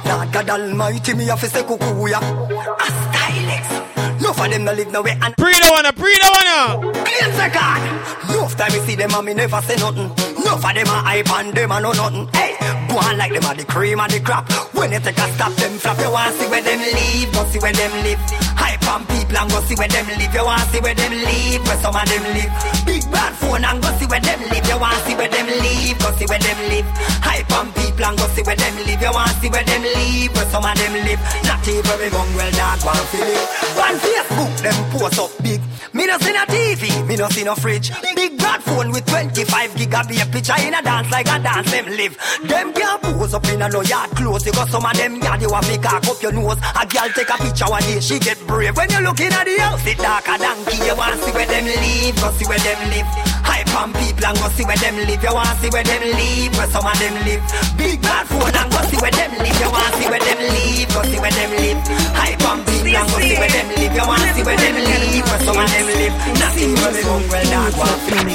[0.09, 2.17] Lord God Almighty, me have to say kukuya.
[2.17, 4.04] A stylex.
[4.25, 6.93] No for them no live nowhere and Pre the one, pre the one.
[7.05, 8.33] Clean second.
[8.33, 10.09] No time me see them and me never say nothing.
[10.43, 12.27] No for them a hype and them a know nothing.
[12.33, 12.57] Hey,
[12.95, 14.47] go on like them a the cream and the crap.
[14.71, 15.99] When you take a stop, them flap.
[15.99, 18.19] You want see where them live, go see where them live.
[18.55, 20.33] Hype and people and go see where them live.
[20.33, 22.51] You want see where them live, where some of them live.
[22.87, 24.65] Big bad phone and go see where them live.
[24.65, 26.87] You want see where them live, go see where them live.
[27.19, 29.01] Hype and people and go see where them live.
[29.03, 31.21] You want see where them live, where some of them live.
[31.43, 33.47] Not even me mongrel dog want feel it.
[33.75, 35.59] One Facebook, them post up big.
[35.95, 37.91] Me no see no TV, me no see no fridge.
[38.15, 42.17] Big bad phone with 25 gigabit picture in a dance like a dance them live.
[42.43, 44.45] Them can't pose up in a no yard close.
[44.45, 46.59] You got some of them yard you want me cock up your nose.
[46.77, 48.77] A girl take a picture one day she get brave.
[48.77, 50.85] When you looking at the house, it darker than key.
[50.85, 53.07] You want to see where them live, go see where them live.
[53.41, 55.23] Hype on people and go see where them live.
[55.23, 57.41] You want to see where them live, where some of them live.
[57.77, 59.57] Big bad phone and go see where them live.
[59.57, 61.79] You want see where them live, go see where them live.
[62.13, 63.93] Hype on people and go see where them live.
[63.97, 66.13] You want to see where them live, where some of them live.
[66.37, 68.25] Nothing but me mongrel dog want feel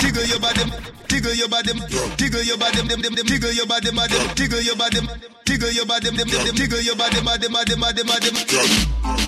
[0.00, 1.70] Tiggle your body, Tiggle your body,
[2.18, 4.98] tiggle your body, them them them, tiggle your body, madam, tiggle your body,
[5.46, 8.34] tiggle your body, them them tiggle your body, madam, madam, madam, madam.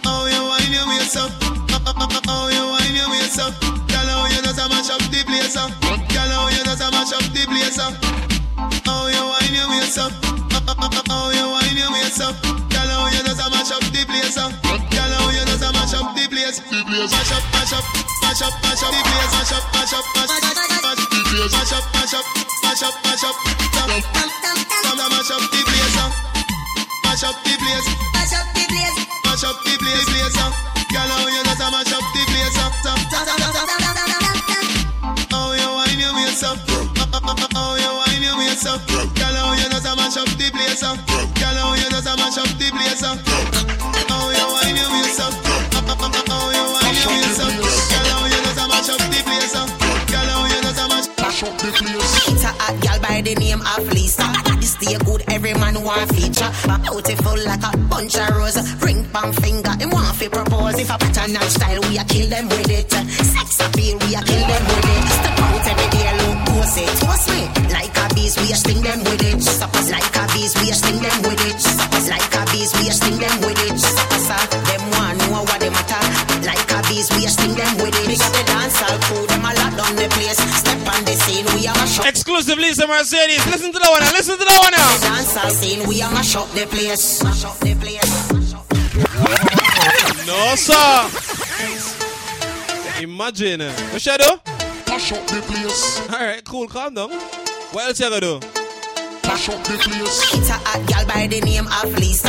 [0.02, 3.54] Oh, you wind your waist up, oh, you wind your waist up.
[3.86, 5.70] Girl, how you just a mash up the place up,
[6.10, 7.94] girl, how you just a mash up the place up.
[8.90, 10.10] Oh, you wind your waist up,
[11.06, 12.34] oh, you wind your waist up.
[12.66, 14.50] Girl, how you just a mash up the place up,
[14.90, 17.86] girl, how you just a mash up the place, mash up, mash up,
[18.26, 19.75] mash up, mash up the place, mash up.
[60.96, 62.88] A pattern and style, we a kill them with it.
[62.88, 65.04] Sex appeal, we a kill them with it.
[65.12, 66.88] Step out every day, look pose it.
[67.04, 69.36] Toast me like a bees, we a sting them with it.
[69.92, 71.60] Like a bees, we a sting them with it.
[72.08, 73.76] Like a bees, we a sting them with it.
[73.76, 76.00] Them want know what they matter.
[76.48, 78.16] Like a bees, we a sting them with it.
[78.16, 80.40] Got the dance all crew, them a lot on the place.
[80.56, 82.08] Step on the scene, we a mash up.
[82.08, 83.44] Exclusive Lisa Mercedez.
[83.52, 84.16] Listen to the one now.
[84.16, 84.96] Listen to the one now.
[84.96, 87.20] The dance all scene, we a mash up the place.
[87.22, 87.65] Mash up the place.
[90.36, 91.08] No, sir.
[93.00, 93.62] Imagine.
[93.62, 94.38] I do?
[94.86, 96.00] Mash up the place.
[96.12, 96.68] Alright, cool.
[96.68, 97.10] Calm down.
[97.72, 98.40] What else you gonna do?
[99.24, 100.34] Mash up the place.
[100.34, 102.28] It's a hot girl by the name of Lisa.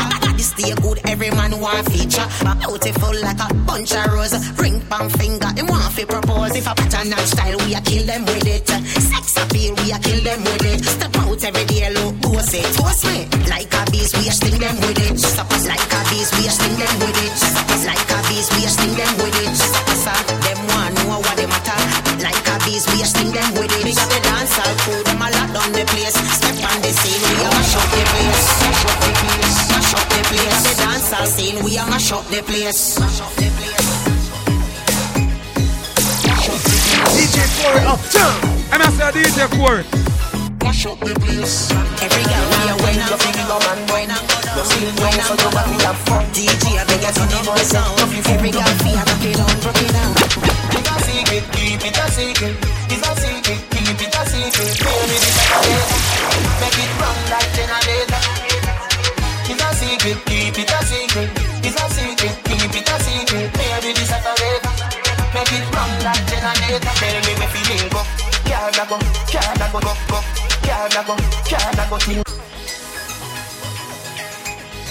[0.58, 2.26] Stay good, every man want feature.
[2.58, 4.34] Beautiful like a bunch of rose.
[4.58, 6.56] Ring palm finger, him want fi propose.
[6.56, 8.66] If a pattern and style, we a kill them with it.
[8.66, 10.84] Sex appeal, we a kill them with it.
[10.84, 12.66] Step out every day, look, boss it.
[12.74, 15.20] Toast me like a bees, we a sting them with it.
[15.20, 17.38] Suppose like a bees, we a sting them with it.
[17.38, 19.54] Suppose like a bees, we a sting them with it.
[19.54, 21.78] Suppose uh, them want know what they matter.
[22.26, 24.27] Like a bees, we a sting them with it.
[31.28, 33.00] Scene, we a mash up the place.
[33.00, 33.88] Mash up the place.
[37.16, 38.36] DJ Corey uptown.
[38.72, 39.84] And I say DJ Corey.
[40.64, 41.68] Mash up the place.
[42.00, 44.24] Every girl we a wine up, feel your man wine up.
[44.56, 46.24] You feel wine so you want me have fun.
[46.32, 48.00] DJ, I beg you to the sound.
[48.00, 50.12] Every girl feel rock it down, rock down.
[50.80, 52.56] It's a secret, keep it a secret.
[52.88, 54.72] It's a secret, keep it a secret.
[54.80, 55.60] Baby, this is a
[56.64, 57.87] Make it run like generator.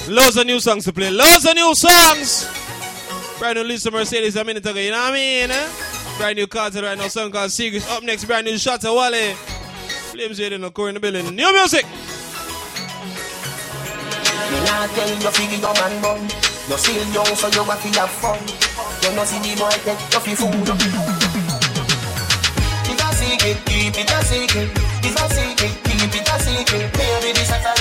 [0.09, 1.11] Loads of new songs to play.
[1.11, 2.49] Loads of new songs.
[3.39, 4.79] Brand new Lisa Mercedez a minute ago.
[4.79, 5.51] You know what I mean?
[5.51, 5.69] Eh?
[6.19, 7.09] Brand new Kartel right now.
[7.09, 7.89] Song called Secrets.
[7.91, 9.35] Up next, brand new Shatta Wale.
[10.11, 11.35] Flames here in the core in the building.
[11.35, 11.87] New music.
[14.51, 16.21] Me nah tell you feel your man bun.
[16.69, 18.39] You still young, so you have to have fun.
[19.03, 20.69] You know see the boy take you fi food.
[22.91, 24.71] It's a secret, keep it a secret.
[25.03, 26.93] It's a secret, keep it a secret.
[26.93, 27.76] Baby, this a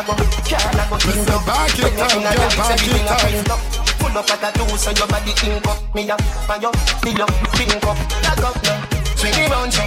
[0.00, 0.96] Can't go, can't go.
[0.96, 1.36] Mr.
[1.44, 3.60] Back it up, girl, back it up.
[4.00, 6.72] Pull up at a two so your body ink up Me up, my up,
[7.04, 8.00] the up, pink up.
[8.24, 8.80] Lock up now,
[9.20, 9.84] swing it round so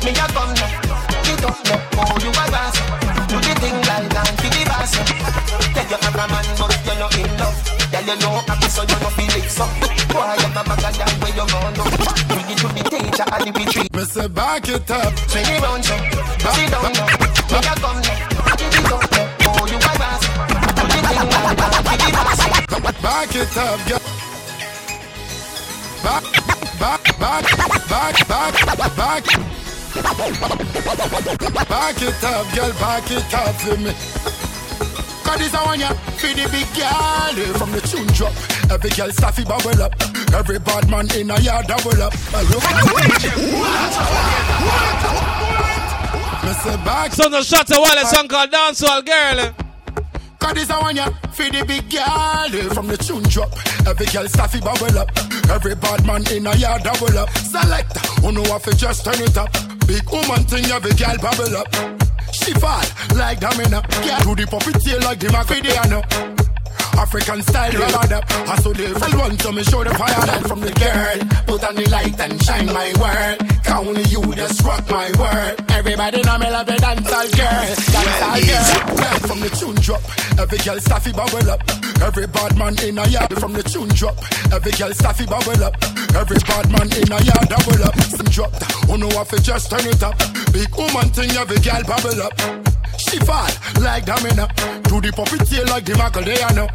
[0.00, 0.72] Me a come now,
[1.28, 1.76] get up now.
[1.92, 2.76] Oh, you a boss.
[3.28, 4.96] Do the thing like be the boss.
[4.96, 7.58] Tell you have a man but you're not in love.
[7.92, 9.68] Tell you no happy so you no feel it so.
[10.08, 11.92] Boy, you a bag of that where you gone up
[12.32, 13.92] Bring it to the teacher and the retreat.
[14.32, 15.12] Back it up.
[15.28, 15.96] Swing it round so
[16.56, 17.23] Sit down now,
[23.44, 23.98] It up, girl.
[26.02, 26.24] Back,
[26.80, 27.44] back, back,
[27.90, 28.56] back, back,
[28.96, 29.24] back.
[31.68, 33.92] Back it up, girl, back it up for me.
[35.24, 38.32] Cause this I want ya for the big girl From the tune drop
[38.70, 39.94] Every girl staffy bubble up
[40.34, 42.12] Every bad man in a yard double up.
[46.84, 49.63] Back Son of Shatta Wale, song called Dancehall Girl.
[50.44, 53.48] Cause this I want ya for the big girl From the tune drop.
[53.88, 55.08] Every girl staffy bubble up.
[55.48, 57.30] Every bad man in a yard double up.
[57.38, 59.50] Select Who know if it just turn it up.
[59.88, 61.68] Big woman thing every girl bubble up.
[62.30, 62.84] She fall
[63.16, 66.43] like domino Girl do the puppet like the Mafidiano
[66.98, 68.24] African style, well on up.
[68.30, 71.18] I saw the full one, so me show the fire light from the girl.
[71.46, 73.38] Put on the light and shine my world.
[73.64, 75.56] Count you just rock my world.
[75.70, 77.64] Everybody know me love the dancehall girl.
[77.94, 78.96] Dancehall girl.
[78.96, 80.02] Girl from the tune drop,
[80.38, 81.60] every girl staffy bubble up.
[82.02, 84.16] Every bad man in a yard from the tune drop,
[84.52, 85.74] every girl staffy bubble up.
[86.14, 87.96] Every bad man in a yard double up.
[88.12, 88.52] Some drop,
[88.86, 90.16] who know if it just turn it up.
[90.52, 92.73] Big woman thing, every girl bubble up.
[93.08, 93.48] She fall
[93.82, 94.46] like domino,
[94.88, 96.68] do the puppet like the Macarena.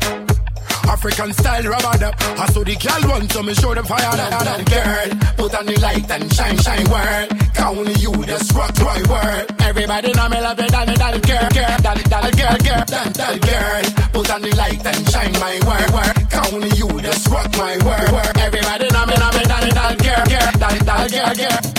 [0.89, 2.15] African style rubber up.
[2.39, 5.09] I saw the girl want so me show them fire that, that girl.
[5.37, 7.29] Put on the light and shine, shine world.
[7.59, 9.45] Only you just rock my world.
[9.59, 13.35] Everybody know me love it, that, that girl, girl, that, that girl, girl, that, that
[13.41, 14.09] girl.
[14.13, 16.17] Put on the light and shine my world, world.
[16.53, 18.37] Only you just rock my world.
[18.37, 21.78] Everybody know me love it, that, that girl, girl, that, that girl, girl.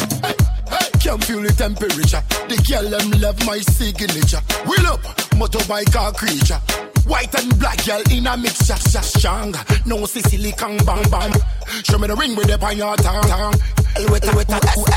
[1.10, 2.22] Can feel the temperature.
[2.46, 4.38] The girl them love my signature.
[4.62, 5.02] Wheel up,
[5.34, 6.62] motorbike or creature.
[7.10, 9.52] White and black girl in a mixture, strong.
[9.86, 11.34] No Sicily kang bang bang.
[11.82, 13.26] Show me the ring with the on your tongue.
[13.26, 13.58] tongue.
[14.06, 14.46] Wait, wait, wait,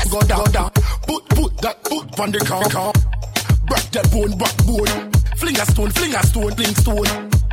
[0.08, 0.70] go down, down.
[1.02, 2.92] Put, put that put on the car, car.
[3.66, 5.10] Break that bone, back bone.
[5.34, 7.43] Fling a stone, fling a stone, fling stone.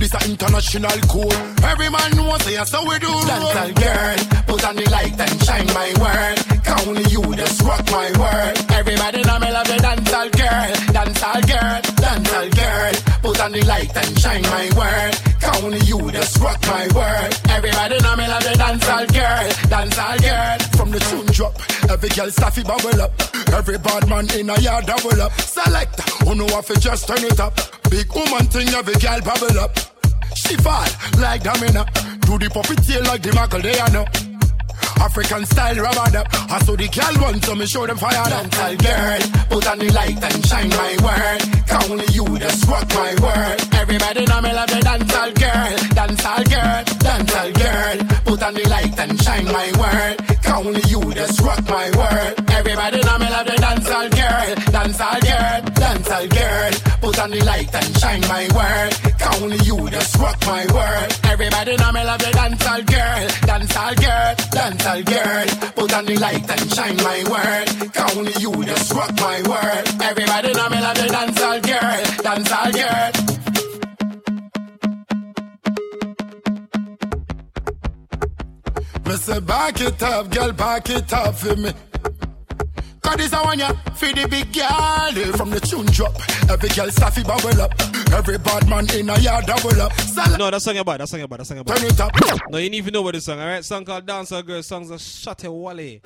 [0.00, 1.30] This a international code.
[1.62, 3.06] Every man knows say so we do.
[3.06, 6.88] Dancehall girl, put on the light and shine my world.
[6.88, 8.56] Only you just rock my world.
[8.72, 13.20] Everybody know me love the dancehall girl, dancehall girl, dancehall girl.
[13.20, 15.29] Put on the light and shine my world.
[15.62, 17.40] Only you just rock my world.
[17.48, 20.58] Everybody know me love the dancehall girl, dancehall girl.
[20.76, 21.54] From the tune drop,
[21.90, 23.12] every girl staffy bubble up.
[23.52, 25.32] Every bad man in a yard double up.
[25.40, 27.54] Select, who know if it just turn it up.
[27.90, 29.76] Big woman thing, every girl bubble up.
[30.36, 30.86] She fall
[31.18, 31.84] like domino.
[32.26, 34.29] Do the puppet tail like the Michael Macarena.
[35.00, 36.26] African style rubber up.
[36.50, 38.12] I saw the girl want so me show them fire.
[38.12, 41.40] Dancehall girl, put on the light and shine my world.
[41.90, 43.58] Only you just rock my world.
[43.74, 47.96] Everybody know me love the dancehall girl, dancehall girl, dancehall girl.
[48.24, 50.16] Put on the light and shine my world.
[50.46, 52.50] Only you just rock my world.
[52.50, 56.72] Everybody know me love the dancehall girl, dancehall girl, dancehall girl.
[57.00, 59.09] Put on the light and shine my world.
[59.40, 61.20] Only you just rock my world.
[61.24, 65.46] Everybody know me love the dancehall girl, dancehall girl, dancehall girl.
[65.72, 67.68] Put on the light and shine my world.
[68.16, 70.02] Only you just rock my world.
[70.02, 73.12] Everybody know me love the dancehall girl, dancehall girl.
[79.06, 81.72] Me say back it up, girl, back it up for me.
[83.02, 86.14] Cause this I want ya for the big girl eh, From the tune drop
[86.48, 87.72] Every girl staffy bubble up
[88.12, 91.20] Every bad man in a yard double up Sal- No, that song about, that song
[91.22, 91.76] about, that song about.
[91.76, 92.12] Turn it up
[92.50, 93.64] No, you need to know what the song, alright?
[93.64, 96.00] Song called Dancehall Girl, songs of Shatta Wale.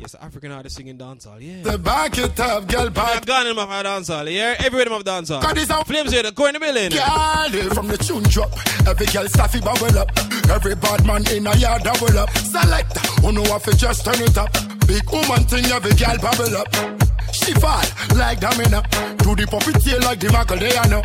[0.00, 1.62] Yes, African artist singing dancehall, yeah.
[1.62, 4.56] The back it up, girl, back gone in my dancehall, yeah?
[4.58, 5.40] Every rhythm of dancehall.
[5.40, 6.90] Cause this a- Flames here, the go in the building.
[6.90, 8.50] Girl From the tune drop
[8.86, 10.10] Every girl stuffy bubble up
[10.50, 14.20] Every bad man in a yard double up Select Who know if it just turn
[14.20, 14.52] it up
[14.86, 16.68] Big woman thing every girl bubble up
[17.32, 17.82] She fall
[18.16, 18.82] like domino
[19.18, 21.02] Do the puppet tail like the Macarena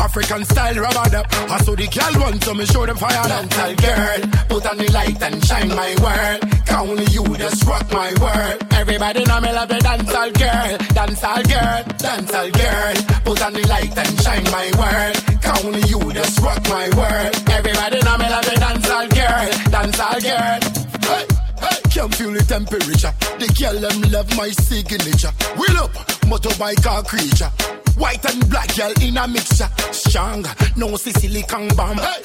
[0.00, 3.76] African style rubber up I saw the girl want so me show them fire Dancehall
[3.80, 6.40] girl Put on the light and shine my world.
[6.72, 8.64] Only you just rock my world.
[8.72, 10.78] Everybody know me love the dancehall girl.
[10.96, 12.94] Dancehall girl Dancehall girl.
[13.24, 15.16] Put on the light and shine my world.
[15.64, 17.34] Only you just rock my world.
[17.50, 19.46] Everybody know me love the dancehall girl.
[19.74, 20.58] Dancehall girl.
[21.04, 21.26] Hey
[21.60, 23.12] Hey, can feel the temperature.
[23.38, 25.32] The girl them love my signature.
[25.58, 25.92] Wheel up,
[26.30, 27.52] motorbike or creature.
[27.96, 29.68] White and black girl in a mixture.
[29.92, 30.44] Strong,
[30.76, 31.96] no Sicily kang bam.
[31.96, 32.20] Hey,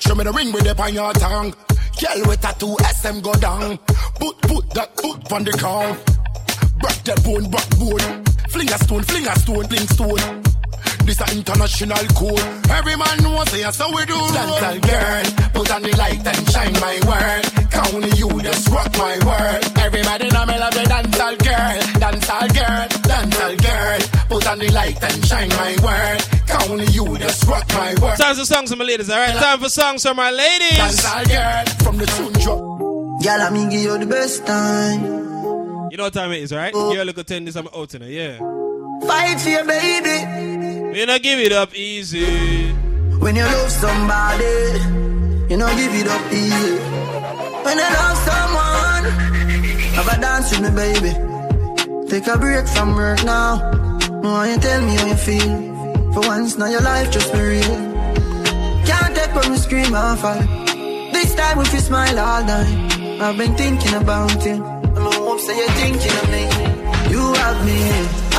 [0.00, 1.54] show me the ring with the on your tongue.
[2.00, 3.78] Girl with tattoo SM go down.
[4.18, 5.96] Put put that put on the car.
[6.80, 8.24] Break that bone, back bone.
[8.50, 10.42] Fling a stone, fling a stone, fling stone.
[11.06, 12.46] This a international code.
[12.70, 14.14] Every man knows say us so we do.
[14.14, 15.24] Dancehall girl,
[15.54, 17.44] put on the light and shine my world.
[17.94, 19.62] Only you just rock my world.
[19.78, 24.21] Everybody know me love the dancehall girl, dancehall girl, dancehall girl.
[24.32, 26.70] Put on the light and shine my world.
[26.70, 28.16] Only you just rock my world.
[28.16, 29.34] Time for songs for my ladies, alright?
[29.34, 30.78] Time for songs for my ladies.
[30.78, 32.58] Dancehall girl from the tune drop.
[33.22, 35.02] Girl, I me give you the best time.
[35.90, 36.72] You know what time it is, right?
[36.72, 38.38] Girl, look at 10 this, I'm out tonight, yeah.
[39.06, 40.92] Fight for your baby.
[40.92, 42.72] We not give it up easy.
[43.18, 44.44] When you love somebody,
[45.50, 46.78] you know give it up easy.
[47.64, 49.04] When you love someone,
[49.92, 52.08] have a dance with me, baby.
[52.08, 53.91] Take a break from work now.
[54.22, 56.12] No, you tell me how you feel.
[56.12, 57.76] For once, now your life just be real.
[58.86, 60.38] Can't take when we scream and fall.
[61.12, 63.20] This time if you smile all night.
[63.20, 64.62] I've been thinking about you.
[64.62, 66.44] And I hope say you're thinking of me.
[67.12, 67.80] You have me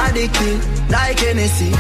[0.05, 1.71] addicted like Hennessy.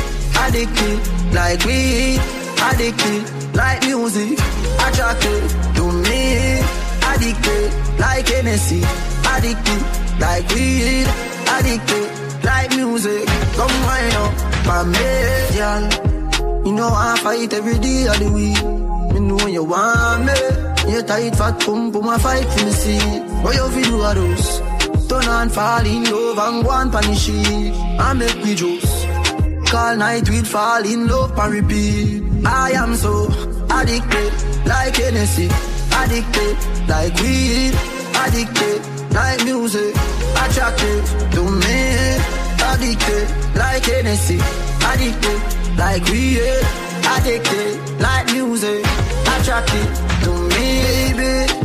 [0.43, 0.99] Addicted
[1.33, 2.19] like weed.
[2.59, 4.37] Addicted like music.
[4.85, 5.43] Attracted
[5.77, 6.59] to me.
[7.07, 8.83] Addicted like Hennessy.
[9.33, 9.81] Addicted
[10.19, 11.07] like weed.
[11.55, 13.25] Addicted like music.
[13.57, 14.33] Come wind up.
[14.67, 15.09] for me,
[15.57, 15.83] girl.
[16.65, 18.63] You know I fight every day of the week.
[19.13, 20.37] Me know you want me.
[20.91, 22.99] You tight fat pum pum I fight for me see.
[23.43, 24.59] What you feel do a those?
[25.09, 27.73] Turn on fall in love and go on punish it.
[27.99, 29.05] I make me juice.
[29.69, 32.23] Call night we'll fall in love and repeat.
[32.45, 33.27] I am so
[33.69, 34.31] addicted
[34.65, 35.49] like Hennessy.
[36.01, 36.57] Addicted
[36.87, 37.73] like weed.
[38.23, 38.81] Addicted
[39.13, 39.95] like music.
[40.43, 41.01] Attracted
[41.33, 41.79] to me.
[42.69, 43.25] Addicted
[43.55, 44.39] like Hennessy.
[44.91, 45.39] Addicted
[45.77, 46.63] like weed.
[47.15, 48.85] Addicted like music.
[49.35, 49.87] Attracted
[50.23, 50.67] to me,
[51.19, 51.63] baby.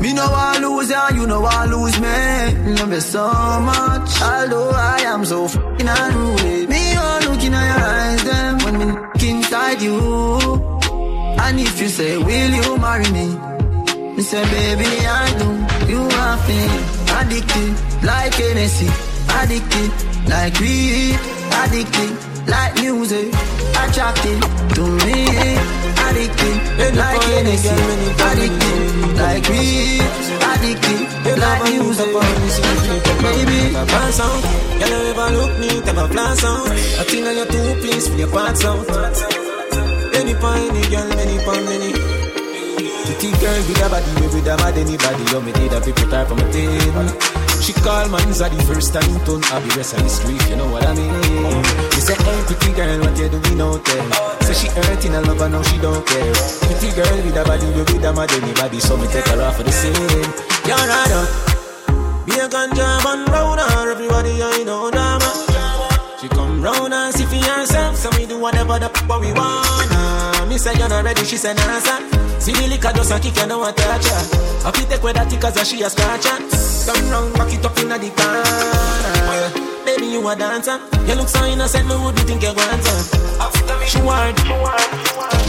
[0.00, 2.74] Me no want lose ya, you no want lose me.
[2.76, 3.24] Love you so
[3.60, 6.66] much, although I am so fucking unruly.
[6.66, 9.96] Me all looking at your eyes, them when me inside you.
[11.44, 13.26] And if you say, will you marry me?
[14.16, 15.48] Me say, baby, I do.
[15.90, 16.60] You are me
[17.18, 17.74] addicted
[18.06, 18.86] like Hennessy,
[19.42, 19.90] addicted
[20.30, 21.18] like weed,
[21.50, 22.14] addicted
[22.46, 23.26] like music,
[23.74, 24.38] attracted
[24.78, 25.18] to me,
[26.06, 27.74] addicted like Hennessy,
[28.22, 28.80] addicted
[29.18, 30.00] like weed,
[30.46, 32.10] addicted like music,
[33.18, 33.74] baby.
[33.74, 34.44] Pass out,
[34.78, 36.70] you know ever look neat, ever flash out.
[36.70, 38.86] I think on your two please for your parts out.
[40.14, 42.13] Any pine, any girl, many pine, many.
[43.14, 45.22] Pretty girl with a body, we with a mad anybody.
[45.30, 47.06] You me did a people type from a team.
[47.62, 50.66] She call man's the first time turn I be rest of the street, you know
[50.66, 51.14] what I mean?
[51.94, 54.10] You say, hey, pretty girl, what you doing out there?
[54.42, 56.34] Say she hurting a lover, now she don't care.
[56.66, 58.80] Pretty girl with a body, we with a mad anybody.
[58.82, 59.94] So me take her off for the scene.
[60.66, 61.30] You're right up.
[62.26, 65.30] Be a ganja man round her, everybody I know drama.
[66.18, 69.93] She come round and see for herself, so we do whatever the fuck we wanna.
[70.54, 72.06] Me say you're not ready, she say nah, son.
[72.38, 74.22] See the liquor just a kick, you know what touch her.
[74.62, 76.38] I fit take with that cause she a scratch her.
[76.86, 79.50] Come round, back it up inna the corner.
[79.82, 80.78] Baby, you a dancer.
[81.10, 83.00] You look so innocent, me would think you want her.
[83.82, 84.38] She want,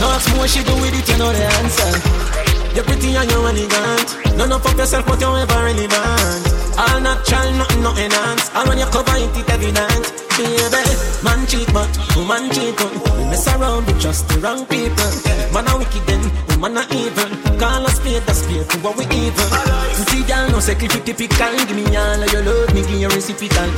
[0.02, 2.74] no ask me what she do with it, you know the answer.
[2.74, 4.10] You're pretty and you're elegant.
[4.34, 6.65] None of up yourself, but you're ever relevant.
[6.76, 8.50] All natural, nothing, no enhance.
[8.52, 10.04] And when you cover it, it evident.
[10.36, 10.92] Baby,
[11.24, 12.76] man cheat, but woman cheat.
[12.84, 12.92] on.
[13.16, 15.08] We mess around with just the wrong people.
[15.56, 16.20] Man a wicked then,
[16.52, 17.32] woman a evil.
[17.56, 19.48] Call a spade a spade to what we evil.
[19.96, 21.56] Pretty girl, no say clip it typical.
[21.64, 23.72] Give me all of your love, me give you reciprocal.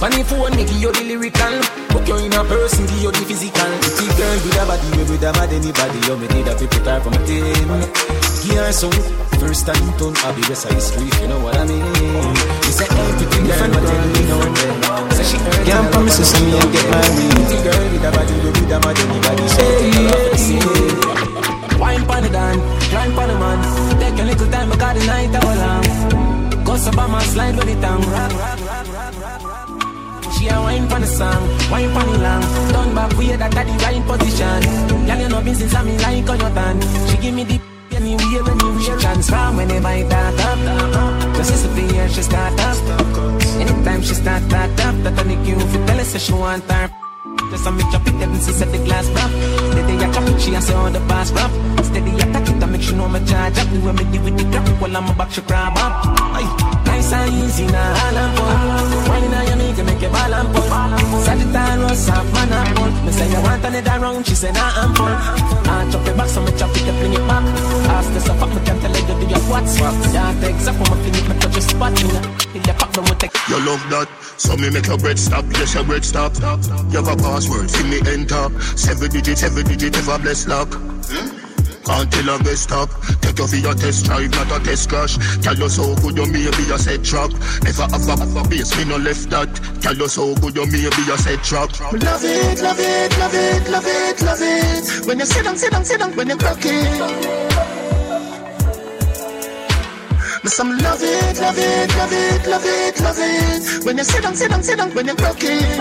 [0.00, 1.54] Funny phone, me give you the lyrical.
[1.92, 3.68] Book you in a person, give you the physical.
[3.84, 6.00] Pretty girl with a body, we with a mad anybody.
[6.08, 8.29] You me need a people type from a team.
[8.40, 8.90] Her some.
[9.40, 11.80] First time turn, I'll be rest of street, you know what I mean?
[11.80, 15.12] You say, hey, pretty girl, what you out?
[15.12, 17.30] Say she earned Can't promise to see me and get married.
[17.36, 19.44] Pretty girl with a body, we with a mad anybody.
[19.48, 21.80] So take her off the scene.
[21.80, 22.56] Wine pon the dan,
[22.92, 23.58] climb pon the man.
[24.00, 26.64] Take a little time, because the night all long.
[26.64, 28.04] Go so by my slide with the tongue.
[28.12, 30.32] Rock, rock, rock, rock, rock, rock.
[30.36, 32.44] She a wine pon the song, wine pon the long.
[32.72, 34.60] Turn back way that at the right position.
[35.06, 36.76] Girl, you know been since I me like on your tan.
[37.08, 37.69] She give me the
[38.00, 38.80] anywhere, anywhere.
[38.80, 41.36] She transform whenever I talk up.
[41.36, 42.76] Just listen to her, she start up.
[43.60, 46.64] Anytime she start that up, that I make you feel tell her say she want
[46.70, 46.90] her.
[47.50, 49.30] Just a make chop it, then she set the glass back.
[49.76, 51.50] The day I it, she a say on the pass rap.
[51.84, 53.68] Steady I make sure no me charge up.
[53.70, 56.04] The way me deal with the crap, while I'm a back, she grab up.
[56.86, 59.10] Nice and easy now, all I'm for.
[59.10, 61.20] Why now you make it, make it ball and pull.
[61.24, 62.90] Sagittarius, half man and pull.
[63.04, 65.06] Me say you want another round, she say nah I'm full.
[65.06, 67.44] I chop it back, so me chop it, then fling it back.
[67.90, 69.94] Ask this up, me can't tell you do your what swap.
[70.12, 71.92] Yeah, take up, me fling it, me touch your spot.
[71.92, 72.10] Me
[72.54, 73.36] if you pop, me take.
[73.48, 75.44] You love that, so me make your bread stop.
[75.52, 76.34] Yes, your bread stop.
[76.90, 78.50] You have a password, see me enter.
[78.76, 80.70] Seven digit, seven digit, never bless lock.
[80.70, 81.49] Can't
[82.10, 82.88] tell I best stop.
[83.20, 85.18] Take you for your test drive, not a test crash.
[85.42, 87.30] Tell you so good, you may be a set trap.
[87.62, 89.50] Never have a, have a base, me no left that.
[89.82, 91.70] Tell you so good, you maybe a set trap.
[91.80, 95.06] Love it, love it, love it, love it, love it.
[95.06, 97.50] When you sit down, sit down, sit down, when you rock it.
[100.42, 103.84] Me some love it, love it, love it, love it, love it.
[103.84, 105.78] When you sit down, sit down, sit down, when you rock it.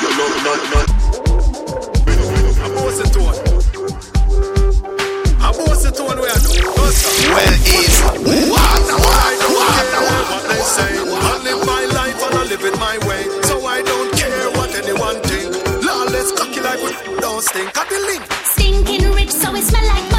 [0.00, 0.93] You love, love, love.
[2.94, 3.34] What's the tone?
[5.40, 6.62] How what's the tone we are doing?
[6.62, 11.02] Well, is water, water, water, what they say.
[11.02, 13.26] I live my life and I live it my way.
[13.42, 15.50] So I don't care what anyone think.
[15.84, 17.72] Lawless cocky like we don't stink.
[17.72, 18.22] Cut the link.
[18.54, 20.13] Stinking rich, so it smell like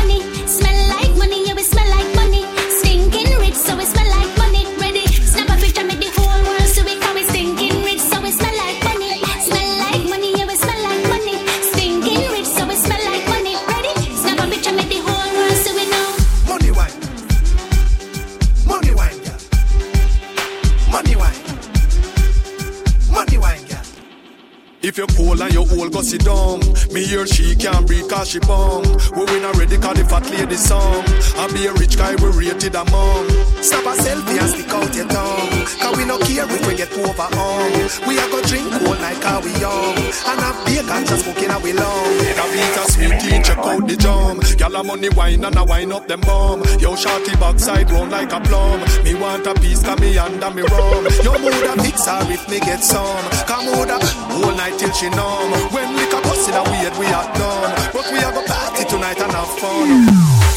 [26.14, 26.65] and you're old, go sit down.
[26.96, 28.88] Me hear she can't breathe cause she bomb.
[29.20, 31.04] We win already cause the fat lady song.
[31.36, 33.28] I be a rich guy, we rated a mom.
[33.60, 35.52] Snap a selfie and stick out your tongue.
[35.76, 37.72] Cause we no care if we get over on.
[38.08, 39.92] We are go drink all night cause we young.
[40.00, 42.16] And have beer ganja smoking and we long.
[42.32, 44.40] That beat a sweet check out the jam.
[44.56, 46.64] Y'all a money wine and a wine up them bomb.
[46.80, 48.80] Yo shorty backside round like a plum.
[49.04, 51.04] Me want a piece cause me under me rum.
[51.28, 53.20] Yo mood a fix her if me get some.
[53.52, 54.00] Come mood a
[54.32, 55.52] whole night till she numb.
[55.76, 56.05] When liquor
[56.46, 57.92] bust in a weird we are done.
[57.94, 60.08] But we have a party tonight and have fun.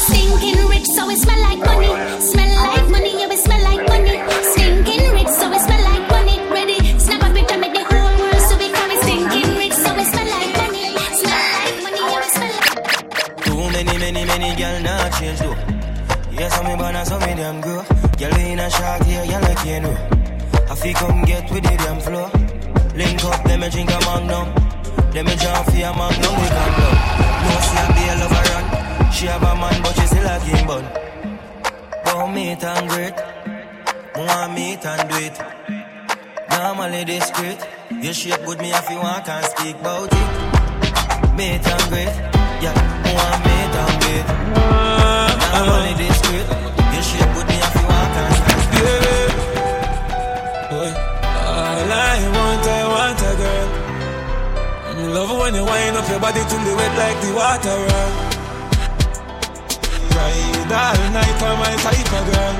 [0.05, 2.21] Stinking rich, so it smell like money.
[2.21, 4.15] Smell like money, yeah, it smell like money.
[4.51, 6.37] Stinking rich, so it smell like money.
[6.51, 9.91] Ready, snap a picture, make the whole world so we call it stinking rich, so
[9.95, 10.83] it smell like money.
[11.21, 13.45] Smell like money, yeah, it smell like.
[13.45, 15.57] Too many, many, many girl not change though.
[16.31, 17.83] Yes, I'm a banana, so me damn go.
[18.19, 19.97] Girl in a shot here, girl I can't know.
[20.69, 22.29] I feel come get with the damn flow.
[22.95, 24.68] Link up, them a drink a magnum.
[25.13, 26.93] Them a jump for a magnum, we can blow.
[27.43, 29.11] No, see a be a lover run.
[29.11, 30.85] She have a man, but she still a game bun.
[32.05, 33.15] Don't meet and great.
[34.15, 35.35] Want meet and do it.
[36.51, 37.59] Normally discreet.
[38.03, 41.35] You shape with me if you want, can speak about it.
[41.35, 42.15] Meet and great.
[42.61, 42.75] Yeah,
[43.17, 44.27] want meet and great.
[45.53, 46.47] Normally discreet.
[46.93, 49.18] You shape with me if you want, can speak about it.
[55.49, 58.11] When you wind up your body till the wet like the water run.
[60.13, 62.55] Ride all night, I'm my type of girl.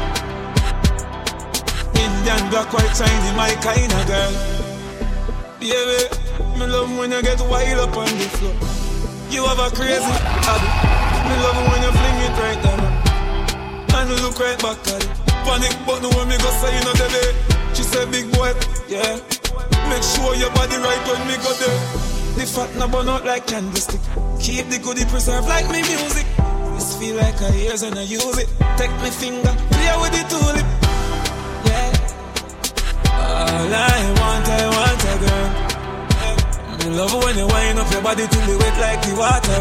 [2.02, 4.34] Indian black, white, shiny, my kind of girl.
[5.61, 6.02] Baby,
[6.57, 8.57] me love when you get wild up on the floor.
[9.30, 10.16] You have a crazy
[10.49, 10.74] habit.
[11.30, 12.82] Me love when you fling it right down.
[14.02, 15.14] And look right back at it.
[15.45, 17.30] Panic button when me go say you know the day.
[17.76, 18.49] She said, big boy,
[18.90, 19.22] yeah.
[19.94, 22.09] Make sure your body right when me go there.
[22.38, 24.01] The fat no burn out like candlestick.
[24.39, 26.26] Keep the goodie preserved like me music.
[26.76, 28.49] This feel like a years and I use it.
[28.77, 30.68] Take my finger, play with the tulip.
[31.68, 31.91] Yeah.
[33.11, 35.49] All I want, I want a girl.
[36.80, 39.60] Me love when you wind up your body till you wet like the water.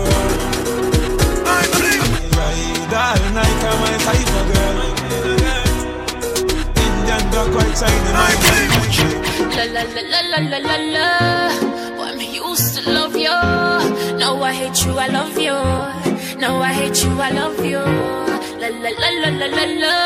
[1.44, 1.66] I
[2.38, 4.78] ride all night, I'm my type of girl.
[6.84, 8.32] Indian black, white, shiny, my
[9.56, 11.08] La la la la la la la
[11.60, 11.67] I'm
[12.46, 13.38] used to love you.
[14.18, 15.58] Now I hate you, I love you.
[16.42, 17.82] Now I hate you, I love you.
[18.60, 19.96] La la la la la la la.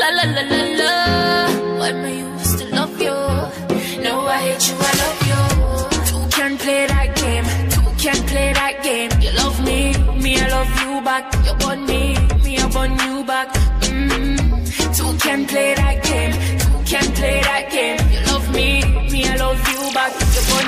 [0.00, 0.92] La la la la la.
[1.78, 2.04] Boy, I'm
[2.38, 3.18] used to love you.
[4.04, 5.40] Now I hate you, I love you.
[6.08, 7.46] Two can play that game.
[7.74, 9.10] Two can play that game.
[9.24, 9.78] You love me,
[10.22, 11.24] me I love you back.
[11.46, 12.02] You want me,
[12.44, 13.48] me I want you back.
[13.82, 14.96] Mm.
[14.96, 16.32] Two can play that game.
[16.62, 17.98] Two can play that game.
[18.12, 18.33] You love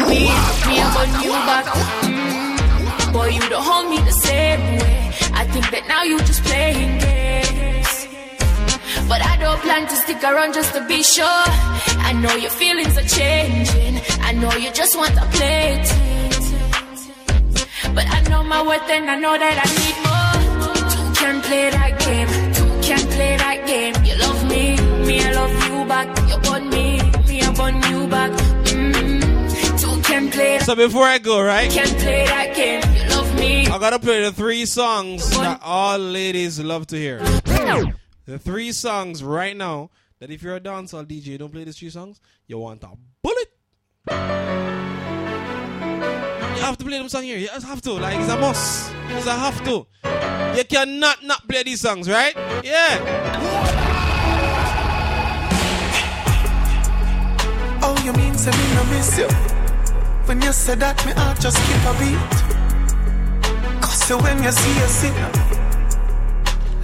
[0.09, 0.21] me,
[0.69, 1.67] me I want you back.
[2.03, 3.13] Mm.
[3.13, 4.97] Boy, you don't hold me the same way.
[5.41, 7.91] I think that now you just playing games.
[9.09, 11.47] But I don't plan to stick around just to be sure.
[12.09, 14.01] I know your feelings are changing.
[14.21, 15.87] I know you just want to play it.
[17.95, 20.37] But I know my worth and I know that I need more.
[20.93, 22.29] Two can play that game.
[22.57, 23.95] Two can play that game.
[24.05, 24.77] You love me,
[25.07, 26.09] me I love you back.
[26.29, 26.87] You want me,
[27.29, 28.56] me I want you back.
[30.17, 31.71] So before I go, right?
[31.71, 32.81] Can play that game.
[32.97, 33.67] You love me.
[33.67, 37.19] I gotta play the three songs that all ladies love to hear.
[38.25, 41.91] The three songs right now that if you're a dancehall DJ, don't play these three
[41.91, 43.49] songs, you want a bullet.
[44.09, 44.17] You
[46.63, 47.37] have to play them songs here.
[47.37, 47.93] You just have to.
[47.93, 48.95] Like it's a must.
[49.11, 49.87] It's a have to.
[50.57, 52.35] You cannot not play these songs, right?
[52.65, 53.03] Yeah.
[57.83, 59.56] Oh, you mean say me no miss you?
[60.27, 62.19] When you say that, me heart just skip a beat.
[63.81, 65.31] Cause you when you see a sinner,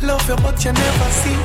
[0.07, 1.39] love you but you never see.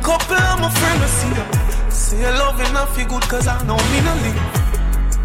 [0.00, 1.44] Couple of my friends will see you.
[1.92, 4.40] Say you love enough, you good cause I know me no live.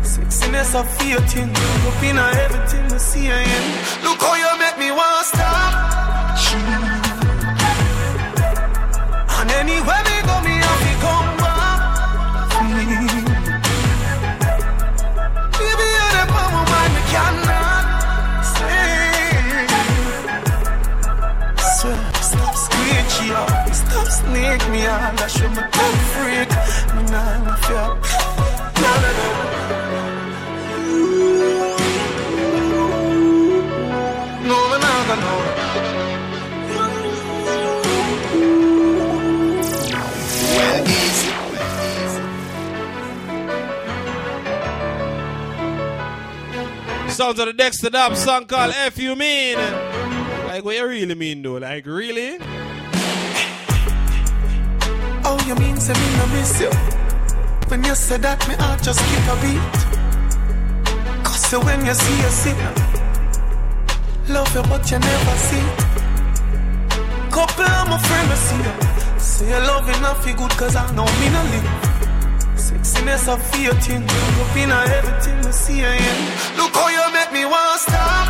[0.04, 3.66] Sexiness of faith in you, up in everything I see you in.
[4.04, 5.72] Look how you make me want to stop.
[9.40, 10.15] And anywhere
[25.18, 25.22] snake me out.
[25.22, 26.50] I show my tongue freak.
[26.96, 27.90] Me nah fear.
[34.46, 35.16] No, no, no.
[36.78, 36.88] No,
[40.86, 41.32] easy.
[47.10, 49.58] Sounds of the Dexta Daps song called F You Mean.
[50.48, 51.54] Like, what you really mean, though?
[51.54, 52.40] Like, really?
[55.28, 56.70] Oh, you mean say me no miss you?
[57.70, 59.78] When you say that, me heart just skip a beat.
[61.26, 62.74] Cause you when you see a sinner,
[64.30, 65.66] love you but you never see.
[67.34, 68.74] Couple of my friends me see you.
[69.20, 71.70] Say you love enough feel good cause I know me no live.
[72.56, 76.18] Sexiness of fear thing, up in everything me see you in.
[76.58, 78.26] Look how you make me want to stop.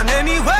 [0.00, 0.59] And anywhere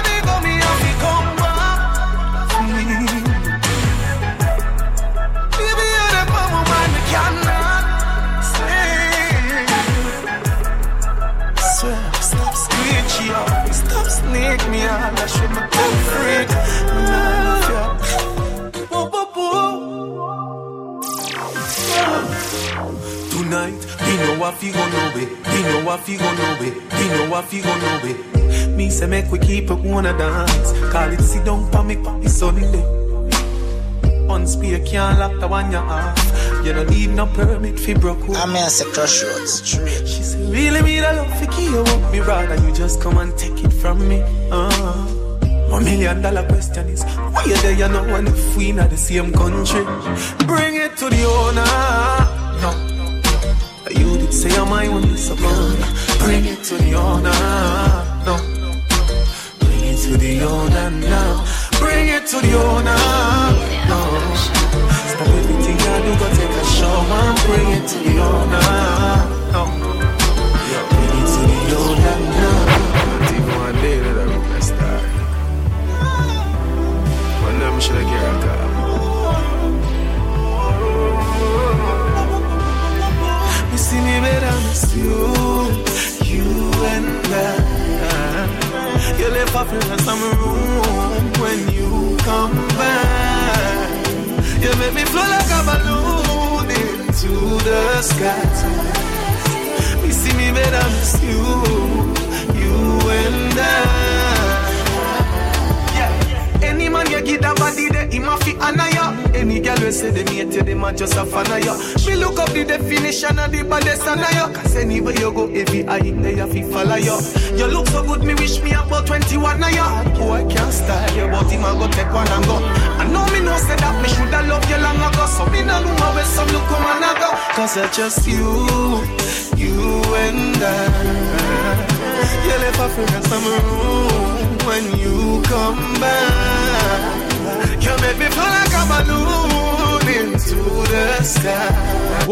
[24.20, 25.26] know I feel on no way.
[25.26, 26.70] We know I feel on no way.
[26.70, 28.66] We know I feel on no way.
[28.76, 30.72] Me say make we keep it wanna dance.
[30.92, 32.84] Call it sit down for me, it's sunny day.
[34.28, 36.16] On spear can't lock the one you off.
[36.64, 39.66] You don't need no permit for broke I mean, I say crossroads.
[39.66, 43.18] She say, really me the love for key you up me rather you just come
[43.18, 44.22] and take it from me.
[44.50, 45.06] Uh,
[45.70, 48.96] one million dollar question is, why you there you know and if we not the
[48.96, 49.84] same country?
[50.46, 52.60] Bring it to the owner.
[52.60, 52.99] No.
[53.98, 55.28] You did say I'm my one this.
[56.18, 57.30] Bring it to the owner.
[58.26, 58.36] No.
[59.60, 61.44] Bring it to the owner now.
[61.78, 62.96] Bring it to the owner.
[63.88, 64.49] No.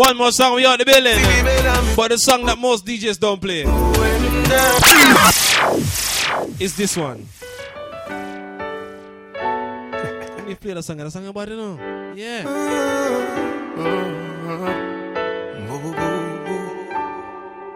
[0.09, 1.20] One more song, we out the building.
[1.94, 3.64] But the song that most DJs don't play
[6.59, 7.28] is this one.
[9.36, 11.78] Let me play the song, the song about it now.
[12.16, 12.43] Yeah.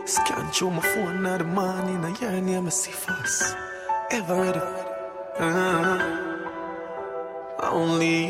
[0.07, 3.55] Scan through my phone now the morning, I hear near fast.
[4.11, 4.61] Ever ready?
[5.39, 5.99] Uh,
[7.61, 8.22] only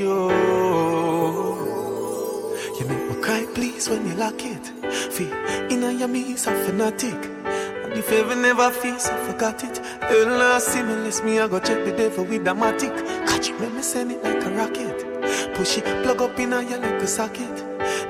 [3.88, 4.66] when you lock it.
[5.12, 5.32] Feel
[5.70, 7.14] in your knees, I'm fanatic.
[7.44, 9.78] And if ever never feel so, forgot it.
[9.78, 12.96] Hell, last stimulus me, I go check the devil with the matic.
[13.26, 15.54] Catch it when me send it like a rocket.
[15.54, 17.56] Push it, plug up in your like a socket.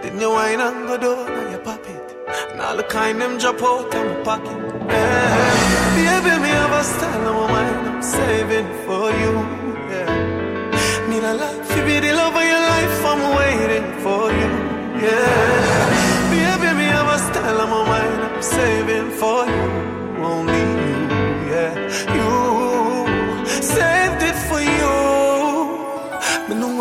[0.03, 2.17] Then you wine and go down, you pop it.
[2.51, 4.59] And all the kind them drop out of my pocket.
[4.89, 6.23] Yeah.
[6.23, 9.62] Baby, me have a style on I'm saving for you.
[15.03, 16.31] Yeah.
[16.31, 16.71] Baby,
[17.91, 19.67] mind, I'm saving for you.
[20.23, 21.01] Only you,
[21.51, 21.75] yeah.
[22.17, 22.31] You
[23.75, 24.95] saved it for you.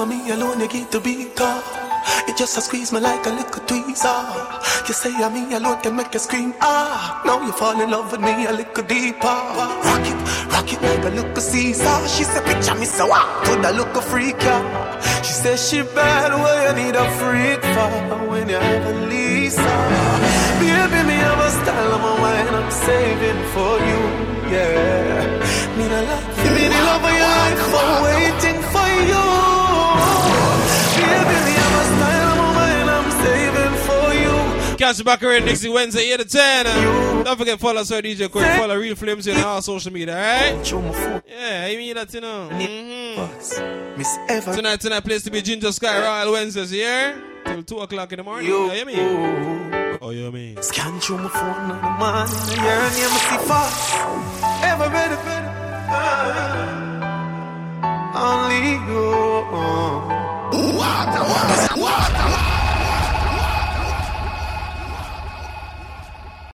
[0.08, 1.81] Me alone, you get to be called.
[2.28, 4.88] It just a squeeze me like a little tweezer.
[4.88, 6.54] You say I'm me alone can make you scream.
[6.62, 9.40] Ah, now you fall in love with me a little deeper.
[9.88, 10.18] Rock it,
[10.54, 12.08] rock it like a little Caesar.
[12.08, 13.46] She said, picture me so what?
[13.46, 15.22] Could I look a freak yeah.
[15.24, 19.74] She said she bad, well you need a freak for when you have a Lisa.
[20.60, 24.02] Baby, me have a style of my wine, I'm saving for you.
[24.52, 28.04] Yeah, me the love, you be the love of your life, I'm
[34.82, 36.66] Catch back here next Wednesday, 8 to 10.
[36.66, 38.48] Uh, don't forget follow us Sir DJ Quick.
[38.58, 40.74] Follow Real Flames on all social media, alright?
[41.30, 42.50] Yeah, you mean that, you know.
[42.52, 43.96] Mm-hmm.
[44.00, 44.56] Miss Eva.
[44.56, 47.16] Tonight, tonight, place to be Ginger Sky Royal Wednesdays, yeah?
[47.46, 48.48] Till 2 o'clock in the morning.
[48.48, 48.96] You, you me?
[50.02, 50.60] Oh, you mean?
[50.64, 52.28] Scan through my phone on the man.
[52.58, 53.94] Yeah, and you must see fast.
[54.64, 55.52] Ever better, better.
[55.94, 56.82] Ah.
[58.16, 59.12] Only you.
[60.76, 62.51] Water, water, water.